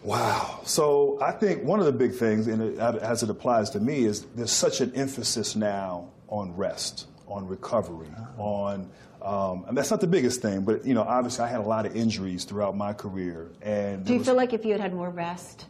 Wow. 0.03 0.61
So 0.65 1.19
I 1.23 1.33
think 1.33 1.65
one 1.65 1.81
of 1.81 1.87
the 1.87 1.93
big 1.93 2.15
things, 2.15 2.47
and 2.47 2.79
as 2.79 3.23
it 3.23 3.31
applies 3.31 3.71
to 3.71 3.81
me, 3.81 4.05
is 4.05 4.23
there's 4.35 4.53
such 4.53 4.81
an 4.81 4.95
emphasis 4.95 5.57
now 5.57 6.11
on 6.29 6.55
rest, 6.55 7.07
on 7.27 7.47
recovery, 7.49 8.11
on 8.39 8.89
um, 9.23 9.65
and 9.69 9.77
that's 9.77 9.91
not 9.91 10.01
the 10.01 10.07
biggest 10.07 10.43
thing, 10.43 10.63
but 10.63 10.85
you 10.85 10.95
know, 10.95 11.03
obviously, 11.03 11.45
I 11.45 11.49
had 11.49 11.61
a 11.61 11.69
lot 11.69 11.87
of 11.87 11.97
injuries 11.97 12.45
throughout 12.45 12.77
my 12.77 12.93
career. 12.93 13.51
And 13.63 14.05
do 14.05 14.13
you 14.13 14.19
was, 14.19 14.29
feel 14.29 14.37
like 14.37 14.53
if 14.53 14.65
you 14.65 14.73
had 14.73 14.81
had 14.81 14.95
more 14.95 15.11
rest 15.11 15.67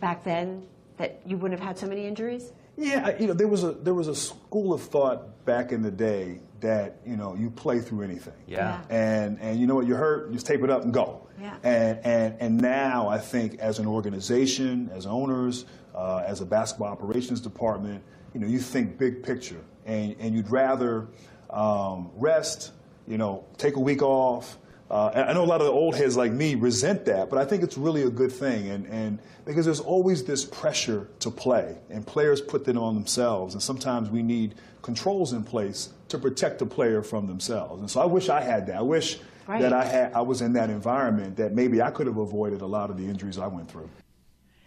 back 0.00 0.24
then, 0.24 0.66
that 0.96 1.20
you 1.26 1.36
wouldn't 1.36 1.58
have 1.58 1.66
had 1.66 1.78
so 1.78 1.86
many 1.86 2.06
injuries? 2.06 2.52
Yeah, 2.76 3.18
you 3.18 3.26
know, 3.26 3.34
there 3.34 3.48
was 3.48 3.64
a 3.64 3.72
there 3.72 3.94
was 3.94 4.06
a 4.06 4.14
school 4.14 4.72
of 4.72 4.82
thought 4.82 5.44
back 5.44 5.72
in 5.72 5.82
the 5.82 5.90
day 5.90 6.40
that 6.60 7.00
you 7.04 7.16
know 7.16 7.34
you 7.34 7.50
play 7.50 7.80
through 7.80 8.02
anything. 8.02 8.34
Yeah. 8.46 8.80
And 8.88 9.38
and 9.40 9.58
you 9.58 9.66
know 9.66 9.74
what, 9.74 9.86
you're 9.86 9.98
hurt, 9.98 10.32
just 10.32 10.46
tape 10.46 10.62
it 10.62 10.70
up 10.70 10.84
and 10.84 10.94
go. 10.94 11.26
Yeah. 11.40 11.56
And 11.62 11.98
and 12.04 12.36
and 12.40 12.60
now 12.60 13.08
I 13.08 13.18
think 13.18 13.58
as 13.58 13.80
an 13.80 13.86
organization, 13.86 14.90
as 14.92 15.06
owners, 15.06 15.66
uh, 15.94 16.22
as 16.24 16.40
a 16.40 16.46
basketball 16.46 16.88
operations 16.88 17.40
department, 17.40 18.02
you 18.32 18.40
know, 18.40 18.46
you 18.46 18.60
think 18.60 18.96
big 18.96 19.24
picture, 19.24 19.60
and 19.84 20.14
and 20.20 20.34
you'd 20.34 20.50
rather 20.50 21.08
um, 21.50 22.10
rest, 22.16 22.72
you 23.06 23.18
know, 23.18 23.44
take 23.56 23.76
a 23.76 23.80
week 23.80 24.02
off. 24.02 24.58
Uh, 24.90 25.10
I 25.28 25.34
know 25.34 25.44
a 25.44 25.46
lot 25.46 25.60
of 25.60 25.66
the 25.66 25.72
old 25.72 25.96
heads 25.96 26.16
like 26.16 26.32
me 26.32 26.54
resent 26.54 27.04
that, 27.06 27.28
but 27.28 27.38
I 27.38 27.44
think 27.44 27.62
it's 27.62 27.76
really 27.76 28.04
a 28.04 28.10
good 28.10 28.32
thing. 28.32 28.70
And, 28.70 28.86
and 28.86 29.18
because 29.44 29.66
there's 29.66 29.80
always 29.80 30.24
this 30.24 30.46
pressure 30.46 31.08
to 31.20 31.30
play, 31.30 31.76
and 31.90 32.06
players 32.06 32.40
put 32.40 32.64
that 32.64 32.76
on 32.76 32.94
themselves. 32.94 33.52
And 33.52 33.62
sometimes 33.62 34.08
we 34.08 34.22
need 34.22 34.54
controls 34.80 35.34
in 35.34 35.44
place 35.44 35.90
to 36.08 36.18
protect 36.18 36.58
the 36.58 36.66
player 36.66 37.02
from 37.02 37.26
themselves. 37.26 37.80
And 37.80 37.90
so 37.90 38.00
I 38.00 38.06
wish 38.06 38.30
I 38.30 38.40
had 38.40 38.66
that. 38.68 38.76
I 38.76 38.82
wish 38.82 39.18
right. 39.46 39.60
that 39.60 39.74
I 39.74 39.84
had 39.84 40.12
I 40.14 40.22
was 40.22 40.40
in 40.40 40.54
that 40.54 40.70
environment 40.70 41.36
that 41.36 41.52
maybe 41.52 41.82
I 41.82 41.90
could 41.90 42.06
have 42.06 42.16
avoided 42.16 42.62
a 42.62 42.66
lot 42.66 42.88
of 42.90 42.96
the 42.96 43.04
injuries 43.04 43.38
I 43.38 43.46
went 43.46 43.70
through. 43.70 43.90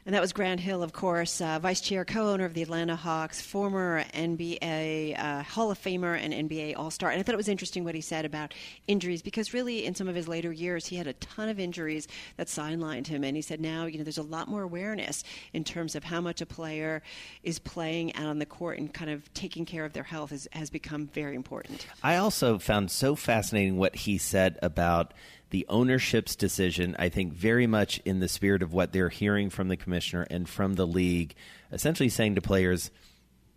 And 0.03 0.15
that 0.15 0.21
was 0.21 0.33
Grant 0.33 0.59
Hill, 0.59 0.81
of 0.81 0.93
course, 0.93 1.41
uh, 1.41 1.59
vice 1.59 1.79
chair, 1.79 2.03
co 2.03 2.29
owner 2.29 2.43
of 2.43 2.55
the 2.55 2.63
Atlanta 2.63 2.95
Hawks, 2.95 3.39
former 3.39 4.03
NBA 4.15 5.19
uh, 5.19 5.43
Hall 5.43 5.69
of 5.69 5.77
Famer 5.77 6.17
and 6.19 6.33
NBA 6.33 6.75
All 6.75 6.89
Star. 6.89 7.11
And 7.11 7.19
I 7.19 7.23
thought 7.23 7.33
it 7.33 7.37
was 7.37 7.47
interesting 7.47 7.83
what 7.83 7.93
he 7.93 8.01
said 8.01 8.25
about 8.25 8.55
injuries 8.87 9.21
because, 9.21 9.53
really, 9.53 9.85
in 9.85 9.93
some 9.93 10.07
of 10.07 10.15
his 10.15 10.27
later 10.27 10.51
years, 10.51 10.87
he 10.87 10.95
had 10.95 11.05
a 11.05 11.13
ton 11.13 11.49
of 11.49 11.59
injuries 11.59 12.07
that 12.37 12.47
sidelined 12.47 13.05
him. 13.05 13.23
And 13.23 13.35
he 13.35 13.43
said 13.43 13.61
now, 13.61 13.85
you 13.85 13.99
know, 13.99 14.03
there's 14.03 14.17
a 14.17 14.23
lot 14.23 14.47
more 14.47 14.63
awareness 14.63 15.23
in 15.53 15.63
terms 15.63 15.95
of 15.95 16.03
how 16.03 16.19
much 16.19 16.41
a 16.41 16.47
player 16.47 17.03
is 17.43 17.59
playing 17.59 18.15
out 18.15 18.25
on 18.25 18.39
the 18.39 18.45
court 18.47 18.79
and 18.79 18.91
kind 18.91 19.11
of 19.11 19.31
taking 19.35 19.65
care 19.65 19.85
of 19.85 19.93
their 19.93 20.01
health 20.01 20.31
is, 20.31 20.47
has 20.53 20.71
become 20.71 21.07
very 21.13 21.35
important. 21.35 21.85
I 22.01 22.15
also 22.15 22.57
found 22.57 22.89
so 22.89 23.15
fascinating 23.15 23.77
what 23.77 23.95
he 23.95 24.17
said 24.17 24.57
about 24.63 25.13
the 25.51 25.65
ownership's 25.69 26.35
decision, 26.35 26.95
I 26.97 27.09
think, 27.09 27.33
very 27.33 27.67
much 27.67 27.99
in 28.03 28.19
the 28.19 28.27
spirit 28.27 28.63
of 28.63 28.73
what 28.73 28.91
they're 28.91 29.09
hearing 29.09 29.49
from 29.49 29.67
the 29.67 29.77
commissioner 29.77 30.25
and 30.29 30.49
from 30.49 30.73
the 30.73 30.87
league, 30.87 31.35
essentially 31.71 32.09
saying 32.09 32.35
to 32.35 32.41
players, 32.41 32.89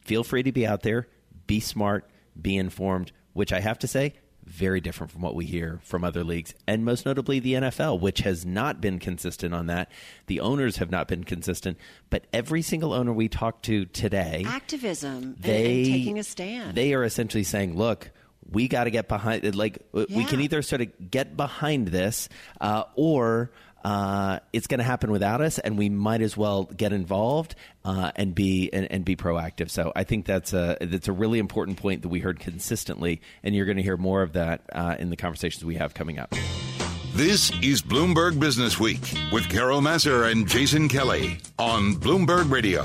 feel 0.03 0.25
free 0.25 0.43
to 0.43 0.53
be 0.53 0.67
out 0.67 0.83
there, 0.83 1.09
be 1.47 1.61
smart, 1.61 2.09
be 2.41 2.57
informed, 2.57 3.13
which 3.33 3.53
I 3.53 3.61
have 3.61 3.79
to 3.81 3.89
say, 3.89 4.15
very 4.45 4.81
different 4.81 5.11
from 5.13 5.23
what 5.23 5.35
we 5.35 5.47
hear 5.47 5.81
from 5.85 6.05
other 6.05 6.25
leagues, 6.25 6.53
and 6.67 6.85
most 6.85 7.07
notably 7.07 7.39
the 7.39 7.55
NFL, 7.55 8.01
which 8.01 8.19
has 8.21 8.45
not 8.45 8.81
been 8.81 8.99
consistent 8.99 9.55
on 9.55 9.67
that. 9.67 9.91
The 10.27 10.41
owners 10.41 10.77
have 10.77 10.91
not 10.91 11.09
been 11.09 11.25
consistent, 11.25 11.79
but 12.11 12.27
every 12.33 12.61
single 12.61 12.93
owner 12.93 13.13
we 13.13 13.29
talk 13.29 13.63
to 13.63 13.87
today, 13.87 14.45
activism, 14.47 15.37
they 15.39 15.67
and, 15.67 15.87
and 15.87 15.87
taking 15.87 16.19
a 16.19 16.25
stand, 16.25 16.77
they 16.77 16.93
are 16.93 17.05
essentially 17.05 17.45
saying, 17.45 17.77
"Look, 17.77 18.11
we 18.51 18.69
got 18.69 18.85
to 18.85 18.91
get 18.91 19.09
behind 19.09 19.45
it. 19.45 19.55
Like 19.55 19.79
yeah. 19.93 20.05
we 20.09 20.25
can 20.25 20.41
either 20.41 20.63
sort 20.63 20.81
of 20.83 21.11
get 21.11 21.37
behind 21.37 21.89
this, 21.89 22.29
uh, 22.61 22.85
or 22.95 23.51
uh, 23.85 24.39
it's 24.53 24.67
going 24.67 24.79
to 24.79 24.85
happen 24.85 25.11
without 25.11 25.41
us, 25.41 25.59
and 25.59 25.77
we 25.77 25.91
might 25.91 26.23
as 26.23 26.37
well 26.37 26.65
get 26.65 26.93
involved 26.93 27.55
uh, 27.85 28.11
and 28.17 28.35
be 28.35 28.71
and, 28.73 28.91
and, 28.91 29.05
be 29.05 29.15
proactive. 29.15 29.71
So 29.71 29.93
I 29.95 30.05
think 30.05 30.25
that's 30.25 30.55
a 30.55 30.79
that's 30.81 31.09
a 31.09 31.13
really 31.13 31.39
important 31.39 31.77
point 31.77 32.03
that 32.03 32.09
we 32.09 32.21
heard 32.21 32.41
consistently, 32.41 33.21
and 33.43 33.55
you're 33.55 33.67
going 33.67 33.77
to 33.77 33.83
hear 33.83 33.99
more 33.99 34.23
of 34.23 34.33
that 34.33 34.63
uh, 34.73 34.97
in 34.99 35.11
the 35.11 35.17
conversations 35.17 35.65
we 35.65 35.77
have 35.77 35.93
coming 35.93 36.19
up. 36.19 36.35
This 37.15 37.53
is 37.63 37.83
Bloomberg 37.83 38.41
Business 38.41 38.81
Week 38.81 39.01
with 39.31 39.49
Carol 39.49 39.81
Massar 39.81 40.31
and 40.31 40.49
Jason 40.49 40.89
Kelly 40.89 41.39
on 41.59 41.95
Bloomberg 41.95 42.51
Radio. 42.51 42.85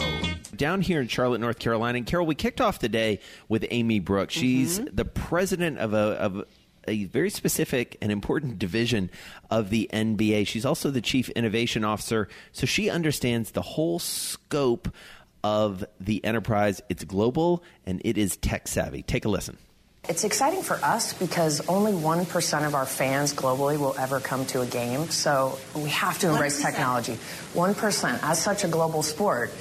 Down 0.59 0.81
here 0.81 0.99
in 0.99 1.07
Charlotte, 1.07 1.39
North 1.39 1.57
Carolina, 1.57 1.99
and 1.99 2.05
Carol, 2.05 2.25
we 2.25 2.35
kicked 2.35 2.59
off 2.59 2.79
the 2.79 2.89
day 2.89 3.21
with 3.47 3.65
Amy 3.71 3.99
Brooks. 3.99 4.33
She's 4.33 4.77
mm-hmm. 4.77 4.93
the 4.93 5.05
president 5.05 5.79
of 5.79 5.93
a, 5.93 5.97
of 5.97 6.45
a 6.85 7.05
very 7.05 7.29
specific 7.29 7.97
and 8.01 8.11
important 8.11 8.59
division 8.59 9.09
of 9.49 9.69
the 9.69 9.89
NBA. 9.93 10.45
She's 10.47 10.65
also 10.65 10.91
the 10.91 10.99
chief 10.99 11.29
innovation 11.29 11.85
officer, 11.85 12.27
so 12.51 12.65
she 12.65 12.89
understands 12.89 13.51
the 13.51 13.61
whole 13.61 13.99
scope 13.99 14.93
of 15.45 15.85
the 15.97 16.23
enterprise. 16.25 16.81
It's 16.89 17.05
global 17.05 17.63
and 17.85 18.01
it 18.03 18.17
is 18.17 18.35
tech 18.35 18.67
savvy. 18.67 19.01
Take 19.01 19.23
a 19.23 19.29
listen. 19.29 19.57
It's 20.09 20.25
exciting 20.25 20.63
for 20.63 20.75
us 20.83 21.13
because 21.13 21.65
only 21.67 21.93
1% 21.93 22.65
of 22.67 22.75
our 22.75 22.85
fans 22.85 23.33
globally 23.33 23.77
will 23.77 23.95
ever 23.97 24.19
come 24.19 24.45
to 24.47 24.59
a 24.59 24.65
game. 24.65 25.09
So 25.09 25.57
we 25.73 25.89
have 25.89 26.19
to 26.19 26.31
embrace 26.31 26.59
1%. 26.61 26.65
technology. 26.65 27.17
1%. 27.53 28.19
As 28.23 28.41
such 28.41 28.63
a 28.63 28.67
global 28.67 29.03
sport, 29.03 29.51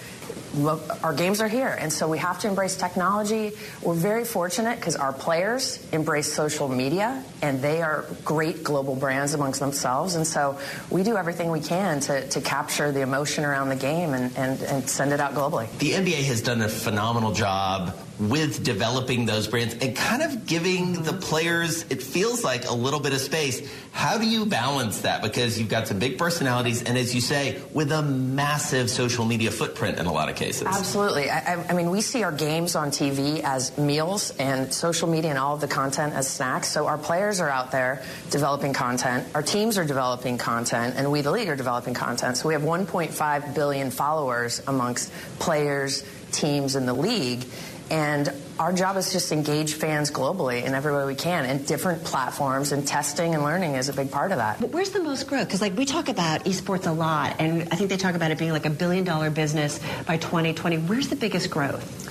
our 1.03 1.13
games 1.13 1.41
are 1.41 1.49
here, 1.49 1.77
and 1.79 1.93
so 1.93 2.09
we 2.09 2.19
have 2.19 2.41
to 2.41 2.49
embrace 2.49 2.77
technology. 2.77 3.53
We're 3.83 3.95
very 3.95 4.25
fortunate 4.25 4.77
because 4.77 4.97
our 4.97 5.13
players 5.13 5.87
embrace 5.93 6.33
social 6.33 6.69
media, 6.69 7.23
and 7.43 7.61
they 7.63 7.83
are 7.83 8.05
great 8.25 8.65
global 8.65 8.97
brands 8.97 9.35
amongst 9.35 9.61
themselves. 9.61 10.15
And 10.15 10.27
so 10.27 10.59
we 10.91 11.03
do 11.03 11.17
everything 11.17 11.51
we 11.51 11.61
can 11.61 12.01
to, 12.01 12.29
to 12.29 12.41
capture 12.41 12.93
the 12.93 13.03
emotion 13.03 13.45
around 13.45 13.69
the 13.69 13.77
game 13.77 14.15
and, 14.15 14.37
and, 14.37 14.61
and 14.63 14.89
send 14.89 15.13
it 15.13 15.21
out 15.21 15.35
globally. 15.35 15.69
The 15.79 15.93
NBA 15.93 16.25
has 16.25 16.43
done 16.43 16.63
a 16.63 16.69
phenomenal 16.69 17.33
job 17.33 17.97
with 18.19 18.65
developing 18.65 19.27
those 19.27 19.47
brands 19.47 19.75
and 19.75 19.95
kind 19.95 20.23
of 20.23 20.47
giving 20.47 21.03
the 21.03 21.13
players, 21.13 21.83
it 21.91 22.03
feels 22.03 22.43
like 22.43 22.69
a 22.69 22.75
little 22.75 23.01
bit 23.01 23.13
of 23.13 23.21
space. 23.21 23.69
How 23.93 24.19
do 24.19 24.29
you 24.29 24.47
balance 24.47 25.03
that? 25.03 25.23
Because 25.23 25.59
you've 25.59 25.69
got 25.69 25.89
some 25.89 25.99
big 25.99 26.19
personalities, 26.19 26.83
and 26.83 26.99
as 26.99 27.15
you 27.15 27.21
say, 27.21 27.61
with 27.73 27.93
a 27.93 28.03
massive 28.03 28.91
social 28.91 29.25
media 29.25 29.51
footprint 29.51 29.99
in 29.99 30.07
a 30.07 30.13
lot 30.13 30.29
of 30.29 30.37
cases. 30.37 30.67
Absolutely. 30.67 31.31
I, 31.31 31.65
I 31.69 31.73
mean, 31.75 31.91
we 31.91 32.01
see 32.01 32.23
our 32.23 32.33
games 32.33 32.75
on 32.75 32.91
TV 32.91 33.41
as 33.43 33.77
meals 33.79 34.35
and 34.39 34.73
social 34.73 35.09
media 35.09 35.31
and 35.31 35.39
all 35.39 35.55
of 35.55 35.61
the 35.61 35.69
content 35.69 36.15
as 36.15 36.29
snacks. 36.29 36.69
So 36.69 36.87
our 36.87 36.99
players 36.99 37.41
are 37.41 37.49
out 37.49 37.71
there 37.71 38.03
developing 38.31 38.73
content, 38.73 39.27
our 39.35 39.43
teams 39.43 39.79
are 39.79 39.85
developing 39.85 40.39
content, 40.39 40.95
and 40.97 41.11
we, 41.11 41.21
the 41.21 41.31
league, 41.31 41.49
are 41.49 41.57
developing 41.57 41.95
content. 41.95 42.37
So 42.37 42.49
we 42.49 42.55
have 42.55 42.63
1.5 42.63 43.55
billion 43.55 43.91
followers 43.91 44.63
amongst 44.67 45.13
players, 45.39 46.05
teams 46.33 46.77
in 46.77 46.87
the 46.87 46.95
league. 46.95 47.45
And 47.91 48.33
our 48.59 48.73
job 48.73 48.97
is 48.97 49.13
just 49.13 49.33
engage 49.33 49.75
fans 49.75 50.11
globally 50.11 50.65
in 50.65 50.75
every 50.75 50.95
way 50.95 51.07
we 51.07 51.15
can 51.15 51.45
and 51.47 51.67
different 51.67 52.05
platforms 52.05 52.73
and 52.73 52.87
testing 52.87 53.35
and 53.35 53.43
learning 53.43 53.75
is 53.75 53.89
a 53.89 53.93
big 53.93 54.11
part 54.11 54.33
of 54.33 54.39
that. 54.39 54.61
But 54.61 54.71
where's 54.71 54.91
the 54.91 55.03
most 55.03 55.27
growth? 55.27 55.47
Because 55.47 55.63
like 55.63 55.77
we 55.77 55.85
talk 55.85 56.09
about 56.09 56.45
esports 56.45 56.87
a 56.87 56.93
lot 56.93 57.37
and 57.39 57.63
I 57.71 57.77
think 57.77 57.89
they 57.89 57.97
talk 57.97 58.15
about 58.15 58.31
it 58.31 58.39
being 58.39 58.53
like 58.53 58.67
a 58.67 58.71
billion 58.71 59.05
dollar 59.05 59.31
business 59.31 59.81
by 60.07 60.17
2020. 60.17 60.79
Where's 60.79 61.09
the 61.09 61.17
biggest 61.17 61.51
growth? 61.51 62.07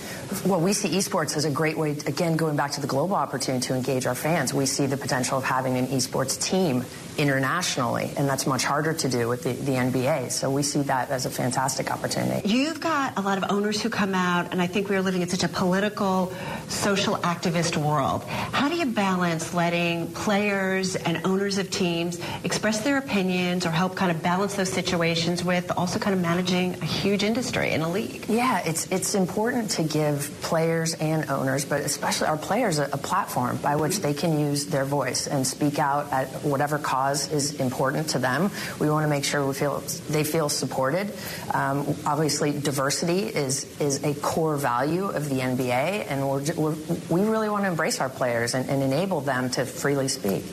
Well, 0.46 0.60
we 0.60 0.74
see 0.74 0.90
esports 0.90 1.38
as 1.38 1.46
a 1.46 1.52
great 1.52 1.78
way, 1.78 1.92
again, 1.92 2.36
going 2.36 2.58
back 2.58 2.72
to 2.72 2.82
the 2.82 2.88
global 2.88 3.16
opportunity 3.16 3.66
to 3.68 3.76
engage 3.76 4.06
our 4.06 4.16
fans. 4.16 4.54
We 4.54 4.66
see 4.66 4.86
the 4.86 4.98
potential 4.98 5.38
of 5.38 5.46
having 5.46 5.78
an 5.78 5.88
esports 5.88 6.42
team 6.42 6.84
internationally, 7.18 8.12
and 8.18 8.28
that's 8.30 8.46
much 8.46 8.64
harder 8.64 8.94
to 8.94 9.10
do 9.10 9.28
with 9.28 9.44
the, 9.44 9.54
the 9.54 9.74
NBA. 9.74 10.32
So 10.32 10.50
we 10.52 10.64
see 10.64 10.82
that 10.84 11.10
as 11.10 11.26
a 11.26 11.30
fantastic 11.30 11.92
opportunity. 11.92 12.48
You've 12.48 12.80
got 12.80 13.18
a 13.18 13.22
lot 13.22 13.38
of 13.38 13.46
owners 13.50 13.82
who 13.82 13.90
come 13.90 14.14
out, 14.14 14.52
and 14.52 14.62
I 14.62 14.68
think 14.68 14.90
we're 14.90 15.02
living 15.02 15.22
in 15.22 15.30
such 15.30 15.44
a 15.44 15.48
political, 15.48 16.32
social 16.68 17.16
activist 17.18 17.78
world. 17.78 18.24
How 18.24 18.70
do 18.70 18.76
you 18.76 18.86
balance 18.86 19.54
letting 19.54 20.12
players 20.12 20.96
and 20.96 21.26
owners 21.26 21.58
of 21.58 21.70
teams 21.72 22.20
express 22.44 22.82
their 22.82 22.98
opinions 22.98 23.66
or 23.66 23.72
help 23.72 23.96
kind 23.96 24.12
of 24.12 24.22
balance 24.22 24.56
those 24.56 24.72
situations 24.72 25.44
with 25.44 25.72
also 25.78 26.00
kind 26.00 26.16
of 26.16 26.22
managing 26.22 26.76
a 26.76 26.86
huge 26.86 27.24
industry 27.24 27.72
in 27.72 27.82
a 27.82 27.90
league? 27.90 28.26
Yeah, 28.28 28.62
it's 28.66 28.92
it's 28.92 29.16
important 29.16 29.72
to 29.72 29.84
give 29.84 30.32
players 30.42 30.94
and 30.96 31.30
owners, 31.30 31.66
but 31.66 31.82
especially 31.82 32.28
our 32.28 32.38
players, 32.38 32.80
a, 32.80 32.86
a 32.94 32.98
platform 32.98 33.58
by 33.58 33.76
which 33.76 34.00
they 34.00 34.14
can 34.14 34.40
use 34.40 34.68
their 34.68 34.86
voice 34.86 35.28
and 35.28 35.46
speak 35.46 35.80
out 35.80 36.12
at 36.12 36.28
whatever 36.44 36.78
cause 36.78 37.07
cause 37.08 37.32
is 37.32 37.60
important 37.60 38.10
to 38.10 38.20
them. 38.20 38.52
We 38.80 38.89
want 38.89 39.04
to 39.04 39.10
make 39.10 39.24
sure 39.24 39.46
we 39.46 39.54
feel 39.54 39.80
they 40.10 40.24
feel 40.24 40.50
supported. 40.50 41.12
Um, 41.54 41.96
obviously, 42.06 42.58
diversity 42.58 43.20
is 43.20 43.65
is 43.80 44.04
a 44.04 44.13
core 44.15 44.58
value 44.58 45.06
of 45.06 45.30
the 45.30 45.39
NBA, 45.39 46.08
and 46.10 46.28
we're, 46.28 46.43
we're, 46.56 46.76
we 47.10 47.28
really 47.28 47.50
want 47.50 47.63
to 47.63 47.70
embrace 47.70 48.00
our 48.00 48.10
players 48.10 48.54
and, 48.54 48.70
and 48.70 48.84
enable 48.84 49.22
them 49.22 49.50
to 49.52 49.65
freely 49.65 50.08
speak. 50.08 50.43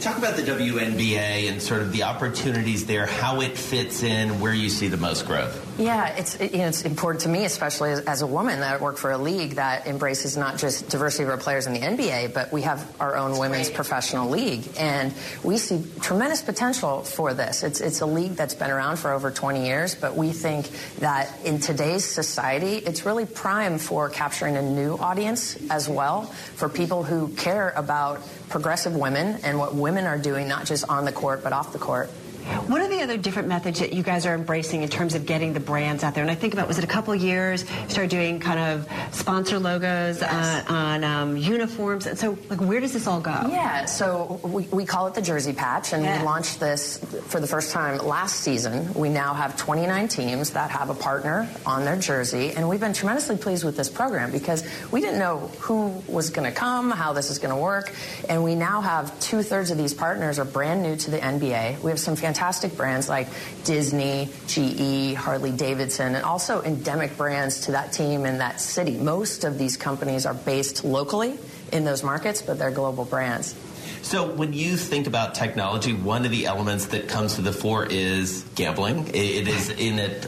Talk 0.00 0.18
about 0.18 0.36
the 0.36 0.42
WNBA 0.42 1.48
and 1.48 1.62
sort 1.62 1.80
of 1.80 1.92
the 1.92 2.02
opportunities 2.02 2.86
there, 2.86 3.06
how 3.06 3.40
it 3.40 3.56
fits 3.56 4.02
in, 4.02 4.40
where 4.40 4.52
you 4.52 4.68
see 4.68 4.88
the 4.88 4.96
most 4.96 5.24
growth. 5.26 5.73
Yeah, 5.76 6.06
it's 6.16 6.36
it, 6.36 6.52
you 6.52 6.58
know, 6.58 6.68
it's 6.68 6.82
important 6.82 7.22
to 7.22 7.28
me, 7.28 7.44
especially 7.44 7.90
as, 7.90 8.00
as, 8.00 8.22
a 8.22 8.28
woman 8.28 8.60
that 8.60 8.74
I 8.74 8.82
work 8.82 8.96
for 8.96 9.10
a 9.10 9.18
league 9.18 9.56
that 9.56 9.88
embraces 9.88 10.36
not 10.36 10.56
just 10.56 10.88
diversity 10.88 11.24
of 11.24 11.30
our 11.30 11.36
players 11.36 11.66
in 11.66 11.72
the 11.72 11.80
NBA, 11.80 12.32
but 12.32 12.52
we 12.52 12.62
have 12.62 12.94
our 13.00 13.16
own 13.16 13.30
That's 13.30 13.40
women's 13.40 13.68
great. 13.68 13.76
professional 13.76 14.30
league, 14.30 14.68
and 14.78 15.12
we 15.42 15.58
see 15.58 15.84
tremendous 16.00 16.42
potential 16.42 17.02
for 17.02 17.34
this. 17.34 17.64
It's 17.64 17.80
it's 17.80 18.02
a 18.02 18.06
league 18.06 18.36
that's 18.36 18.54
been 18.54 18.70
around 18.70 18.98
for 18.98 19.12
over 19.12 19.32
20 19.32 19.66
years, 19.66 19.96
but 19.96 20.14
we 20.16 20.30
think 20.30 20.70
that 21.00 21.28
in 21.44 21.58
today's 21.58 22.04
society, 22.04 22.76
it's 22.76 23.04
really 23.04 23.26
prime 23.26 23.78
for 23.78 24.08
capturing 24.08 24.56
a 24.56 24.62
new 24.62 24.94
audience 24.94 25.58
as 25.70 25.88
well 25.88 26.22
for 26.54 26.68
people 26.68 27.02
who 27.02 27.28
care 27.34 27.70
about 27.70 28.20
progressive 28.48 28.94
women 28.94 29.40
and 29.42 29.58
what 29.58 29.74
women 29.74 30.06
are 30.06 30.18
doing, 30.18 30.46
not 30.46 30.66
just 30.66 30.88
on 30.88 31.04
the 31.04 31.12
court 31.12 31.42
but 31.42 31.52
off 31.52 31.72
the 31.72 31.80
court. 31.80 32.10
What 32.66 32.80
are 32.82 32.88
the 32.88 33.02
other 33.02 33.16
different 33.16 33.48
methods 33.48 33.80
that 33.80 33.92
you 33.92 34.02
guys 34.02 34.26
are 34.26 34.34
embracing 34.34 34.82
in 34.82 34.88
terms 34.88 35.14
of 35.14 35.26
getting 35.26 35.52
the 35.54 35.60
brands 35.60 36.04
out 36.04 36.14
there? 36.14 36.22
And 36.22 36.30
I 36.30 36.34
think 36.34 36.52
about, 36.52 36.68
was 36.68 36.78
it 36.78 36.84
a 36.84 36.88
couple 36.88 37.14
years, 37.14 37.64
started 37.88 38.10
doing 38.10 38.38
kind 38.38 38.60
of 38.60 38.88
sponsor 39.14 39.58
logos 39.58 40.20
yes. 40.20 40.68
uh, 40.68 40.72
on 40.72 41.04
um, 41.04 41.36
uniforms? 41.36 42.06
And 42.06 42.18
so, 42.18 42.38
like, 42.50 42.60
where 42.60 42.80
does 42.80 42.92
this 42.92 43.06
all 43.06 43.20
go? 43.20 43.30
Yeah, 43.48 43.86
so 43.86 44.40
we, 44.44 44.64
we 44.64 44.84
call 44.84 45.06
it 45.06 45.14
the 45.14 45.22
Jersey 45.22 45.52
Patch, 45.52 45.92
and 45.92 46.04
yeah. 46.04 46.18
we 46.18 46.24
launched 46.24 46.60
this 46.60 46.98
for 47.28 47.40
the 47.40 47.46
first 47.46 47.72
time 47.72 47.98
last 47.98 48.40
season. 48.40 48.92
We 48.94 49.08
now 49.08 49.34
have 49.34 49.56
29 49.56 50.08
teams 50.08 50.50
that 50.50 50.70
have 50.70 50.90
a 50.90 50.94
partner 50.94 51.48
on 51.64 51.84
their 51.84 51.96
jersey, 51.96 52.52
and 52.52 52.68
we've 52.68 52.80
been 52.80 52.92
tremendously 52.92 53.36
pleased 53.36 53.64
with 53.64 53.76
this 53.76 53.88
program 53.88 54.30
because 54.30 54.64
we 54.92 55.00
didn't 55.00 55.18
know 55.18 55.38
who 55.60 56.02
was 56.06 56.30
going 56.30 56.50
to 56.50 56.54
come, 56.54 56.90
how 56.90 57.14
this 57.14 57.30
is 57.30 57.38
going 57.38 57.54
to 57.54 57.60
work, 57.60 57.92
and 58.28 58.44
we 58.44 58.54
now 58.54 58.82
have 58.82 59.18
two 59.20 59.42
thirds 59.42 59.70
of 59.70 59.78
these 59.78 59.94
partners 59.94 60.38
are 60.38 60.44
brand 60.44 60.82
new 60.82 60.94
to 60.96 61.10
the 61.10 61.18
NBA. 61.18 61.80
We 61.80 61.90
have 61.90 61.98
some 61.98 62.16
fantastic 62.16 62.33
fantastic 62.34 62.76
brands 62.76 63.08
like 63.08 63.28
Disney, 63.62 64.28
GE, 64.48 65.14
Harley 65.14 65.52
Davidson, 65.52 66.16
and 66.16 66.24
also 66.24 66.62
endemic 66.62 67.16
brands 67.16 67.60
to 67.66 67.72
that 67.72 67.92
team 67.92 68.26
in 68.26 68.38
that 68.38 68.60
city. 68.60 68.96
Most 68.96 69.44
of 69.44 69.56
these 69.56 69.76
companies 69.76 70.26
are 70.26 70.34
based 70.34 70.82
locally 70.82 71.38
in 71.70 71.84
those 71.84 72.02
markets, 72.02 72.42
but 72.42 72.58
they're 72.58 72.72
global 72.72 73.04
brands. 73.04 73.54
So 74.02 74.30
when 74.30 74.52
you 74.52 74.76
think 74.76 75.06
about 75.06 75.34
technology, 75.34 75.92
one 75.92 76.24
of 76.24 76.30
the 76.30 76.46
elements 76.46 76.86
that 76.86 77.08
comes 77.08 77.36
to 77.36 77.42
the 77.42 77.52
fore 77.52 77.86
is 77.86 78.44
gambling. 78.54 79.08
It 79.08 79.48
is 79.48 79.70
in 79.70 79.98
a 79.98 80.20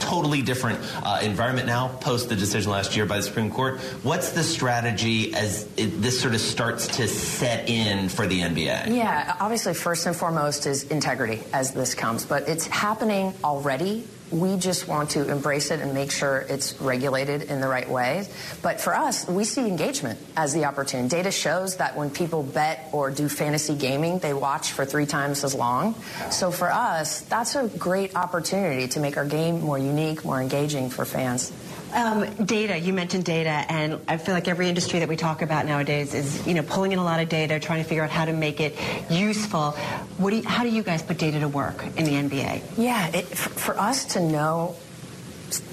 totally 0.00 0.42
different 0.42 0.80
uh, 1.04 1.20
environment 1.22 1.66
now, 1.66 1.88
post 1.88 2.28
the 2.28 2.36
decision 2.36 2.72
last 2.72 2.96
year 2.96 3.06
by 3.06 3.18
the 3.18 3.22
Supreme 3.22 3.50
Court. 3.50 3.80
What's 4.02 4.30
the 4.30 4.42
strategy 4.42 5.34
as 5.34 5.68
it, 5.76 6.00
this 6.00 6.20
sort 6.20 6.34
of 6.34 6.40
starts 6.40 6.86
to 6.96 7.06
set 7.08 7.68
in 7.68 8.08
for 8.08 8.26
the 8.26 8.40
NBA? 8.40 8.94
Yeah, 8.94 9.36
obviously, 9.40 9.74
first 9.74 10.06
and 10.06 10.16
foremost 10.16 10.66
is 10.66 10.84
integrity 10.84 11.42
as 11.52 11.72
this 11.72 11.94
comes, 11.94 12.24
but 12.24 12.48
it's 12.48 12.66
happening 12.66 13.34
already 13.44 14.04
we 14.30 14.56
just 14.56 14.88
want 14.88 15.10
to 15.10 15.30
embrace 15.30 15.70
it 15.70 15.80
and 15.80 15.94
make 15.94 16.10
sure 16.10 16.44
it's 16.48 16.80
regulated 16.80 17.42
in 17.42 17.60
the 17.60 17.68
right 17.68 17.88
way. 17.88 18.26
But 18.62 18.80
for 18.80 18.94
us, 18.94 19.26
we 19.28 19.44
see 19.44 19.66
engagement 19.66 20.18
as 20.36 20.52
the 20.52 20.64
opportunity. 20.64 21.08
Data 21.08 21.30
shows 21.30 21.76
that 21.76 21.96
when 21.96 22.10
people 22.10 22.42
bet 22.42 22.88
or 22.92 23.10
do 23.10 23.28
fantasy 23.28 23.74
gaming, 23.74 24.18
they 24.18 24.34
watch 24.34 24.72
for 24.72 24.84
three 24.84 25.06
times 25.06 25.44
as 25.44 25.54
long. 25.54 25.94
So 26.30 26.50
for 26.50 26.70
us, 26.70 27.20
that's 27.22 27.54
a 27.54 27.68
great 27.68 28.16
opportunity 28.16 28.88
to 28.88 29.00
make 29.00 29.16
our 29.16 29.26
game 29.26 29.60
more 29.60 29.78
unique, 29.78 30.24
more 30.24 30.40
engaging 30.40 30.90
for 30.90 31.04
fans. 31.04 31.52
Um, 31.92 32.30
data, 32.44 32.78
you 32.78 32.92
mentioned 32.92 33.24
data, 33.24 33.64
and 33.68 34.00
I 34.08 34.18
feel 34.18 34.34
like 34.34 34.46
every 34.46 34.68
industry 34.68 34.98
that 34.98 35.08
we 35.08 35.16
talk 35.16 35.42
about 35.42 35.66
nowadays 35.66 36.14
is, 36.14 36.46
you 36.46 36.54
know, 36.54 36.62
pulling 36.62 36.92
in 36.92 36.98
a 36.98 37.04
lot 37.04 37.20
of 37.20 37.28
data, 37.28 37.58
trying 37.58 37.82
to 37.82 37.88
figure 37.88 38.04
out 38.04 38.10
how 38.10 38.24
to 38.24 38.32
make 38.32 38.60
it 38.60 38.78
useful. 39.10 39.72
What 40.18 40.30
do 40.30 40.36
you, 40.36 40.42
how 40.42 40.64
do 40.64 40.68
you 40.68 40.82
guys 40.82 41.02
put 41.02 41.18
data 41.18 41.40
to 41.40 41.48
work 41.48 41.84
in 41.96 42.04
the 42.04 42.12
NBA? 42.12 42.62
Yeah, 42.76 43.08
it, 43.08 43.26
for, 43.26 43.48
for 43.50 43.78
us 43.78 44.04
to 44.14 44.20
know 44.20 44.76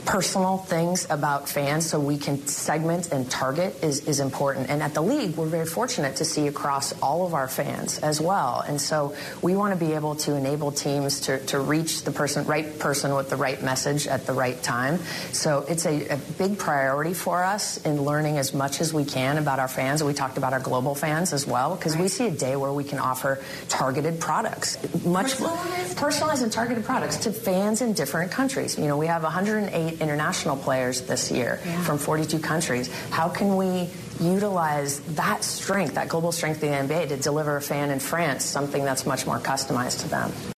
personal 0.06 0.58
things 0.58 1.08
about 1.10 1.50
fans 1.50 1.89
so 1.89 2.00
we 2.00 2.18
can 2.18 2.46
segment 2.48 3.12
and 3.12 3.30
target 3.30 3.84
is, 3.84 4.08
is 4.08 4.20
important. 4.20 4.70
And 4.70 4.84
at 4.84 4.94
the 4.94 5.02
league, 5.02 5.36
we're 5.36 5.48
very 5.48 5.65
fortunate 5.65 6.18
to 6.18 6.26
see 6.26 6.48
across 6.48 6.94
all 7.02 7.26
of 7.26 7.34
our 7.34 7.48
fans 7.48 8.00
as 8.00 8.22
well. 8.22 8.63
And 8.68 8.80
so 8.80 9.15
we 9.41 9.56
want 9.56 9.78
to 9.78 9.86
be 9.86 9.94
able 9.94 10.15
to 10.15 10.36
enable 10.36 10.72
teams 10.72 11.22
to, 11.22 11.44
to 11.48 11.60
reach 11.60 12.04
the 12.04 12.12
person, 12.12 12.46
right 12.46 12.78
person 12.78 13.15
with 13.15 13.30
the 13.30 13.36
right 13.36 13.62
message 13.62 14.08
at 14.08 14.26
the 14.26 14.34
right 14.34 14.62
time. 14.62 15.00
So 15.32 15.65
it's 15.68 15.86
a, 15.86 16.08
a 16.10 16.18
big 16.38 16.58
priority 16.60 17.13
for 17.13 17.44
us 17.44 17.78
in 17.86 18.02
learning 18.02 18.38
as 18.38 18.54
much 18.54 18.82
as 18.82 18.94
we 18.94 19.06
can 19.06 19.38
about 19.38 19.60
our 19.60 19.68
fans. 19.68 20.02
And 20.02 20.08
we 20.08 20.13
talked 20.13 20.38
about 20.38 20.54
our 20.54 20.60
global 20.60 20.96
fans 20.96 21.34
as 21.34 21.48
well, 21.48 21.76
because 21.76 21.96
right. 21.96 22.04
we 22.04 22.08
see 22.08 22.28
a 22.28 22.32
day 22.32 22.56
where 22.56 22.72
we 22.72 22.84
can 22.84 23.00
offer 23.00 23.39
targeted 23.70 24.20
products, 24.20 24.78
much 25.04 25.38
personalized. 25.38 25.98
personalized 25.98 26.44
and 26.44 26.52
targeted 26.52 26.86
products 26.86 27.18
to 27.18 27.32
fans 27.32 27.82
in 27.82 27.94
different 27.94 28.32
countries. 28.32 28.78
You 28.78 28.86
know, 28.86 28.98
we 28.98 29.08
have 29.08 29.24
108 29.24 29.94
international 30.01 30.58
players 30.58 31.01
this 31.01 31.31
year 31.31 31.60
yeah. 31.65 31.84
from 31.84 31.97
42 31.97 32.39
countries. 32.39 32.89
How 33.10 33.29
can 33.29 33.55
we 33.55 33.89
utilize 34.19 34.99
that 35.15 35.43
strength, 35.43 35.95
that 35.95 36.08
global 36.08 36.31
strength 36.31 36.63
of 36.63 36.69
the 36.69 36.75
NBA, 36.75 37.10
to 37.10 37.17
deliver 37.17 37.58
a 37.58 37.62
fan 37.62 37.91
in 37.91 37.99
France 37.99 38.45
something 38.45 38.84
that's 38.84 39.05
much 39.05 39.25
more 39.25 39.39
customized 39.39 40.01
to 40.01 40.10
them? 40.10 40.55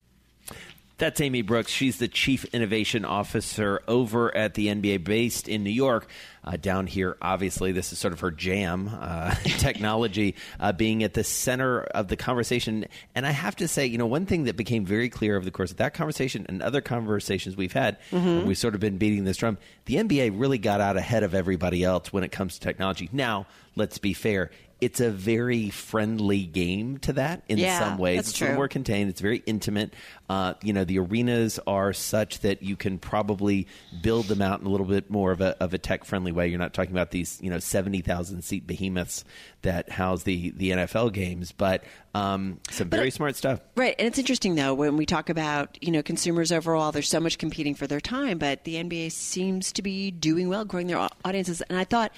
That's 0.97 1.21
Amy 1.21 1.43
Brooks. 1.43 1.71
She's 1.71 1.97
the 1.97 2.07
Chief 2.07 2.43
Innovation 2.45 3.05
Officer 3.05 3.83
over 3.87 4.35
at 4.35 4.55
the 4.55 4.67
NBA 4.67 5.03
based 5.03 5.47
in 5.47 5.63
New 5.63 5.69
York. 5.69 6.07
Uh, 6.43 6.57
down 6.57 6.87
here, 6.87 7.17
obviously, 7.21 7.71
this 7.71 7.93
is 7.93 7.99
sort 7.99 8.13
of 8.13 8.21
her 8.21 8.31
jam, 8.31 8.89
uh, 8.99 9.35
technology 9.43 10.33
uh, 10.59 10.71
being 10.71 11.03
at 11.03 11.13
the 11.13 11.23
center 11.23 11.81
of 11.81 12.07
the 12.07 12.15
conversation. 12.15 12.85
And 13.13 13.27
I 13.27 13.31
have 13.31 13.55
to 13.57 13.67
say, 13.67 13.85
you 13.85 13.99
know, 13.99 14.07
one 14.07 14.25
thing 14.25 14.45
that 14.45 14.57
became 14.57 14.85
very 14.85 15.07
clear 15.07 15.35
over 15.35 15.45
the 15.45 15.51
course 15.51 15.69
of 15.69 15.77
that 15.77 15.93
conversation 15.93 16.47
and 16.49 16.63
other 16.63 16.81
conversations 16.81 17.55
we've 17.55 17.73
had, 17.73 17.99
mm-hmm. 18.09 18.47
we've 18.47 18.57
sort 18.57 18.73
of 18.73 18.79
been 18.79 18.97
beating 18.97 19.23
this 19.23 19.37
drum, 19.37 19.59
the 19.85 19.97
NBA 19.97 20.31
really 20.33 20.57
got 20.57 20.81
out 20.81 20.97
ahead 20.97 21.21
of 21.21 21.35
everybody 21.35 21.83
else 21.83 22.11
when 22.11 22.23
it 22.23 22.31
comes 22.31 22.55
to 22.55 22.59
technology. 22.59 23.07
Now, 23.11 23.45
let's 23.75 23.99
be 23.99 24.13
fair, 24.13 24.49
it's 24.79 24.99
a 24.99 25.09
very 25.09 25.71
friendly 25.71 26.43
game 26.43 26.99
to 26.99 27.13
that 27.13 27.41
in 27.47 27.57
yeah, 27.57 27.79
some 27.79 27.97
ways. 27.97 28.17
That's 28.17 28.29
it's 28.29 28.37
true. 28.37 28.53
more 28.53 28.67
contained. 28.67 29.09
It's 29.09 29.21
very 29.21 29.41
intimate. 29.47 29.93
Uh, 30.29 30.53
you 30.61 30.71
know, 30.71 30.83
the 30.83 30.99
arenas 30.99 31.59
are 31.65 31.93
such 31.93 32.41
that 32.41 32.61
you 32.61 32.75
can 32.75 32.99
probably 32.99 33.67
build 34.03 34.25
them 34.25 34.41
out 34.41 34.59
in 34.61 34.67
a 34.67 34.69
little 34.69 34.85
bit 34.85 35.09
more 35.09 35.31
of 35.31 35.41
a, 35.41 35.57
of 35.61 35.73
a 35.73 35.79
tech 35.79 36.03
friendly 36.03 36.31
way. 36.31 36.47
You're 36.47 36.59
not 36.59 36.73
talking 36.73 36.91
about 36.91 37.09
these, 37.09 37.39
you 37.41 37.49
know, 37.49 37.57
70,000 37.57 38.43
seat 38.43 38.67
behemoths 38.67 39.23
that 39.63 39.89
house 39.89 40.23
the, 40.23 40.51
the 40.51 40.71
NFL 40.71 41.11
games, 41.11 41.51
but 41.51 41.83
um, 42.13 42.59
some 42.69 42.89
very 42.89 43.09
smart 43.09 43.35
stuff. 43.35 43.59
Right. 43.75 43.95
And 43.97 44.07
it's 44.07 44.19
interesting, 44.19 44.53
though, 44.55 44.75
when 44.75 44.95
we 44.95 45.07
talk 45.07 45.29
about, 45.29 45.81
you 45.81 45.91
know, 45.91 46.03
consumers 46.03 46.51
overall, 46.51 46.91
there's 46.91 47.09
so 47.09 47.19
much 47.19 47.39
competing 47.39 47.73
for 47.73 47.87
their 47.87 48.01
time, 48.01 48.37
but 48.37 48.63
the 48.63 48.75
NBA 48.75 49.11
seems 49.11 49.71
to 49.73 49.81
be 49.81 50.11
doing 50.11 50.49
well, 50.49 50.65
growing 50.65 50.85
their 50.85 51.07
audiences. 51.25 51.61
And 51.61 51.79
I 51.79 51.83
thought, 51.83 52.11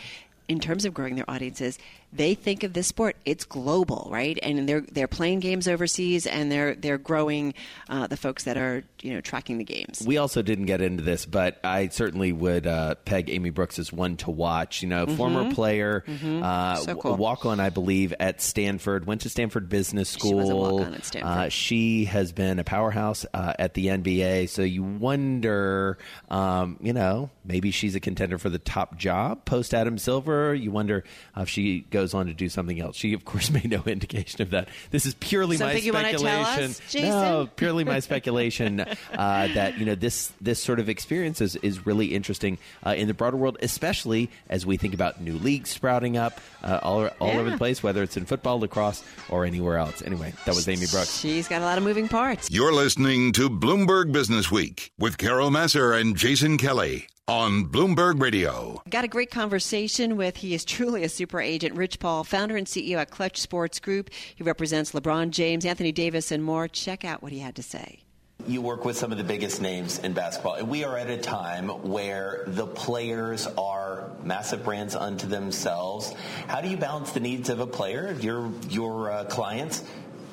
in 0.50 0.60
terms 0.60 0.84
of 0.84 0.94
growing 0.94 1.16
their 1.16 1.30
audiences, 1.30 1.78
they 2.12 2.34
think 2.34 2.64
of 2.64 2.74
this 2.74 2.88
sport 2.88 3.16
it's 3.26 3.46
global, 3.46 4.08
right? 4.12 4.40
And 4.42 4.68
they're 4.68 4.82
they're 4.82 5.08
playing 5.08 5.40
games 5.42 5.68
overseas, 5.68 6.26
and 6.26 6.52
they're 6.52 6.76
they're 6.76 6.98
growing 6.98 7.54
uh, 7.88 8.08
the 8.08 8.18
folks 8.18 8.46
that 8.46 8.58
are 8.58 8.84
you 9.02 9.14
know 9.14 9.22
tracking 9.22 9.58
the 9.58 9.64
games. 9.64 10.04
We 10.06 10.18
also 10.18 10.42
didn't 10.42 10.66
get 10.66 10.82
into 10.82 11.04
this, 11.04 11.26
but 11.26 11.60
I 11.64 11.90
certainly 11.90 12.32
would 12.32 12.66
uh, 12.66 12.96
peg 13.06 13.30
Amy 13.30 13.52
Brooks 13.52 13.78
as 13.78 13.94
one 13.94 14.18
to 14.18 14.32
watch. 14.32 14.82
You 14.82 14.90
know, 14.90 15.06
mm-hmm. 15.06 15.18
former 15.18 15.54
player, 15.54 16.04
mm-hmm. 16.08 16.44
uh, 16.44 16.76
so 16.78 16.96
cool. 16.96 17.16
walk 17.16 17.46
on, 17.46 17.60
I 17.60 17.70
believe, 17.70 18.14
at 18.20 18.42
Stanford. 18.42 19.06
Went 19.06 19.22
to 19.22 19.30
Stanford 19.30 19.70
Business 19.70 20.10
School. 20.10 20.32
She 20.32 20.36
was 20.36 20.50
a 20.50 20.56
walk 20.56 20.82
on 20.82 20.94
at 20.96 21.06
Stanford. 21.06 21.30
Uh, 21.30 21.50
she 21.50 22.06
has 22.06 22.32
been 22.32 22.58
a 22.60 22.64
powerhouse 22.64 23.26
uh, 23.34 23.54
at 23.60 23.76
the 23.76 23.88
NBA. 23.88 24.50
So 24.50 24.64
you 24.64 24.84
wonder, 24.84 25.98
um, 26.30 26.78
you 26.82 26.94
know, 26.94 27.30
maybe 27.46 27.72
she's 27.72 27.96
a 27.96 28.00
contender 28.00 28.38
for 28.38 28.50
the 28.50 28.60
top 28.60 28.98
job 28.98 29.46
post 29.46 29.74
Adam 29.74 29.98
Silver. 29.98 30.56
You 30.56 30.72
wonder 30.72 31.04
if 31.38 31.50
she 31.50 31.82
goes 31.82 31.99
goes 32.00 32.14
on 32.14 32.28
to 32.28 32.34
do 32.34 32.48
something 32.48 32.80
else. 32.80 32.96
She, 32.96 33.12
of 33.12 33.26
course, 33.26 33.52
made 33.58 33.70
no 33.70 33.84
indication 33.86 34.42
of 34.42 34.52
that. 34.52 34.70
This 34.92 35.06
is 35.06 35.16
purely 35.16 35.58
something 35.58 35.92
my 35.92 36.12
speculation. 36.14 36.72
Us, 36.72 36.96
no, 36.96 37.50
purely 37.58 37.84
my 37.84 38.00
speculation 38.10 38.80
uh, 38.80 38.96
that 39.14 39.78
you 39.78 39.86
know 39.86 39.96
this 39.96 40.32
this 40.40 40.64
sort 40.64 40.80
of 40.80 40.88
experience 40.88 41.42
is, 41.42 41.58
is 41.58 41.86
really 41.86 42.08
interesting 42.16 42.58
uh, 42.86 42.92
in 42.92 43.08
the 43.08 43.14
broader 43.14 43.36
world, 43.36 43.58
especially 43.62 44.30
as 44.50 44.66
we 44.66 44.78
think 44.78 44.94
about 44.94 45.20
new 45.20 45.38
leagues 45.38 45.70
sprouting 45.70 46.16
up 46.16 46.40
uh, 46.64 46.80
all 46.82 47.10
all 47.20 47.34
yeah. 47.34 47.40
over 47.40 47.50
the 47.50 47.58
place, 47.58 47.84
whether 47.84 48.02
it's 48.02 48.16
in 48.16 48.26
football, 48.26 48.60
lacrosse, 48.60 49.04
or 49.30 49.44
anywhere 49.44 49.78
else. 49.78 50.02
Anyway, 50.02 50.34
that 50.46 50.56
was 50.56 50.68
Amy 50.70 50.86
Brooks. 50.90 51.20
She's 51.20 51.50
got 51.50 51.62
a 51.62 51.66
lot 51.66 51.78
of 51.78 51.84
moving 51.84 52.08
parts. 52.08 52.50
You're 52.50 52.74
listening 52.74 53.34
to 53.34 53.50
Bloomberg 53.50 54.14
Business 54.14 54.50
Week 54.50 54.92
with 54.98 55.18
Carol 55.18 55.50
Massar 55.50 56.00
and 56.00 56.16
Jason 56.16 56.58
Kelly 56.58 57.08
on 57.30 57.64
Bloomberg 57.64 58.20
Radio. 58.20 58.82
Got 58.90 59.04
a 59.04 59.08
great 59.08 59.30
conversation 59.30 60.18
with, 60.18 60.38
he 60.38 60.56
is 60.56 60.66
truly 60.66 61.04
a 61.04 61.10
super 61.10 61.40
agent, 61.40 61.76
Rich 61.76 62.00
Paul, 62.00 62.24
founder 62.24 62.58
and 62.58 62.66
CEO 62.66 62.98
at 62.98 63.12
Klutch 63.12 63.38
Sports 63.38 63.80
Group. 63.80 64.10
He 64.36 64.44
represents 64.44 64.94
LeBron 64.94 65.30
James, 65.30 65.64
Anthony 65.64 65.92
Davis, 65.92 66.32
and 66.32 66.44
more. 66.44 66.68
Check 66.68 67.06
out 67.06 67.22
what 67.22 67.32
he 67.32 67.38
had 67.38 67.56
to 67.58 67.62
say. 67.62 68.00
You 68.48 68.64
work 68.64 68.84
with 68.84 68.98
some 68.98 69.12
of 69.12 69.20
the 69.20 69.24
biggest 69.24 69.62
names 69.62 70.00
in 70.00 70.14
basketball, 70.14 70.56
and 70.56 70.68
we 70.68 70.84
are 70.84 70.98
at 70.98 71.08
a 71.12 71.18
time 71.18 71.68
where 71.68 72.46
the 72.48 72.66
players 72.66 73.46
are 73.46 74.10
massive 74.24 74.64
brands 74.64 74.96
unto 74.96 75.28
themselves. 75.28 76.16
How 76.48 76.62
do 76.62 76.68
you 76.70 76.78
balance 76.78 77.12
the 77.12 77.20
needs 77.20 77.50
of 77.50 77.60
a 77.60 77.68
player, 77.68 78.18
your 78.22 78.52
your 78.70 79.12
uh, 79.12 79.26
clients, 79.26 79.84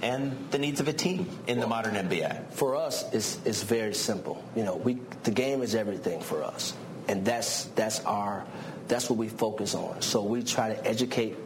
and 0.01 0.35
the 0.51 0.59
needs 0.59 0.81
of 0.81 0.89
a 0.89 0.95
team 0.95 1.29
in 1.47 1.61
the 1.61 1.67
modern 1.67 1.95
NBA? 1.95 2.53
For 2.53 2.75
us, 2.75 3.05
it's, 3.13 3.39
it's 3.45 3.65
very 3.65 3.93
simple. 3.93 4.43
You 4.55 4.65
know, 4.65 4.77
we 4.77 4.95
the 5.25 5.33
game 5.33 5.61
is 5.61 5.75
everything 5.75 6.21
for 6.21 6.43
us 6.43 6.73
and 7.09 7.25
that's 7.25 7.65
that's 7.77 8.01
our 8.05 8.45
that's 8.89 9.11
what 9.11 9.19
we 9.19 9.29
focus 9.29 9.75
on. 9.75 10.01
So 10.03 10.23
we 10.23 10.43
try 10.43 10.75
to 10.75 10.87
educate 10.87 11.37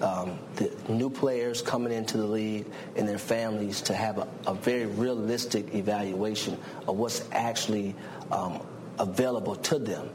um, 0.00 0.38
the 0.56 0.72
new 0.88 1.10
players 1.10 1.60
coming 1.60 1.92
into 1.92 2.16
the 2.16 2.26
league 2.26 2.66
and 2.96 3.06
their 3.06 3.18
families 3.18 3.82
to 3.82 3.94
have 3.94 4.18
a, 4.18 4.28
a 4.46 4.54
very 4.54 4.86
realistic 4.86 5.74
evaluation 5.74 6.58
of 6.88 6.96
what's 6.96 7.22
actually 7.32 7.94
um, 8.32 8.66
available 8.98 9.56
to 9.56 9.78
them. 9.78 10.08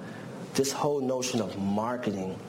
This 0.56 0.72
whole 0.72 1.02
notion 1.02 1.42
of 1.42 1.58
marketing 1.60 2.40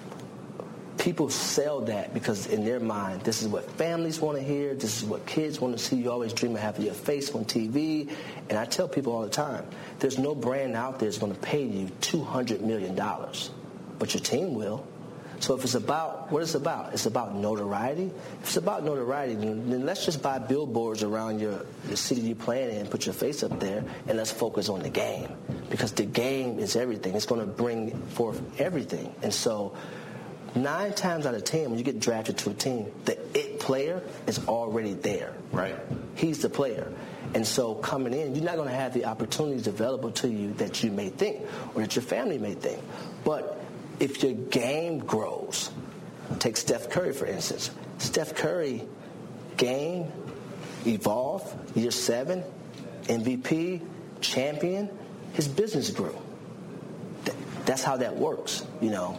people 0.99 1.29
sell 1.31 1.81
that 1.83 2.15
because 2.15 2.47
in 2.47 2.65
their 2.65 2.81
mind, 2.81 3.23
this 3.23 3.43
is 3.43 3.49
what 3.49 3.71
families 3.73 4.21
want 4.21 4.39
to 4.39 4.45
hear, 4.45 4.75
this 4.75 5.03
is 5.03 5.05
what 5.05 5.27
kids 5.27 5.61
want 5.61 5.77
to 5.77 5.83
see. 5.83 5.97
You 5.97 6.11
always 6.11 6.33
dream 6.33 6.55
of 6.55 6.61
having 6.61 6.85
your 6.85 6.95
face 6.95 7.35
on 7.35 7.45
TV. 7.45 8.11
And 8.49 8.59
I 8.59 8.65
tell 8.65 8.89
people 8.89 9.13
all 9.13 9.23
the 9.23 9.31
time, 9.31 9.65
there's 9.99 10.19
no 10.19 10.35
brand 10.35 10.75
out 10.77 10.99
there 10.99 11.09
that's 11.09 11.19
going 11.19 11.35
to 11.35 11.41
pay 11.41 11.65
you 11.65 11.87
$200 12.01 12.61
million, 12.61 12.95
but 13.99 14.15
your 14.15 14.23
team 14.23 14.55
will. 14.55 14.87
So 15.39 15.55
if 15.55 15.65
it's 15.65 15.75
about 15.75 16.33
what 16.33 16.43
it's 16.43 16.55
about, 16.55 16.95
it's 16.95 17.07
about 17.07 17.35
notoriety. 17.35 18.11
If 18.41 18.49
it's 18.49 18.57
about 18.57 18.85
notoriety, 18.85 19.35
then, 19.35 19.85
let's 19.85 20.05
just 20.05 20.23
buy 20.23 20.39
billboards 20.39 21.03
around 21.03 21.41
your 21.41 21.67
the 21.89 21.97
city 21.97 22.23
you're 22.23 22.37
playing 22.37 22.71
in, 22.71 22.81
and 22.81 22.91
put 22.91 23.05
your 23.05 23.13
face 23.13 23.43
up 23.43 23.61
there, 23.61 23.85
and 24.09 24.17
let's 24.17 24.31
focus 24.31 24.69
on 24.71 24.81
the 24.81 24.89
game 24.89 25.29
because 25.69 25.93
the 25.93 26.07
game 26.07 26.59
is 26.59 26.75
everything. 26.75 27.15
It's 27.15 27.27
going 27.27 27.43
to 27.43 27.47
bring 27.47 27.91
forth 28.09 28.41
everything, 28.59 29.15
and 29.23 29.33
so 29.33 29.77
nine 30.57 30.93
times 30.93 31.27
out 31.27 31.35
of 31.35 31.45
ten, 31.45 31.71
when 31.71 31.79
you 31.79 31.85
get 31.85 32.01
drafted 32.01 32.39
to 32.39 32.51
a 32.51 32.55
team, 32.55 32.91
the 33.05 33.19
it 33.39 33.61
player 33.61 34.03
is 34.27 34.47
already 34.47 34.95
there. 34.95 35.35
Right. 35.53 35.77
He's 36.15 36.41
the 36.41 36.49
player. 36.49 36.93
And 37.35 37.47
so 37.47 37.75
coming 37.75 38.15
in, 38.15 38.35
you're 38.35 38.45
not 38.45 38.57
going 38.57 38.69
to 38.69 38.75
have 38.75 38.95
the 38.95 39.05
opportunities 39.05 39.67
available 39.67 40.11
to 40.13 40.29
you 40.29 40.53
that 40.55 40.83
you 40.83 40.91
may 40.91 41.09
think 41.09 41.43
or 41.75 41.83
that 41.83 41.97
your 41.97 42.03
family 42.03 42.39
may 42.39 42.55
think. 42.55 42.81
But 43.25 43.61
if 44.01 44.23
your 44.23 44.33
game 44.33 45.01
grows, 45.01 45.71
take 46.39 46.57
Steph 46.57 46.89
Curry, 46.91 47.13
for 47.13 47.27
instance. 47.27 47.71
Steph 47.99 48.35
Curry 48.35 48.87
game, 49.57 50.13
evolve, 50.87 51.55
year 51.75 51.91
seven, 51.91 52.45
MVP, 53.05 53.83
champion, 54.21 54.89
his 55.33 55.49
business 55.49 55.91
grew. 55.91 56.17
That's 57.65 57.83
how 57.83 57.97
that 57.97 58.17
works, 58.17 58.65
you 58.81 58.91
know. 58.91 59.19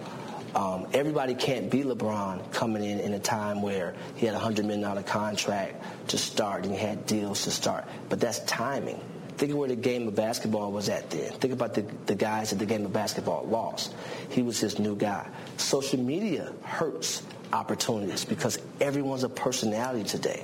Um, 0.58 0.88
everybody 0.91 1.36
can't 1.36 1.70
be 1.70 1.84
LeBron 1.84 2.52
coming 2.52 2.84
in 2.84 3.00
in 3.00 3.13
a 3.13 3.20
time 3.20 3.62
where 3.62 3.93
he 4.15 4.26
had 4.26 4.34
a 4.34 4.39
$100 4.39 4.65
million 4.65 5.04
contract 5.04 6.10
to 6.10 6.17
start 6.17 6.65
and 6.65 6.74
he 6.74 6.80
had 6.80 7.06
deals 7.06 7.43
to 7.43 7.52
start. 7.52 7.86
But 8.10 8.20
that's 8.20 8.39
timing. 8.39 9.00
Think 9.38 9.52
of 9.52 9.60
where 9.60 9.70
the 9.70 9.76
game 9.76 10.08
of 10.08 10.15
basketball 10.15 10.72
was 10.72 10.89
at 10.89 11.12
then. 11.12 11.32
Think 11.34 11.54
about 11.54 11.76
the, 11.76 11.84
the 12.08 12.15
guys 12.15 12.50
that 12.50 12.56
the 12.56 12.65
game 12.65 12.84
of 12.86 12.91
basketball 12.91 13.46
lost. 13.46 13.93
He 14.30 14.41
was 14.41 14.60
his 14.60 14.80
new 14.80 14.96
guy. 14.96 15.30
Social 15.58 16.00
media 16.00 16.52
hurts 16.63 17.22
opportunities 17.54 18.26
because 18.26 18.58
everyone's 18.82 19.24
a 19.24 19.30
personality 19.30 20.06
today. 20.06 20.43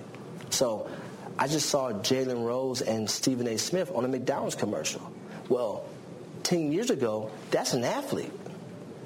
So 0.52 0.92
I 1.40 1.48
just 1.48 1.72
saw 1.72 1.92
Jalen 1.92 2.46
Rose 2.46 2.82
and 2.84 3.10
Stephen 3.10 3.48
A. 3.48 3.58
Smith 3.58 3.92
on 3.96 4.06
a 4.06 4.08
McDonald's 4.08 4.54
commercial. 4.54 5.12
Well, 5.50 5.86
10 6.44 6.72
years 6.72 6.92
ago, 6.92 7.32
that's 7.50 7.74
an 7.74 7.84
athlete. 7.84 8.32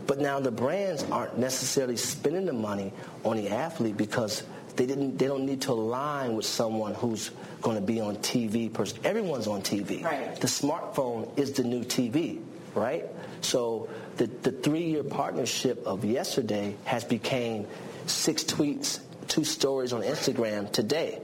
But 0.08 0.20
now 0.20 0.40
the 0.40 0.52
brands 0.52 1.04
aren't 1.12 1.38
necessarily 1.38 1.98
spending 1.98 2.46
the 2.46 2.54
money 2.54 2.94
on 3.26 3.38
the 3.38 3.50
athlete 3.50 3.98
because 3.98 4.44
they 4.76 4.86
didn't. 4.86 5.18
They 5.18 5.28
don't 5.28 5.46
need 5.46 5.62
to 5.64 5.72
align 5.72 6.36
with 6.36 6.46
someone 6.46 6.94
who's 6.94 7.32
going 7.62 7.76
to 7.76 7.82
be 7.82 8.00
on 8.00 8.18
TV. 8.18 8.72
Person, 8.72 9.00
Everyone's 9.04 9.48
on 9.48 9.62
TV. 9.62 10.04
Right. 10.04 10.36
The 10.40 10.48
smartphone 10.48 11.38
is 11.38 11.52
the 11.54 11.64
new 11.64 11.84
TV. 11.84 12.40
right? 12.76 13.06
So 13.42 13.90
the, 14.18 14.28
the 14.28 14.52
three-year 14.52 15.04
partnership 15.04 15.86
of 15.86 16.06
yesterday 16.06 16.76
has 16.86 17.04
became 17.04 17.68
six 18.06 18.44
tweets, 18.44 19.00
two 19.28 19.44
stories 19.44 19.94
on 19.94 20.02
Instagram 20.04 20.72
today. 20.72 21.20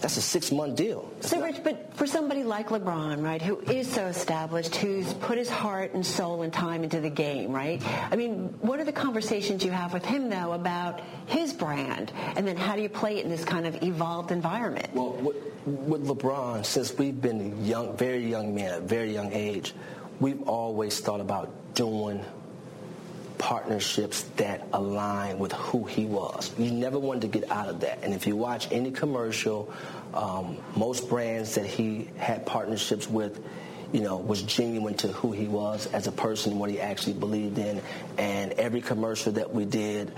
That's 0.00 0.16
a 0.16 0.22
six-month 0.22 0.76
deal. 0.76 1.10
so, 1.20 1.42
Rich, 1.42 1.64
but 1.64 1.92
for 1.94 2.06
somebody 2.06 2.44
like 2.44 2.68
LeBron, 2.68 3.22
right, 3.22 3.42
who 3.42 3.58
is 3.60 3.90
so 3.90 4.06
established, 4.06 4.76
who's 4.76 5.12
put 5.14 5.38
his 5.38 5.50
heart 5.50 5.92
and 5.94 6.06
soul 6.06 6.42
and 6.42 6.52
time 6.52 6.84
into 6.84 7.00
the 7.00 7.10
game, 7.10 7.52
right? 7.52 7.82
I 8.12 8.14
mean, 8.14 8.54
what 8.60 8.78
are 8.78 8.84
the 8.84 8.92
conversations 8.92 9.64
you 9.64 9.72
have 9.72 9.92
with 9.92 10.04
him, 10.04 10.30
though, 10.30 10.52
about 10.52 11.00
his 11.26 11.52
brand? 11.52 12.12
And 12.36 12.46
then 12.46 12.56
how 12.56 12.76
do 12.76 12.82
you 12.82 12.88
play 12.88 13.18
it 13.18 13.24
in 13.24 13.30
this 13.30 13.44
kind 13.44 13.66
of 13.66 13.82
evolved 13.82 14.30
environment? 14.30 14.88
Well, 14.94 15.12
with, 15.14 15.36
with 15.66 16.06
LeBron, 16.06 16.64
since 16.64 16.96
we've 16.96 17.20
been 17.20 17.64
young, 17.64 17.96
very 17.96 18.24
young 18.24 18.54
men 18.54 18.72
at 18.72 18.78
a 18.78 18.82
very 18.82 19.12
young 19.12 19.32
age, 19.32 19.74
we've 20.20 20.42
always 20.48 21.00
thought 21.00 21.20
about 21.20 21.74
doing 21.74 22.24
partnerships 23.38 24.22
that 24.36 24.66
align 24.72 25.38
with 25.38 25.52
who 25.52 25.84
he 25.84 26.04
was. 26.04 26.52
You 26.58 26.70
never 26.70 26.98
wanted 26.98 27.22
to 27.22 27.28
get 27.28 27.50
out 27.50 27.68
of 27.68 27.80
that. 27.80 28.02
And 28.02 28.12
if 28.12 28.26
you 28.26 28.36
watch 28.36 28.70
any 28.70 28.90
commercial, 28.90 29.72
um, 30.12 30.58
most 30.76 31.08
brands 31.08 31.54
that 31.54 31.66
he 31.66 32.10
had 32.16 32.44
partnerships 32.44 33.08
with, 33.08 33.42
you 33.92 34.00
know, 34.00 34.16
was 34.16 34.42
genuine 34.42 34.94
to 34.94 35.08
who 35.08 35.32
he 35.32 35.46
was 35.46 35.86
as 35.86 36.06
a 36.06 36.12
person, 36.12 36.58
what 36.58 36.70
he 36.70 36.80
actually 36.80 37.14
believed 37.14 37.58
in. 37.58 37.80
And 38.18 38.52
every 38.52 38.80
commercial 38.80 39.32
that 39.32 39.54
we 39.54 39.64
did, 39.64 40.12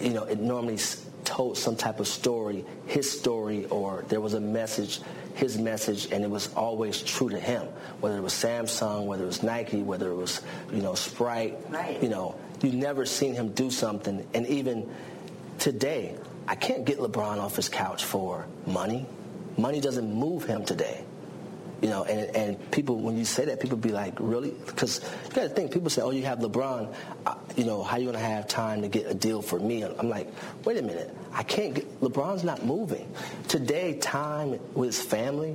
you 0.00 0.10
know, 0.10 0.24
it 0.24 0.38
normally 0.38 0.78
told 1.24 1.58
some 1.58 1.76
type 1.76 1.98
of 1.98 2.06
story, 2.06 2.64
his 2.86 3.10
story, 3.10 3.66
or 3.66 4.04
there 4.08 4.20
was 4.20 4.34
a 4.34 4.40
message, 4.40 5.00
his 5.34 5.58
message, 5.58 6.12
and 6.12 6.22
it 6.22 6.30
was 6.30 6.54
always 6.54 7.02
true 7.02 7.28
to 7.28 7.40
him. 7.40 7.66
Whether 8.00 8.18
it 8.18 8.22
was 8.22 8.32
Samsung, 8.32 9.06
whether 9.06 9.24
it 9.24 9.26
was 9.26 9.42
Nike, 9.42 9.82
whether 9.82 10.10
it 10.10 10.14
was, 10.14 10.40
you 10.72 10.82
know, 10.82 10.94
Sprite, 10.94 11.58
right. 11.68 12.00
you 12.00 12.08
know, 12.08 12.36
You've 12.62 12.74
never 12.74 13.06
seen 13.06 13.34
him 13.34 13.50
do 13.50 13.70
something. 13.70 14.26
And 14.34 14.46
even 14.46 14.88
today, 15.58 16.16
I 16.48 16.54
can't 16.54 16.84
get 16.84 16.98
LeBron 16.98 17.38
off 17.38 17.56
his 17.56 17.68
couch 17.68 18.04
for 18.04 18.46
money. 18.66 19.06
Money 19.58 19.80
doesn't 19.80 20.12
move 20.12 20.44
him 20.44 20.64
today. 20.64 21.04
You 21.82 21.90
know, 21.90 22.04
and, 22.04 22.34
and 22.34 22.70
people, 22.70 23.00
when 23.00 23.18
you 23.18 23.26
say 23.26 23.44
that, 23.44 23.60
people 23.60 23.76
be 23.76 23.90
like, 23.90 24.14
really? 24.18 24.54
Because 24.64 25.00
you 25.28 25.34
got 25.34 25.42
to 25.42 25.48
think, 25.50 25.72
people 25.72 25.90
say, 25.90 26.00
oh, 26.00 26.10
you 26.10 26.24
have 26.24 26.38
LeBron, 26.38 26.94
uh, 27.26 27.34
you 27.54 27.64
know, 27.64 27.82
how 27.82 27.98
you 27.98 28.04
going 28.04 28.16
to 28.16 28.24
have 28.24 28.48
time 28.48 28.80
to 28.80 28.88
get 28.88 29.06
a 29.06 29.12
deal 29.12 29.42
for 29.42 29.58
me? 29.58 29.82
I'm 29.82 30.08
like, 30.08 30.32
wait 30.64 30.78
a 30.78 30.82
minute, 30.82 31.14
I 31.32 31.42
can't 31.42 31.74
get, 31.74 32.00
LeBron's 32.00 32.44
not 32.44 32.64
moving. 32.64 33.06
Today, 33.48 33.98
time 33.98 34.58
with 34.72 34.88
his 34.88 35.02
family 35.02 35.54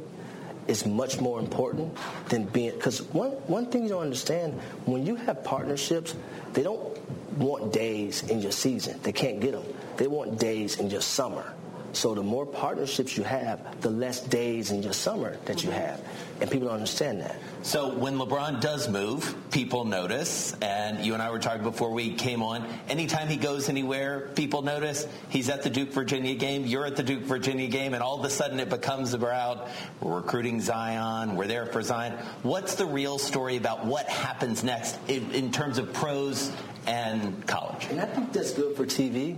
is 0.67 0.85
much 0.85 1.19
more 1.19 1.39
important 1.39 1.97
than 2.29 2.45
being, 2.45 2.75
because 2.75 3.01
one, 3.01 3.31
one 3.47 3.65
thing 3.65 3.81
you 3.81 3.89
don't 3.89 4.03
understand, 4.03 4.53
when 4.85 5.03
you 5.03 5.15
have 5.15 5.43
partnerships, 5.43 6.13
they 6.53 6.61
don't 6.61 6.90
want 7.37 7.73
days 7.73 8.23
in 8.23 8.41
your 8.41 8.51
season. 8.51 8.99
They 9.03 9.11
can't 9.11 9.39
get 9.39 9.51
them. 9.53 9.65
They 9.97 10.07
want 10.07 10.39
days 10.39 10.79
in 10.79 10.89
your 10.89 11.01
summer. 11.01 11.53
So 11.93 12.15
the 12.15 12.23
more 12.23 12.45
partnerships 12.45 13.17
you 13.17 13.23
have, 13.23 13.81
the 13.81 13.89
less 13.89 14.21
days 14.21 14.71
in 14.71 14.81
your 14.81 14.93
summer 14.93 15.37
that 15.45 15.63
you 15.63 15.71
have. 15.71 16.01
And 16.39 16.49
people 16.49 16.67
don't 16.67 16.75
understand 16.75 17.21
that. 17.21 17.35
So 17.63 17.93
when 17.93 18.17
LeBron 18.17 18.61
does 18.61 18.89
move, 18.89 19.35
people 19.51 19.85
notice. 19.85 20.55
And 20.61 21.05
you 21.05 21.13
and 21.13 21.21
I 21.21 21.29
were 21.29 21.39
talking 21.39 21.63
before 21.63 21.91
we 21.91 22.13
came 22.13 22.41
on. 22.41 22.65
Anytime 22.89 23.27
he 23.27 23.35
goes 23.35 23.69
anywhere, 23.69 24.31
people 24.35 24.61
notice. 24.61 25.05
He's 25.29 25.49
at 25.49 25.63
the 25.63 25.69
Duke 25.69 25.89
Virginia 25.89 26.33
game. 26.35 26.65
You're 26.65 26.85
at 26.85 26.95
the 26.95 27.03
Duke 27.03 27.23
Virginia 27.23 27.67
game. 27.67 27.93
And 27.93 28.01
all 28.01 28.17
of 28.17 28.25
a 28.25 28.29
sudden 28.29 28.59
it 28.59 28.69
becomes 28.69 29.13
about 29.13 29.67
we're 29.99 30.15
recruiting 30.15 30.61
Zion. 30.61 31.35
We're 31.35 31.47
there 31.47 31.65
for 31.65 31.81
Zion. 31.83 32.13
What's 32.41 32.75
the 32.75 32.85
real 32.85 33.19
story 33.19 33.57
about 33.57 33.85
what 33.85 34.07
happens 34.07 34.63
next 34.63 34.97
in, 35.07 35.29
in 35.31 35.51
terms 35.51 35.77
of 35.77 35.93
pros 35.93 36.51
and 36.87 37.45
college? 37.47 37.87
And 37.89 37.99
I 37.99 38.05
think 38.05 38.33
that's 38.33 38.53
good 38.53 38.75
for 38.75 38.85
TV. 38.85 39.37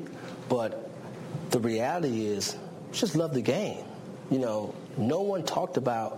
But 0.49 0.89
the 1.51 1.60
reality 1.60 2.25
is, 2.25 2.56
just 2.91 3.15
love 3.15 3.34
the 3.34 3.41
game. 3.41 3.84
You 4.29 4.39
know, 4.39 4.75
no 4.97 5.21
one 5.21 5.43
talked 5.43 5.77
about 5.77 6.17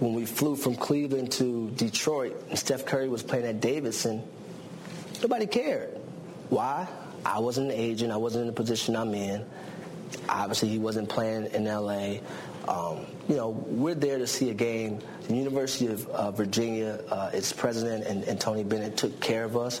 when 0.00 0.14
we 0.14 0.26
flew 0.26 0.56
from 0.56 0.74
Cleveland 0.74 1.32
to 1.32 1.70
Detroit 1.70 2.36
and 2.48 2.58
Steph 2.58 2.84
Curry 2.84 3.08
was 3.08 3.22
playing 3.22 3.46
at 3.46 3.60
Davidson. 3.60 4.22
Nobody 5.22 5.46
cared. 5.46 5.90
Why? 6.50 6.88
I 7.24 7.38
wasn't 7.38 7.70
an 7.70 7.76
agent. 7.78 8.12
I 8.12 8.16
wasn't 8.16 8.42
in 8.42 8.46
the 8.48 8.52
position 8.52 8.96
I'm 8.96 9.14
in. 9.14 9.46
Obviously, 10.28 10.68
he 10.68 10.78
wasn't 10.78 11.08
playing 11.08 11.46
in 11.46 11.64
LA. 11.64 12.16
Um, 12.68 13.06
you 13.28 13.36
know, 13.36 13.50
we're 13.50 13.94
there 13.94 14.18
to 14.18 14.26
see 14.26 14.50
a 14.50 14.54
game. 14.54 15.00
The 15.28 15.34
University 15.34 15.86
of 15.86 16.06
uh, 16.08 16.30
Virginia, 16.32 17.00
uh, 17.08 17.30
its 17.32 17.52
president 17.52 18.04
and, 18.06 18.24
and, 18.24 18.40
Tony 18.40 18.62
Bennett 18.62 18.96
took 18.96 19.20
care 19.20 19.44
of 19.44 19.56
us. 19.56 19.80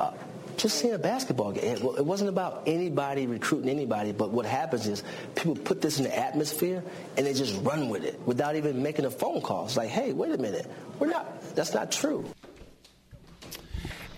Uh, 0.00 0.12
just 0.56 0.78
seeing 0.78 0.94
a 0.94 0.98
basketball 0.98 1.52
game. 1.52 1.78
Well 1.82 1.96
it 1.96 2.04
wasn't 2.04 2.30
about 2.30 2.62
anybody 2.66 3.26
recruiting 3.26 3.68
anybody, 3.68 4.12
but 4.12 4.30
what 4.30 4.46
happens 4.46 4.86
is 4.86 5.02
people 5.34 5.56
put 5.56 5.80
this 5.80 5.98
in 5.98 6.04
the 6.04 6.16
atmosphere 6.16 6.82
and 7.16 7.26
they 7.26 7.34
just 7.34 7.60
run 7.62 7.88
with 7.88 8.04
it 8.04 8.20
without 8.24 8.56
even 8.56 8.82
making 8.82 9.04
a 9.04 9.10
phone 9.10 9.40
call. 9.40 9.64
It's 9.64 9.76
like, 9.76 9.88
hey, 9.88 10.12
wait 10.12 10.32
a 10.32 10.38
minute, 10.38 10.70
we're 10.98 11.08
not. 11.08 11.42
That's 11.54 11.74
not 11.74 11.90
true. 11.92 12.24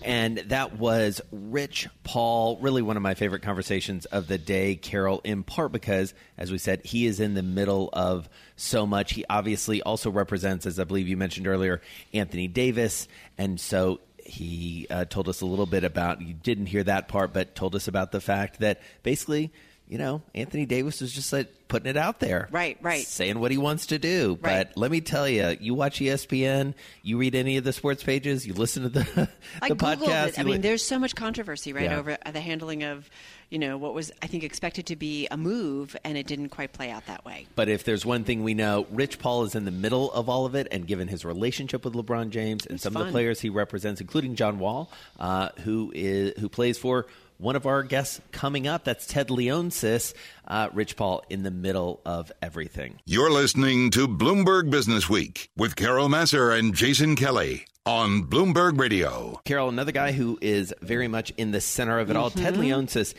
And 0.07 0.39
that 0.39 0.79
was 0.79 1.21
Rich 1.33 1.89
Paul, 2.05 2.59
really 2.59 2.81
one 2.81 2.97
of 2.97 3.03
my 3.03 3.15
favorite 3.15 3.43
conversations 3.43 4.05
of 4.05 4.29
the 4.29 4.39
day, 4.39 4.77
Carol, 4.77 5.21
in 5.25 5.43
part 5.43 5.73
because, 5.73 6.15
as 6.39 6.53
we 6.53 6.59
said, 6.59 6.85
he 6.85 7.07
is 7.07 7.19
in 7.19 7.35
the 7.35 7.43
middle 7.43 7.91
of 7.93 8.29
so 8.55 8.87
much. 8.87 9.15
He 9.15 9.25
obviously 9.29 9.83
also 9.83 10.13
represents, 10.13 10.65
as 10.65 10.79
I 10.79 10.85
believe 10.85 11.09
you 11.09 11.17
mentioned 11.17 11.49
earlier, 11.49 11.83
Anthony 12.15 12.47
Davis. 12.47 13.09
And 13.37 13.59
so 13.59 13.99
he 14.27 14.87
uh, 14.91 15.05
told 15.05 15.29
us 15.29 15.41
a 15.41 15.47
little 15.47 15.67
bit 15.67 15.85
about, 15.85 16.21
you 16.21 16.35
didn't 16.35 16.67
hear 16.67 16.85
that 16.85 17.09
part, 17.09 17.33
but 17.33 17.55
told 17.55 17.75
us 17.75 17.89
about 17.89 18.13
the 18.13 18.21
fact 18.21 18.61
that 18.61 18.81
basically, 19.03 19.53
you 19.89 19.99
know, 19.99 20.23
Anthony 20.35 20.67
Davis 20.67 21.01
was 21.01 21.13
just 21.13 21.33
like 21.33 21.53
putting 21.69 21.89
it 21.89 21.97
out 21.97 22.21
there. 22.21 22.49
Right, 22.51 22.79
right. 22.81 23.05
Saying 23.05 23.39
what 23.41 23.51
he 23.51 23.59
wants 23.59 23.87
to 23.87 23.99
do. 23.99 24.39
Right. 24.41 24.69
But 24.69 24.77
let 24.77 24.91
me 24.91 25.01
tell 25.01 25.29
you, 25.29 25.57
you 25.61 25.75
watch 25.75 25.99
ESPN, 26.01 26.75
you 27.03 27.19
read 27.19 27.35
any 27.35 27.57
of 27.57 27.65
the 27.65 27.73
sports 27.73 28.03
pages, 28.03 28.47
you 28.47 28.55
listen 28.55 28.85
to 28.85 28.89
the, 28.89 29.01
the 29.15 29.29
I 29.63 29.71
podcast. 29.71 30.29
It. 30.29 30.39
I 30.41 30.43
mean, 30.45 30.61
there's 30.61 30.85
so 30.85 30.99
much 30.99 31.15
controversy, 31.15 31.73
right, 31.73 31.85
Yeah. 31.85 31.99
over 31.99 32.17
the 32.33 32.41
handling 32.41 32.83
of, 32.85 33.09
you 33.51 33.59
know, 33.59 33.79
what 33.79 33.95
was, 33.95 34.11
I 34.23 34.27
think, 34.27 34.43
expected 34.45 34.87
to 34.87 34.97
be 34.97 35.29
a 35.31 35.37
move, 35.37 35.97
and 36.05 36.17
it 36.19 36.27
didn't 36.27 36.49
quite 36.49 36.73
play 36.73 36.91
out 36.91 37.07
that 37.07 37.25
way. 37.25 37.47
But 37.55 37.69
if 37.69 37.85
there's 37.85 38.05
one 38.05 38.25
thing 38.25 38.43
we 38.43 38.55
know, 38.55 38.87
Rich 38.91 39.19
Paul 39.21 39.45
is 39.45 39.55
in 39.55 39.65
the 39.65 39.71
middle 39.71 40.13
of 40.13 40.29
all 40.29 40.47
of 40.47 40.55
it, 40.57 40.67
and 40.71 40.87
given 40.87 41.07
his 41.09 41.25
relationship 41.25 41.85
with 41.85 41.95
LeBron 41.95 42.31
James 42.31 42.67
and 42.67 42.75
It's 42.75 42.83
some 42.83 42.97
of 42.97 43.07
the 43.07 43.13
players 43.13 43.41
he 43.41 43.51
represents, 43.51 44.01
including 44.01 44.35
John 44.37 44.59
Wall, 44.59 44.91
uh, 45.21 45.51
who 45.63 45.93
is 45.95 46.33
who 46.41 46.49
plays 46.49 46.77
for 46.79 47.07
one 47.39 47.57
of 47.57 47.67
our 47.67 47.83
guests 47.83 48.21
coming 48.33 48.67
up. 48.67 48.85
That's 48.85 49.07
Ted 49.07 49.29
Leonsis. 49.29 50.15
Uh, 50.47 50.69
Rich 50.73 50.97
Paul 50.97 51.23
in 51.29 51.43
the 51.43 51.51
middle 51.51 52.01
of 52.05 52.33
everything. 52.41 53.01
You're 53.05 53.31
listening 53.31 53.91
to 53.93 54.09
Bloomberg 54.09 54.71
Business 54.71 55.09
Week 55.09 55.51
with 55.57 55.77
Carol 55.77 56.09
Massar 56.09 56.57
and 56.57 56.75
Jason 56.75 57.17
Kelly 57.17 57.67
on 57.85 58.25
Bloomberg 58.25 58.79
Radio. 58.79 59.41
Carol, 59.45 59.69
another 59.69 59.93
guy 59.93 60.13
who 60.13 60.39
is 60.41 60.75
very 60.83 61.09
much 61.09 61.33
in 61.37 61.53
the 61.53 61.61
center 61.61 61.99
of 61.99 62.11
it 62.11 62.17
all, 62.17 62.31
Ted 62.31 62.55
Leonsis, 62.55 63.15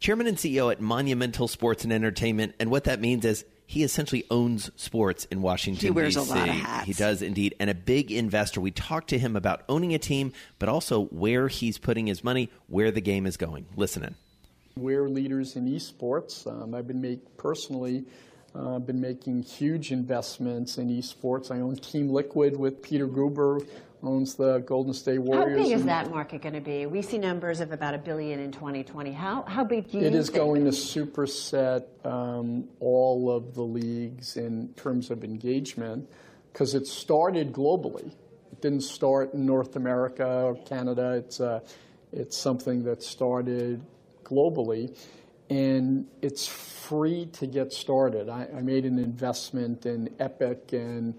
chairman 0.00 0.26
and 0.26 0.36
CEO 0.36 0.70
at 0.70 0.80
Monumental 0.80 1.48
Sports 1.48 1.84
and 1.84 1.92
Entertainment. 1.92 2.54
And 2.60 2.70
what 2.70 2.84
that 2.84 3.00
means 3.00 3.24
is 3.24 3.44
he 3.72 3.84
essentially 3.84 4.26
owns 4.30 4.70
sports 4.76 5.24
in 5.30 5.40
Washington, 5.40 5.80
He 5.80 5.90
wears 5.90 6.16
a 6.16 6.20
lot 6.20 6.46
of 6.46 6.54
hats. 6.54 6.86
He 6.86 6.92
does 6.92 7.22
indeed. 7.22 7.54
And 7.58 7.70
a 7.70 7.74
big 7.74 8.12
investor. 8.12 8.60
We 8.60 8.70
talked 8.70 9.08
to 9.08 9.18
him 9.18 9.34
about 9.34 9.62
owning 9.66 9.94
a 9.94 9.98
team, 9.98 10.34
but 10.58 10.68
also 10.68 11.06
where 11.06 11.48
he's 11.48 11.78
putting 11.78 12.06
his 12.06 12.22
money, 12.22 12.50
where 12.66 12.90
the 12.90 13.00
game 13.00 13.24
is 13.24 13.38
going. 13.38 13.64
Listen 13.74 14.04
in. 14.04 14.14
We're 14.76 15.08
leaders 15.08 15.56
in 15.56 15.66
esports. 15.66 16.46
Um, 16.46 16.74
I've 16.74 16.86
been 16.86 17.00
make, 17.00 17.38
personally 17.38 18.04
uh, 18.54 18.78
been 18.78 19.00
making 19.00 19.44
huge 19.44 19.90
investments 19.90 20.76
in 20.76 20.90
esports. 20.90 21.50
I 21.50 21.60
own 21.60 21.76
Team 21.76 22.10
Liquid 22.10 22.54
with 22.58 22.82
Peter 22.82 23.08
Guber, 23.08 23.66
owns 24.02 24.34
the 24.34 24.58
Golden 24.60 24.92
State 24.92 25.16
How 25.16 25.22
Warriors. 25.22 25.62
big 25.62 25.72
is 25.72 25.84
that 25.84 26.10
market 26.10 26.42
going 26.42 26.54
to 26.54 26.60
be? 26.60 26.86
We 26.86 27.02
see 27.02 27.18
numbers 27.18 27.60
of 27.60 27.72
about 27.72 27.94
a 27.94 27.98
billion 27.98 28.40
in 28.40 28.52
2020. 28.52 29.12
How 29.12 29.42
how 29.42 29.64
big 29.64 29.90
do 29.90 29.98
you 29.98 30.04
It 30.04 30.14
is 30.14 30.26
think? 30.28 30.38
going 30.38 30.64
to 30.64 30.70
superset 30.70 31.84
um, 32.04 32.68
all 32.80 33.30
of 33.30 33.54
the 33.54 33.62
leagues 33.62 34.36
in 34.36 34.72
terms 34.74 35.10
of 35.10 35.24
engagement 35.24 36.08
because 36.52 36.74
it 36.74 36.86
started 36.86 37.52
globally. 37.52 38.08
It 38.52 38.60
didn't 38.60 38.82
start 38.82 39.34
in 39.34 39.46
North 39.46 39.76
America 39.76 40.26
or 40.26 40.56
Canada. 40.56 41.12
It's 41.12 41.40
uh, 41.40 41.60
it's 42.12 42.36
something 42.36 42.82
that 42.84 43.02
started 43.02 43.80
globally, 44.24 44.96
and 45.52 46.06
it's 46.22 46.46
free 46.46 47.26
to 47.26 47.46
get 47.46 47.74
started. 47.74 48.30
I, 48.30 48.48
I 48.56 48.62
made 48.62 48.86
an 48.86 48.98
investment 48.98 49.84
in 49.84 50.08
Epic 50.18 50.72
and 50.72 51.14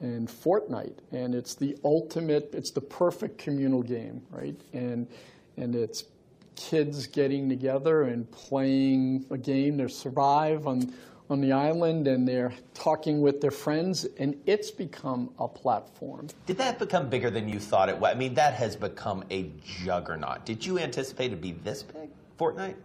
and 0.00 0.28
Fortnite, 0.28 0.98
and 1.10 1.34
it's 1.34 1.54
the 1.54 1.76
ultimate. 1.84 2.50
It's 2.52 2.70
the 2.70 2.80
perfect 2.80 3.38
communal 3.38 3.82
game, 3.82 4.22
right? 4.30 4.60
And 4.72 5.08
and 5.56 5.74
it's 5.74 6.04
kids 6.54 7.08
getting 7.08 7.48
together 7.48 8.02
and 8.02 8.30
playing 8.30 9.26
a 9.30 9.38
game 9.38 9.78
to 9.78 9.88
survive 9.88 10.68
on 10.68 10.92
on 11.28 11.40
the 11.40 11.50
island 11.50 12.06
and 12.06 12.28
they're 12.28 12.52
talking 12.74 13.20
with 13.20 13.40
their 13.40 13.50
friends, 13.50 14.04
and 14.18 14.36
it's 14.46 14.70
become 14.70 15.30
a 15.40 15.48
platform. 15.48 16.28
Did 16.46 16.58
that 16.58 16.78
become 16.78 17.08
bigger 17.08 17.30
than 17.30 17.48
you 17.48 17.58
thought 17.58 17.88
it 17.88 17.98
was? 17.98 18.14
I 18.14 18.18
mean, 18.18 18.34
that 18.34 18.54
has 18.54 18.76
become 18.76 19.24
a 19.30 19.50
juggernaut. 19.64 20.44
Did 20.44 20.64
you 20.64 20.78
anticipate 20.78 21.32
it 21.32 21.36
to 21.36 21.36
be 21.36 21.52
this 21.52 21.82
big, 21.82 22.10
Fortnite? 22.38 22.76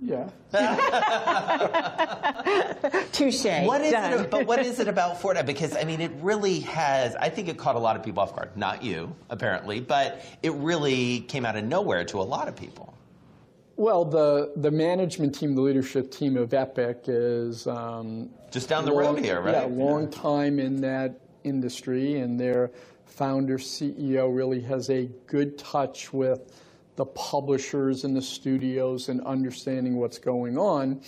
Yeah. 0.00 0.28
Touche. 3.12 3.44
What 3.44 3.80
is 3.80 3.92
Done. 3.92 4.12
it? 4.12 4.30
But 4.30 4.46
what 4.46 4.64
is 4.64 4.78
it 4.78 4.88
about 4.88 5.20
Fortnite? 5.20 5.46
Because 5.46 5.74
I 5.76 5.84
mean, 5.84 6.00
it 6.00 6.12
really 6.20 6.60
has. 6.60 7.16
I 7.16 7.30
think 7.30 7.48
it 7.48 7.56
caught 7.56 7.76
a 7.76 7.78
lot 7.78 7.96
of 7.96 8.02
people 8.02 8.22
off 8.22 8.34
guard. 8.36 8.54
Not 8.56 8.82
you, 8.82 9.14
apparently, 9.30 9.80
but 9.80 10.22
it 10.42 10.52
really 10.52 11.20
came 11.20 11.46
out 11.46 11.56
of 11.56 11.64
nowhere 11.64 12.04
to 12.06 12.20
a 12.20 12.22
lot 12.22 12.48
of 12.48 12.56
people. 12.56 12.92
Well, 13.76 14.04
the, 14.06 14.52
the 14.56 14.70
management 14.70 15.34
team, 15.34 15.54
the 15.54 15.60
leadership 15.60 16.10
team 16.10 16.38
of 16.38 16.54
Epic 16.54 17.04
is 17.08 17.66
um, 17.66 18.30
Just 18.50 18.70
down 18.70 18.86
the 18.86 18.92
road 18.92 19.18
here, 19.18 19.42
right? 19.42 19.52
Yeah, 19.52 19.64
long 19.64 20.10
time 20.10 20.58
in 20.58 20.80
that 20.80 21.20
industry, 21.44 22.20
and 22.20 22.40
their 22.40 22.70
founder 23.04 23.58
CEO 23.58 24.34
really 24.34 24.60
has 24.62 24.88
a 24.88 25.10
good 25.26 25.58
touch 25.58 26.10
with 26.12 26.58
the 26.96 27.06
publishers 27.06 28.04
and 28.04 28.16
the 28.16 28.22
studios 28.22 29.08
and 29.08 29.20
understanding 29.22 29.96
what's 29.96 30.18
going 30.18 30.58
on. 30.58 31.00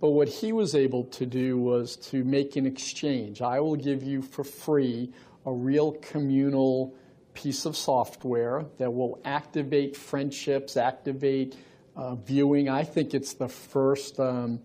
But 0.00 0.10
what 0.10 0.28
he 0.28 0.52
was 0.52 0.74
able 0.74 1.04
to 1.04 1.24
do 1.24 1.58
was 1.58 1.96
to 1.96 2.22
make 2.22 2.56
an 2.56 2.66
exchange. 2.66 3.40
I 3.40 3.60
will 3.60 3.76
give 3.76 4.02
you 4.02 4.20
for 4.20 4.44
free 4.44 5.12
a 5.46 5.52
real 5.52 5.92
communal 5.92 6.94
piece 7.32 7.64
of 7.64 7.76
software 7.76 8.66
that 8.78 8.92
will 8.92 9.20
activate 9.24 9.96
friendships, 9.96 10.76
activate 10.76 11.56
uh, 11.94 12.14
viewing. 12.16 12.68
I 12.68 12.84
think 12.84 13.14
it's 13.14 13.34
the 13.34 13.48
first 13.48 14.20
um, 14.20 14.60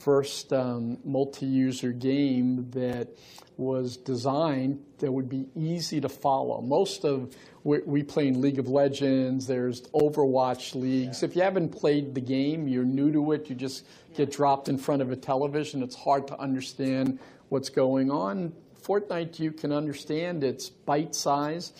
first 0.00 0.52
um, 0.52 0.98
multi-user 1.04 1.92
game 1.92 2.70
that 2.70 3.08
was 3.56 3.98
designed 3.98 4.82
that 4.98 5.12
would 5.12 5.28
be 5.28 5.46
easy 5.54 6.00
to 6.00 6.08
follow. 6.08 6.62
Most 6.62 7.04
of 7.04 7.36
we, 7.62 7.80
we 7.80 8.02
play 8.02 8.28
in 8.28 8.40
League 8.40 8.58
of 8.58 8.68
Legends. 8.68 9.46
There's 9.46 9.82
Overwatch 9.88 10.74
leagues. 10.74 11.22
If 11.22 11.36
you 11.36 11.42
haven't 11.42 11.68
played 11.68 12.14
the 12.14 12.22
game, 12.22 12.66
you're 12.66 12.84
new 12.84 13.12
to 13.12 13.32
it. 13.32 13.50
You 13.50 13.54
just 13.54 13.86
get 14.16 14.32
dropped 14.32 14.68
in 14.68 14.78
front 14.78 15.02
of 15.02 15.10
a 15.10 15.16
television. 15.16 15.82
It's 15.82 15.96
hard 15.96 16.26
to 16.28 16.40
understand 16.40 17.18
what's 17.50 17.68
going 17.68 18.10
on. 18.10 18.54
Fortnite, 18.82 19.38
you 19.38 19.52
can 19.52 19.72
understand. 19.72 20.42
It's 20.42 20.70
bite 20.70 21.14
size 21.14 21.72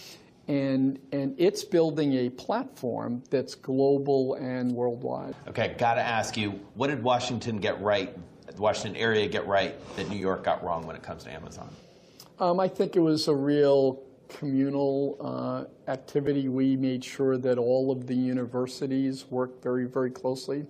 and 0.49 0.99
and 1.13 1.35
it's 1.39 1.65
building 1.65 2.15
a 2.15 2.31
platform 2.31 3.23
that's 3.31 3.55
global 3.55 4.35
and 4.35 4.73
worldwide. 4.73 5.35
Okay, 5.49 5.75
got 5.79 5.95
to 5.95 6.03
ask 6.03 6.37
you, 6.37 6.51
what 6.75 6.89
did 6.89 7.03
Washington 7.03 7.59
get 7.59 7.81
right? 7.81 8.17
The 8.47 8.61
Washington 8.61 9.01
area 9.01 9.29
get 9.29 9.47
right 9.47 9.75
that 9.97 10.09
New 10.09 10.19
York 10.19 10.45
got 10.45 10.65
wrong 10.65 10.87
when 10.87 10.97
it 10.97 11.03
comes 11.03 11.25
to 11.25 11.33
Amazon? 11.33 11.71
Um, 12.39 12.59
I 12.59 12.69
think 12.69 12.97
it 12.97 13.01
was 13.01 13.29
a 13.29 13.35
real 13.35 14.03
communal 14.29 15.17
uh, 15.21 15.91
activity. 15.91 16.49
We 16.49 16.77
made 16.77 17.05
sure 17.05 17.37
that 17.39 17.59
all 17.59 17.91
of 17.91 18.07
the 18.07 18.15
universities 18.15 19.27
worked 19.31 19.63
very, 19.63 19.85
very 19.85 20.11
closely. 20.11 20.67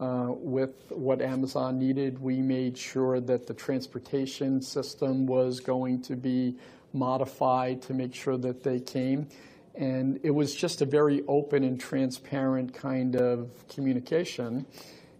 Uh, 0.00 0.26
with 0.30 0.74
what 0.90 1.22
Amazon 1.22 1.78
needed, 1.78 2.20
we 2.20 2.42
made 2.42 2.76
sure 2.76 3.20
that 3.20 3.46
the 3.46 3.54
transportation 3.54 4.60
system 4.60 5.24
was 5.24 5.60
going 5.60 6.02
to 6.02 6.16
be 6.16 6.56
modified 6.94 7.82
to 7.82 7.94
make 7.94 8.14
sure 8.14 8.36
that 8.38 8.62
they 8.62 8.80
came. 8.80 9.28
And 9.74 10.20
it 10.22 10.30
was 10.30 10.54
just 10.54 10.80
a 10.82 10.84
very 10.84 11.24
open 11.26 11.64
and 11.64 11.80
transparent 11.80 12.72
kind 12.72 13.16
of 13.16 13.50
communication. 13.68 14.66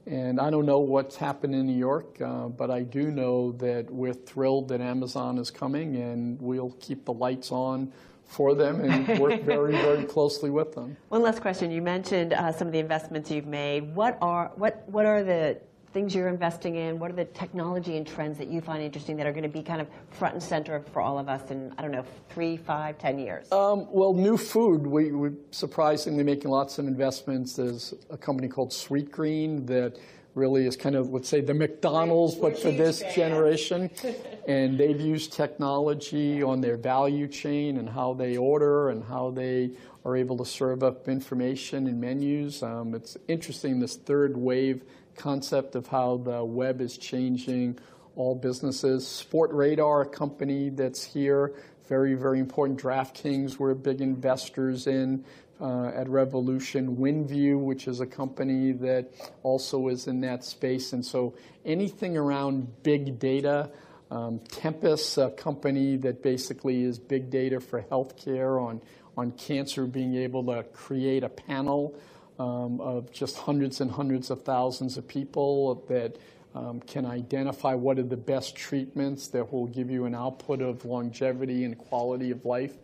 And 0.07 0.39
I 0.39 0.51
don't 0.51 0.67
know 0.67 0.81
what's 0.81 1.17
happened 1.17 1.55
in 1.55 1.67
New 1.67 1.77
York, 1.77 2.21
uh, 2.21 2.49
but 2.49 2.71
I 2.71 2.83
do 2.83 3.11
know 3.11 3.53
that 3.53 3.91
we're 3.91 4.13
thrilled 4.13 4.69
that 4.69 4.81
Amazon 4.81 5.39
is 5.39 5.51
coming, 5.51 5.97
and 5.97 6.41
we'll 6.41 6.77
keep 6.79 7.07
the 7.07 7.13
lights 7.13 7.51
on 7.51 7.91
for 8.27 8.55
them 8.55 8.81
and 8.81 9.19
work 9.21 9.43
very, 9.43 9.73
very 9.73 10.05
closely 10.05 10.51
with 10.51 10.75
them. 10.75 10.97
One 11.09 11.23
last 11.23 11.41
question. 11.41 11.71
You 11.71 11.83
mentioned 11.83 12.35
uh, 12.35 12.53
some 12.53 12.67
of 12.67 12.73
the 12.73 12.79
investments 12.81 13.31
you've 13.31 13.47
made. 13.47 13.95
What 13.95 14.19
are 14.21 14.53
what 14.57 14.87
what 14.89 15.07
are 15.07 15.23
the 15.23 15.59
things 15.95 16.15
you're 16.15 16.29
investing 16.29 16.75
in? 16.75 16.99
What 16.99 17.11
are 17.11 17.15
the 17.15 17.25
technology 17.25 17.97
and 17.97 18.07
trends 18.07 18.37
that 18.39 18.49
you 18.49 18.61
find 18.61 18.83
interesting 18.83 19.17
that 19.17 19.27
are 19.27 19.33
going 19.33 19.45
to 19.45 19.49
be 19.49 19.63
kind 19.63 19.81
of 19.81 19.87
front 20.11 20.35
and 20.35 20.43
center 20.43 20.85
for 20.93 21.01
all 21.01 21.19
of 21.19 21.29
us 21.29 21.51
in 21.51 21.73
I 21.79 21.83
don't 21.83 21.93
know 21.93 22.05
three, 22.29 22.59
five, 22.59 22.99
ten 22.99 23.19
years? 23.19 23.51
Um, 23.53 23.87
well, 23.91 24.13
new 24.13 24.37
food. 24.37 24.87
We, 24.87 25.13
we're 25.13 25.35
surprisingly 25.53 26.25
making 26.25 26.51
lots 26.51 26.79
of 26.79 26.87
investments. 26.87 27.55
There's 27.55 27.95
a 28.11 28.19
company 28.19 28.49
called 28.49 28.71
Sweetgreen 28.71 29.67
that 29.69 29.99
really 30.35 30.67
is 30.67 30.77
kind 30.77 30.97
of, 30.97 31.11
let's 31.11 31.29
say, 31.29 31.41
the 31.41 31.55
McDonald's, 31.55 32.35
but 32.35 32.59
for 32.59 32.73
this 32.73 33.05
generation. 33.15 33.89
and 34.49 34.77
they've 34.77 35.01
used 35.01 35.33
technology 35.33 36.43
on 36.43 36.61
their 36.61 36.77
value 36.77 37.29
chain 37.29 37.79
and 37.79 37.89
how 37.89 38.15
they 38.15 38.37
order 38.37 38.91
and 38.91 39.05
how 39.05 39.31
they 39.31 39.71
are 40.05 40.17
able 40.17 40.37
to 40.37 40.45
serve 40.45 40.83
up 40.83 41.09
information 41.09 41.87
and 41.87 42.01
menus. 42.01 42.65
Um, 42.65 42.95
it's 42.97 43.17
interesting, 43.29 43.79
this 43.79 43.97
third 43.97 44.37
wave 44.37 44.83
concept 45.17 45.75
of 45.75 45.87
how 45.87 46.19
the 46.19 46.45
web 46.45 46.81
is 46.81 46.99
changing 46.99 47.79
all 48.17 48.35
businesses. 48.35 49.05
Sportradar, 49.05 50.03
a 50.03 50.09
company 50.09 50.69
that's 50.69 51.03
here, 51.05 51.53
very, 51.89 52.15
very 52.15 52.39
important. 52.39 52.81
DraftKings, 52.81 53.59
we're 53.59 53.75
big 53.75 54.01
investors 54.01 54.87
in 54.87 55.25
uh, 55.61 55.87
at 55.89 56.09
Revolution. 56.09 56.97
WinView, 56.97 57.59
which 57.59 57.89
is 57.89 58.01
a 58.01 58.07
company 58.07 58.73
that 58.73 59.11
also 59.43 59.89
is 59.89 60.07
in 60.07 60.21
that 60.21 60.45
space. 60.45 60.93
And 60.93 61.05
so 61.05 61.35
anything 61.65 62.17
around 62.17 62.83
big 62.83 63.19
data, 63.19 63.71
um, 64.11 64.41
a 64.63 65.31
company 65.37 65.97
that 65.97 66.23
basically 66.23 66.83
is 66.83 66.99
big 66.99 67.31
data 67.31 67.61
for 67.61 67.83
healthcare 67.83 68.63
on, 68.63 68.81
on 69.17 69.33
cancer, 69.33 69.87
being 69.87 70.15
able 70.17 70.45
to 70.45 70.63
create 70.73 71.25
a 71.25 71.29
panel 71.29 71.95
um, 72.39 72.81
of 72.81 73.13
just 73.13 73.37
hundreds 73.39 73.81
and 73.81 73.91
hundreds 73.91 74.31
of 74.31 74.43
thousands 74.43 74.97
of 74.97 75.07
people 75.07 75.85
that 75.89 76.17
um, 76.55 76.81
can 76.81 77.05
identify 77.05 77.75
what 77.75 77.99
are 77.99 78.05
the 78.05 78.17
best 78.17 78.55
treatments 78.55 79.29
that 79.29 79.53
will 79.53 79.67
give 79.67 79.91
you 79.91 80.05
an 80.05 80.15
output 80.15 80.61
of 80.61 80.85
longevity 80.85 81.65
and 81.65 81.77
quality 81.77 82.31
of 82.31 82.45
life. 82.45 82.77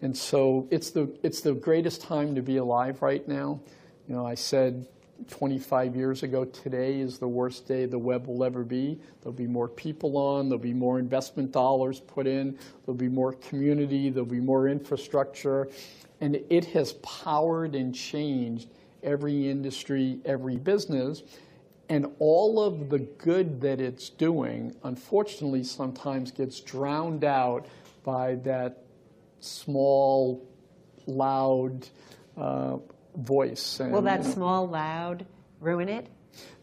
And 0.00 0.16
so 0.16 0.66
it's 0.70 0.90
the, 0.90 1.14
it's 1.22 1.40
the 1.42 1.52
greatest 1.52 2.02
time 2.02 2.34
to 2.34 2.42
be 2.42 2.56
alive 2.56 3.02
right 3.02 3.26
now. 3.28 3.60
You 4.08 4.16
know, 4.16 4.26
I 4.26 4.34
said 4.34 4.86
25 5.30 5.94
years 5.94 6.22
ago, 6.22 6.44
today 6.44 7.00
is 7.00 7.18
the 7.18 7.28
worst 7.28 7.68
day 7.68 7.86
the 7.86 7.98
web 7.98 8.26
will 8.26 8.42
ever 8.42 8.64
be. 8.64 8.98
There'll 9.20 9.32
be 9.32 9.46
more 9.46 9.68
people 9.68 10.16
on, 10.16 10.48
there'll 10.48 10.58
be 10.62 10.74
more 10.74 10.98
investment 10.98 11.52
dollars 11.52 12.00
put 12.00 12.26
in, 12.26 12.58
there'll 12.84 12.98
be 12.98 13.08
more 13.08 13.34
community, 13.34 14.10
there'll 14.10 14.26
be 14.26 14.40
more 14.40 14.68
infrastructure. 14.68 15.68
And 16.20 16.40
it 16.50 16.64
has 16.66 16.94
powered 16.94 17.74
and 17.74 17.94
changed 17.94 18.68
every 19.02 19.48
industry, 19.48 20.20
every 20.24 20.56
business. 20.56 21.22
And 21.88 22.06
all 22.18 22.62
of 22.62 22.88
the 22.88 23.00
good 23.00 23.60
that 23.60 23.80
it's 23.80 24.08
doing, 24.08 24.74
unfortunately, 24.82 25.64
sometimes 25.64 26.30
gets 26.30 26.60
drowned 26.60 27.24
out 27.24 27.66
by 28.04 28.36
that 28.36 28.84
small, 29.40 30.48
loud 31.06 31.86
uh, 32.36 32.78
voice. 33.16 33.80
And, 33.80 33.92
Will 33.92 34.02
that 34.02 34.24
small, 34.24 34.66
loud 34.68 35.26
ruin 35.60 35.88
it? 35.88 36.08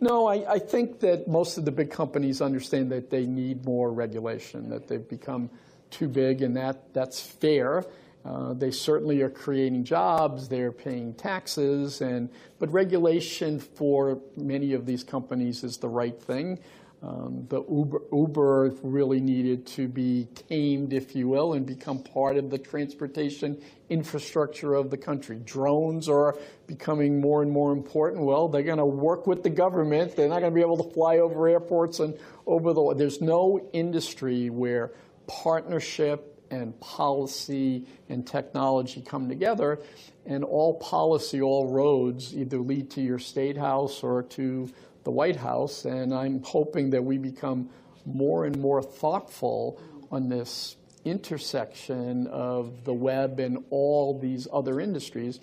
No, 0.01 0.25
I, 0.25 0.53
I, 0.53 0.59
think 0.59 0.99
that 1.01 1.27
most 1.27 1.59
of 1.59 1.65
the 1.65 1.71
big 1.71 1.91
companies 1.91 2.41
understand 2.41 2.91
that 2.91 3.11
they 3.11 3.27
need 3.27 3.65
more 3.65 3.91
regulation, 3.91 4.69
that 4.69 4.87
they've 4.87 5.07
become 5.07 5.51
too 5.91 6.07
big, 6.07 6.41
and 6.41 6.57
that, 6.57 6.93
that's 6.93 7.21
fair. 7.21 7.85
Uh, 8.25 8.53
they 8.53 8.69
certainly 8.69 9.21
are 9.21 9.29
creating 9.29 9.83
jobs, 9.83 10.49
they're 10.49 10.73
paying 10.73 11.13
taxes, 11.13 12.01
and, 12.01 12.29
but 12.59 12.71
regulation 12.71 13.59
for 13.59 14.19
many 14.35 14.73
of 14.73 14.85
these 14.85 15.03
companies 15.03 15.63
is 15.63 15.77
the 15.77 15.87
right 15.87 16.21
thing. 16.21 16.59
Um, 17.01 17.45
the 17.47 17.63
Uber, 17.63 18.01
Uber 18.11 18.73
really 18.83 19.21
needed 19.21 19.65
to 19.67 19.87
be 19.87 20.27
tamed, 20.49 20.91
if 20.91 21.15
you 21.15 21.29
will, 21.29 21.53
and 21.53 21.65
become 21.65 22.03
part 22.03 22.35
of 22.35 22.49
the 22.49 22.57
transportation 22.57 23.61
infrastructure 23.89 24.73
of 24.73 24.89
the 24.89 24.97
country. 24.97 25.39
Drones 25.45 26.09
are 26.09 26.37
becoming 26.67 27.21
more 27.21 27.41
and 27.41 27.49
more 27.49 27.71
important. 27.71 28.25
Well, 28.25 28.49
they're 28.49 28.63
going 28.63 28.79
to 28.79 28.85
work 28.85 29.27
with 29.27 29.43
the 29.43 29.49
government. 29.49 30.17
They're 30.17 30.27
not 30.27 30.41
going 30.41 30.51
to 30.51 30.55
be 30.55 30.61
able 30.61 30.83
to 30.83 30.93
fly 30.93 31.19
over 31.19 31.47
airports 31.47 32.01
and 32.01 32.17
over 32.45 32.73
the. 32.73 32.93
There's 32.95 33.21
no 33.21 33.69
industry 33.71 34.49
where 34.49 34.91
partnership 35.25 36.38
and 36.51 36.79
policy 36.79 37.85
and 38.09 38.25
technology 38.25 39.01
come 39.01 39.29
together, 39.29 39.79
and 40.25 40.43
all 40.43 40.75
policy, 40.75 41.41
all 41.41 41.67
roads 41.67 42.35
either 42.35 42.57
lead 42.57 42.89
to 42.91 43.01
your 43.01 43.19
state 43.19 43.57
house 43.57 44.03
or 44.03 44.23
to 44.23 44.69
the 45.03 45.11
White 45.11 45.37
House. 45.37 45.85
And 45.85 46.13
I'm 46.13 46.43
hoping 46.43 46.89
that 46.91 47.03
we 47.03 47.17
become 47.17 47.69
more 48.05 48.45
and 48.45 48.59
more 48.59 48.81
thoughtful 48.81 49.81
on 50.11 50.29
this 50.29 50.75
intersection 51.05 52.27
of 52.27 52.83
the 52.83 52.93
web 52.93 53.39
and 53.39 53.63
all 53.69 54.19
these 54.19 54.47
other 54.51 54.79
industries. 54.79 55.39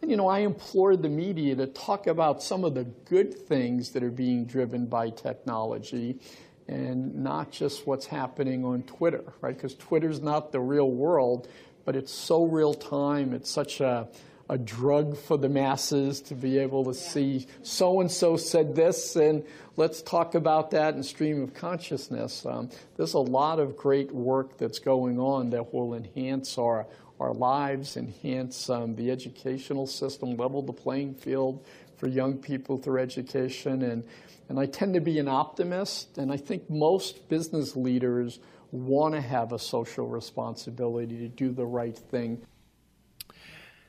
And, 0.00 0.10
you 0.10 0.16
know, 0.16 0.28
I 0.28 0.40
implore 0.40 0.96
the 0.96 1.08
media 1.08 1.54
to 1.56 1.66
talk 1.66 2.06
about 2.06 2.42
some 2.42 2.64
of 2.64 2.74
the 2.74 2.84
good 2.84 3.34
things 3.34 3.90
that 3.90 4.02
are 4.02 4.10
being 4.10 4.46
driven 4.46 4.86
by 4.86 5.10
technology 5.10 6.20
and 6.68 7.14
not 7.16 7.50
just 7.50 7.86
what's 7.86 8.06
happening 8.06 8.64
on 8.64 8.82
Twitter, 8.84 9.24
right? 9.40 9.54
Because 9.54 9.74
Twitter's 9.74 10.20
not 10.20 10.52
the 10.52 10.60
real 10.60 10.90
world, 10.90 11.48
but 11.84 11.96
it's 11.96 12.12
so 12.12 12.44
real 12.44 12.74
time. 12.74 13.32
It's 13.32 13.50
such 13.50 13.80
a, 13.80 14.08
a 14.48 14.58
drug 14.58 15.16
for 15.16 15.36
the 15.36 15.48
masses 15.48 16.20
to 16.22 16.34
be 16.34 16.58
able 16.58 16.84
to 16.84 16.94
see 16.94 17.46
so 17.62 18.00
and 18.00 18.10
so 18.10 18.36
said 18.36 18.74
this, 18.74 19.16
and 19.16 19.44
let's 19.76 20.02
talk 20.02 20.34
about 20.34 20.70
that 20.70 20.94
in 20.94 21.02
stream 21.02 21.42
of 21.42 21.54
consciousness. 21.54 22.46
Um, 22.46 22.70
there's 22.96 23.14
a 23.14 23.18
lot 23.20 23.58
of 23.58 23.76
great 23.76 24.12
work 24.12 24.58
that's 24.58 24.78
going 24.78 25.18
on 25.18 25.50
that 25.50 25.74
will 25.74 25.94
enhance 25.94 26.58
our 26.58 26.86
our 27.22 27.32
lives, 27.32 27.96
enhance 27.96 28.68
um, 28.68 28.96
the 28.96 29.10
educational 29.10 29.86
system, 29.86 30.36
level 30.36 30.60
the 30.60 30.72
playing 30.72 31.14
field 31.14 31.64
for 31.96 32.08
young 32.08 32.36
people 32.36 32.78
through 32.78 33.00
education. 33.00 33.82
And, 33.82 34.02
and 34.48 34.58
I 34.58 34.66
tend 34.66 34.94
to 34.94 35.00
be 35.00 35.18
an 35.18 35.28
optimist, 35.28 36.18
and 36.18 36.32
I 36.32 36.36
think 36.36 36.68
most 36.68 37.28
business 37.28 37.76
leaders 37.76 38.38
want 38.70 39.14
to 39.14 39.20
have 39.20 39.52
a 39.52 39.58
social 39.58 40.06
responsibility 40.06 41.18
to 41.18 41.28
do 41.28 41.52
the 41.52 41.66
right 41.66 41.96
thing. 41.96 42.42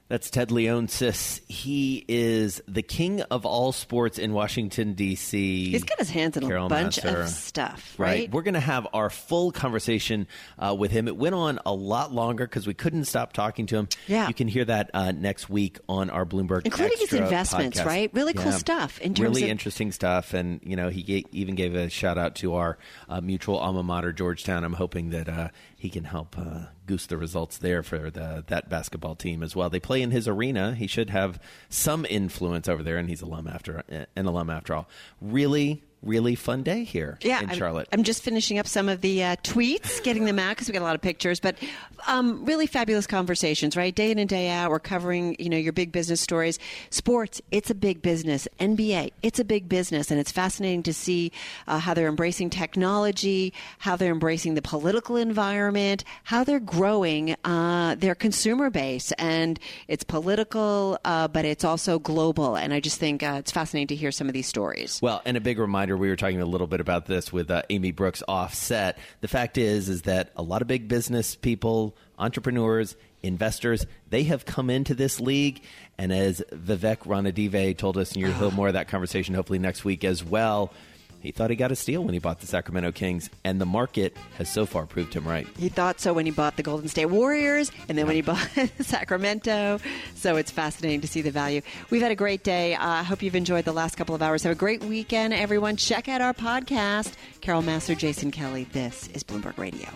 That's 0.09 0.29
Ted 0.29 0.49
Leonsis. 0.49 1.41
He 1.47 2.03
is 2.07 2.61
the 2.67 2.81
king 2.83 3.21
of 3.21 3.45
all 3.45 3.71
sports 3.71 4.19
in 4.19 4.33
Washington, 4.33 4.93
D.C. 4.93 5.71
He's 5.71 5.83
got 5.83 5.97
his 5.97 6.09
hands 6.09 6.37
in 6.37 6.45
Carol 6.45 6.67
a 6.67 6.69
bunch 6.69 6.97
Massar. 7.01 7.21
of 7.23 7.29
stuff, 7.29 7.95
right? 7.97 8.07
right? 8.07 8.31
We're 8.31 8.41
going 8.43 8.53
to 8.53 8.59
have 8.59 8.85
our 8.93 9.09
full 9.09 9.51
conversation 9.51 10.27
uh, 10.59 10.75
with 10.77 10.91
him. 10.91 11.07
It 11.07 11.15
went 11.15 11.35
on 11.35 11.57
a 11.65 11.73
lot 11.73 12.13
longer 12.13 12.45
because 12.45 12.67
we 12.67 12.73
couldn't 12.73 13.05
stop 13.05 13.33
talking 13.33 13.65
to 13.67 13.77
him. 13.77 13.87
Yeah. 14.07 14.27
You 14.27 14.33
can 14.33 14.47
hear 14.47 14.65
that 14.65 14.91
uh, 14.93 15.13
next 15.13 15.49
week 15.49 15.79
on 15.87 16.09
our 16.09 16.25
Bloomberg 16.25 16.61
Including 16.65 16.97
Extra 16.99 17.19
his 17.19 17.25
investments, 17.25 17.79
podcast. 17.79 17.85
right? 17.85 18.09
Really 18.13 18.33
cool 18.33 18.51
yeah. 18.51 18.57
stuff. 18.57 18.99
In 18.99 19.13
terms 19.13 19.29
really 19.29 19.43
of- 19.43 19.49
interesting 19.49 19.91
stuff. 19.91 20.33
And, 20.33 20.59
you 20.63 20.75
know, 20.75 20.89
he 20.89 21.01
gave, 21.01 21.25
even 21.31 21.55
gave 21.55 21.75
a 21.75 21.89
shout 21.89 22.17
out 22.17 22.35
to 22.35 22.55
our 22.55 22.77
uh, 23.07 23.21
mutual 23.21 23.57
alma 23.57 23.81
mater, 23.83 24.11
Georgetown. 24.11 24.63
I'm 24.63 24.73
hoping 24.73 25.11
that 25.11 25.29
uh, 25.29 25.47
he 25.83 25.89
can 25.89 26.05
help 26.05 26.37
uh, 26.39 26.67
goose 26.85 27.07
the 27.07 27.17
results 27.17 27.57
there 27.57 27.83
for 27.83 28.09
the, 28.09 28.41
that 28.47 28.69
basketball 28.69 29.15
team 29.15 29.43
as 29.43 29.53
well. 29.53 29.69
They 29.69 29.81
play 29.81 30.01
in 30.01 30.11
his 30.11 30.29
arena. 30.29 30.75
He 30.75 30.87
should 30.87 31.09
have 31.09 31.41
some 31.67 32.05
influence 32.09 32.69
over 32.69 32.81
there, 32.81 32.95
and 32.95 33.09
he's 33.09 33.21
alum 33.21 33.49
after 33.49 33.83
an 33.89 34.25
alum 34.25 34.49
after 34.49 34.73
all. 34.73 34.87
Really 35.19 35.83
really 36.03 36.35
fun 36.35 36.63
day 36.63 36.83
here 36.83 37.17
yeah, 37.21 37.41
in 37.41 37.49
I'm, 37.49 37.57
Charlotte. 37.57 37.87
I'm 37.91 38.03
just 38.03 38.23
finishing 38.23 38.59
up 38.59 38.67
some 38.67 38.89
of 38.89 39.01
the 39.01 39.23
uh, 39.23 39.35
tweets, 39.37 40.03
getting 40.03 40.25
them 40.25 40.39
out 40.39 40.51
because 40.51 40.67
we 40.67 40.73
got 40.73 40.81
a 40.81 40.85
lot 40.85 40.95
of 40.95 41.01
pictures. 41.01 41.39
But 41.39 41.57
um, 42.07 42.45
really 42.45 42.67
fabulous 42.67 43.07
conversations, 43.07 43.75
right? 43.75 43.93
Day 43.93 44.11
in 44.11 44.19
and 44.19 44.29
day 44.29 44.49
out, 44.49 44.69
we're 44.69 44.79
covering 44.79 45.35
you 45.39 45.49
know 45.49 45.57
your 45.57 45.73
big 45.73 45.91
business 45.91 46.21
stories. 46.21 46.59
Sports, 46.89 47.41
it's 47.51 47.69
a 47.69 47.75
big 47.75 48.01
business. 48.01 48.47
NBA, 48.59 49.11
it's 49.21 49.39
a 49.39 49.45
big 49.45 49.69
business, 49.69 50.11
and 50.11 50.19
it's 50.19 50.31
fascinating 50.31 50.83
to 50.83 50.93
see 50.93 51.31
uh, 51.67 51.79
how 51.79 51.93
they're 51.93 52.07
embracing 52.07 52.49
technology, 52.49 53.53
how 53.79 53.95
they're 53.95 54.11
embracing 54.11 54.55
the 54.55 54.61
political 54.61 55.15
environment, 55.15 56.03
how 56.23 56.43
they're 56.43 56.59
growing 56.59 57.35
uh, 57.43 57.95
their 57.95 58.15
consumer 58.15 58.69
base, 58.69 59.11
and 59.13 59.59
it's 59.87 60.03
political, 60.03 60.97
uh, 61.05 61.27
but 61.27 61.45
it's 61.45 61.63
also 61.63 61.99
global. 61.99 62.55
And 62.55 62.73
I 62.73 62.79
just 62.79 62.99
think 62.99 63.23
uh, 63.23 63.37
it's 63.39 63.51
fascinating 63.51 63.87
to 63.87 63.95
hear 63.95 64.11
some 64.11 64.27
of 64.27 64.33
these 64.33 64.47
stories. 64.47 64.99
Well, 65.01 65.21
and 65.25 65.37
a 65.37 65.41
big 65.41 65.59
reminder 65.59 65.92
we 65.97 66.09
were 66.09 66.15
talking 66.15 66.41
a 66.41 66.45
little 66.45 66.67
bit 66.67 66.79
about 66.79 67.05
this 67.05 67.31
with 67.31 67.49
uh, 67.49 67.63
Amy 67.69 67.91
Brooks 67.91 68.23
offset. 68.27 68.97
The 69.21 69.27
fact 69.27 69.57
is, 69.57 69.89
is 69.89 70.03
that 70.03 70.31
a 70.35 70.41
lot 70.41 70.61
of 70.61 70.67
big 70.67 70.87
business 70.87 71.35
people, 71.35 71.95
entrepreneurs, 72.17 72.95
investors, 73.21 73.85
they 74.09 74.23
have 74.23 74.45
come 74.45 74.69
into 74.69 74.93
this 74.93 75.19
league. 75.19 75.61
And 75.97 76.11
as 76.11 76.43
Vivek 76.51 76.99
Ranadive 76.99 77.77
told 77.77 77.97
us, 77.97 78.11
and 78.11 78.21
you'll 78.21 78.33
hear 78.33 78.51
more 78.51 78.67
of 78.67 78.73
that 78.73 78.87
conversation 78.87 79.35
hopefully 79.35 79.59
next 79.59 79.85
week 79.85 80.03
as 80.03 80.23
well 80.23 80.73
he 81.23 81.31
thought 81.31 81.49
he 81.49 81.55
got 81.55 81.71
a 81.71 81.75
steal 81.75 82.03
when 82.03 82.13
he 82.13 82.19
bought 82.19 82.41
the 82.41 82.47
Sacramento 82.47 82.91
Kings, 82.91 83.29
and 83.43 83.59
the 83.59 83.65
market 83.65 84.15
has 84.37 84.51
so 84.51 84.65
far 84.65 84.85
proved 84.85 85.13
him 85.13 85.25
right. 85.25 85.47
He 85.57 85.69
thought 85.69 86.01
so 86.01 86.13
when 86.13 86.25
he 86.25 86.31
bought 86.31 86.57
the 86.57 86.63
Golden 86.63 86.89
State 86.89 87.05
Warriors, 87.05 87.71
and 87.87 87.97
then 87.97 88.05
when 88.05 88.15
he 88.15 88.21
bought 88.21 88.45
Sacramento. 88.81 89.79
So 90.15 90.35
it's 90.35 90.51
fascinating 90.51 91.01
to 91.01 91.07
see 91.07 91.21
the 91.21 91.31
value. 91.31 91.61
We've 91.89 92.01
had 92.01 92.11
a 92.11 92.15
great 92.15 92.43
day. 92.43 92.75
I 92.75 92.99
uh, 92.99 93.03
hope 93.03 93.23
you've 93.23 93.35
enjoyed 93.35 93.65
the 93.65 93.71
last 93.71 93.95
couple 93.95 94.13
of 94.13 94.21
hours. 94.21 94.43
Have 94.43 94.51
a 94.51 94.55
great 94.55 94.83
weekend, 94.83 95.33
everyone. 95.33 95.77
Check 95.77 96.09
out 96.09 96.21
our 96.21 96.33
podcast. 96.33 97.13
Carol 97.41 97.61
Massar, 97.61 97.97
Jason 97.97 98.31
Kelly. 98.31 98.65
This 98.65 99.07
is 99.13 99.23
Bloomberg 99.23 99.57
Radio. 99.57 99.87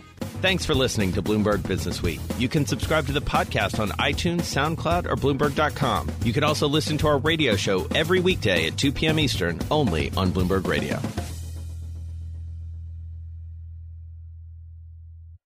Thanks 0.42 0.66
for 0.66 0.76
listening 0.76 1.14
to 1.14 1.22
Bloomberg 1.22 1.68
Business 1.68 2.04
Week. 2.04 2.20
You 2.38 2.48
can 2.48 2.66
subscribe 2.66 3.08
to 3.08 3.12
the 3.12 3.22
podcast 3.22 3.80
on 3.80 3.90
iTunes, 3.90 4.42
SoundCloud, 4.42 5.08
or 5.08 5.16
Bloomberg.com. 5.16 6.12
You 6.24 6.32
can 6.32 6.44
also 6.44 6.68
listen 6.68 6.98
to 7.00 7.08
our 7.08 7.18
radio 7.18 7.56
show 7.56 7.88
every 7.96 8.20
weekday 8.20 8.68
at 8.68 8.78
2 8.78 8.92
p.m. 8.92 9.20
Eastern, 9.20 9.60
only 9.72 10.12
on 10.16 10.32
Bloomberg 10.32 10.68
Radio. 10.68 11.00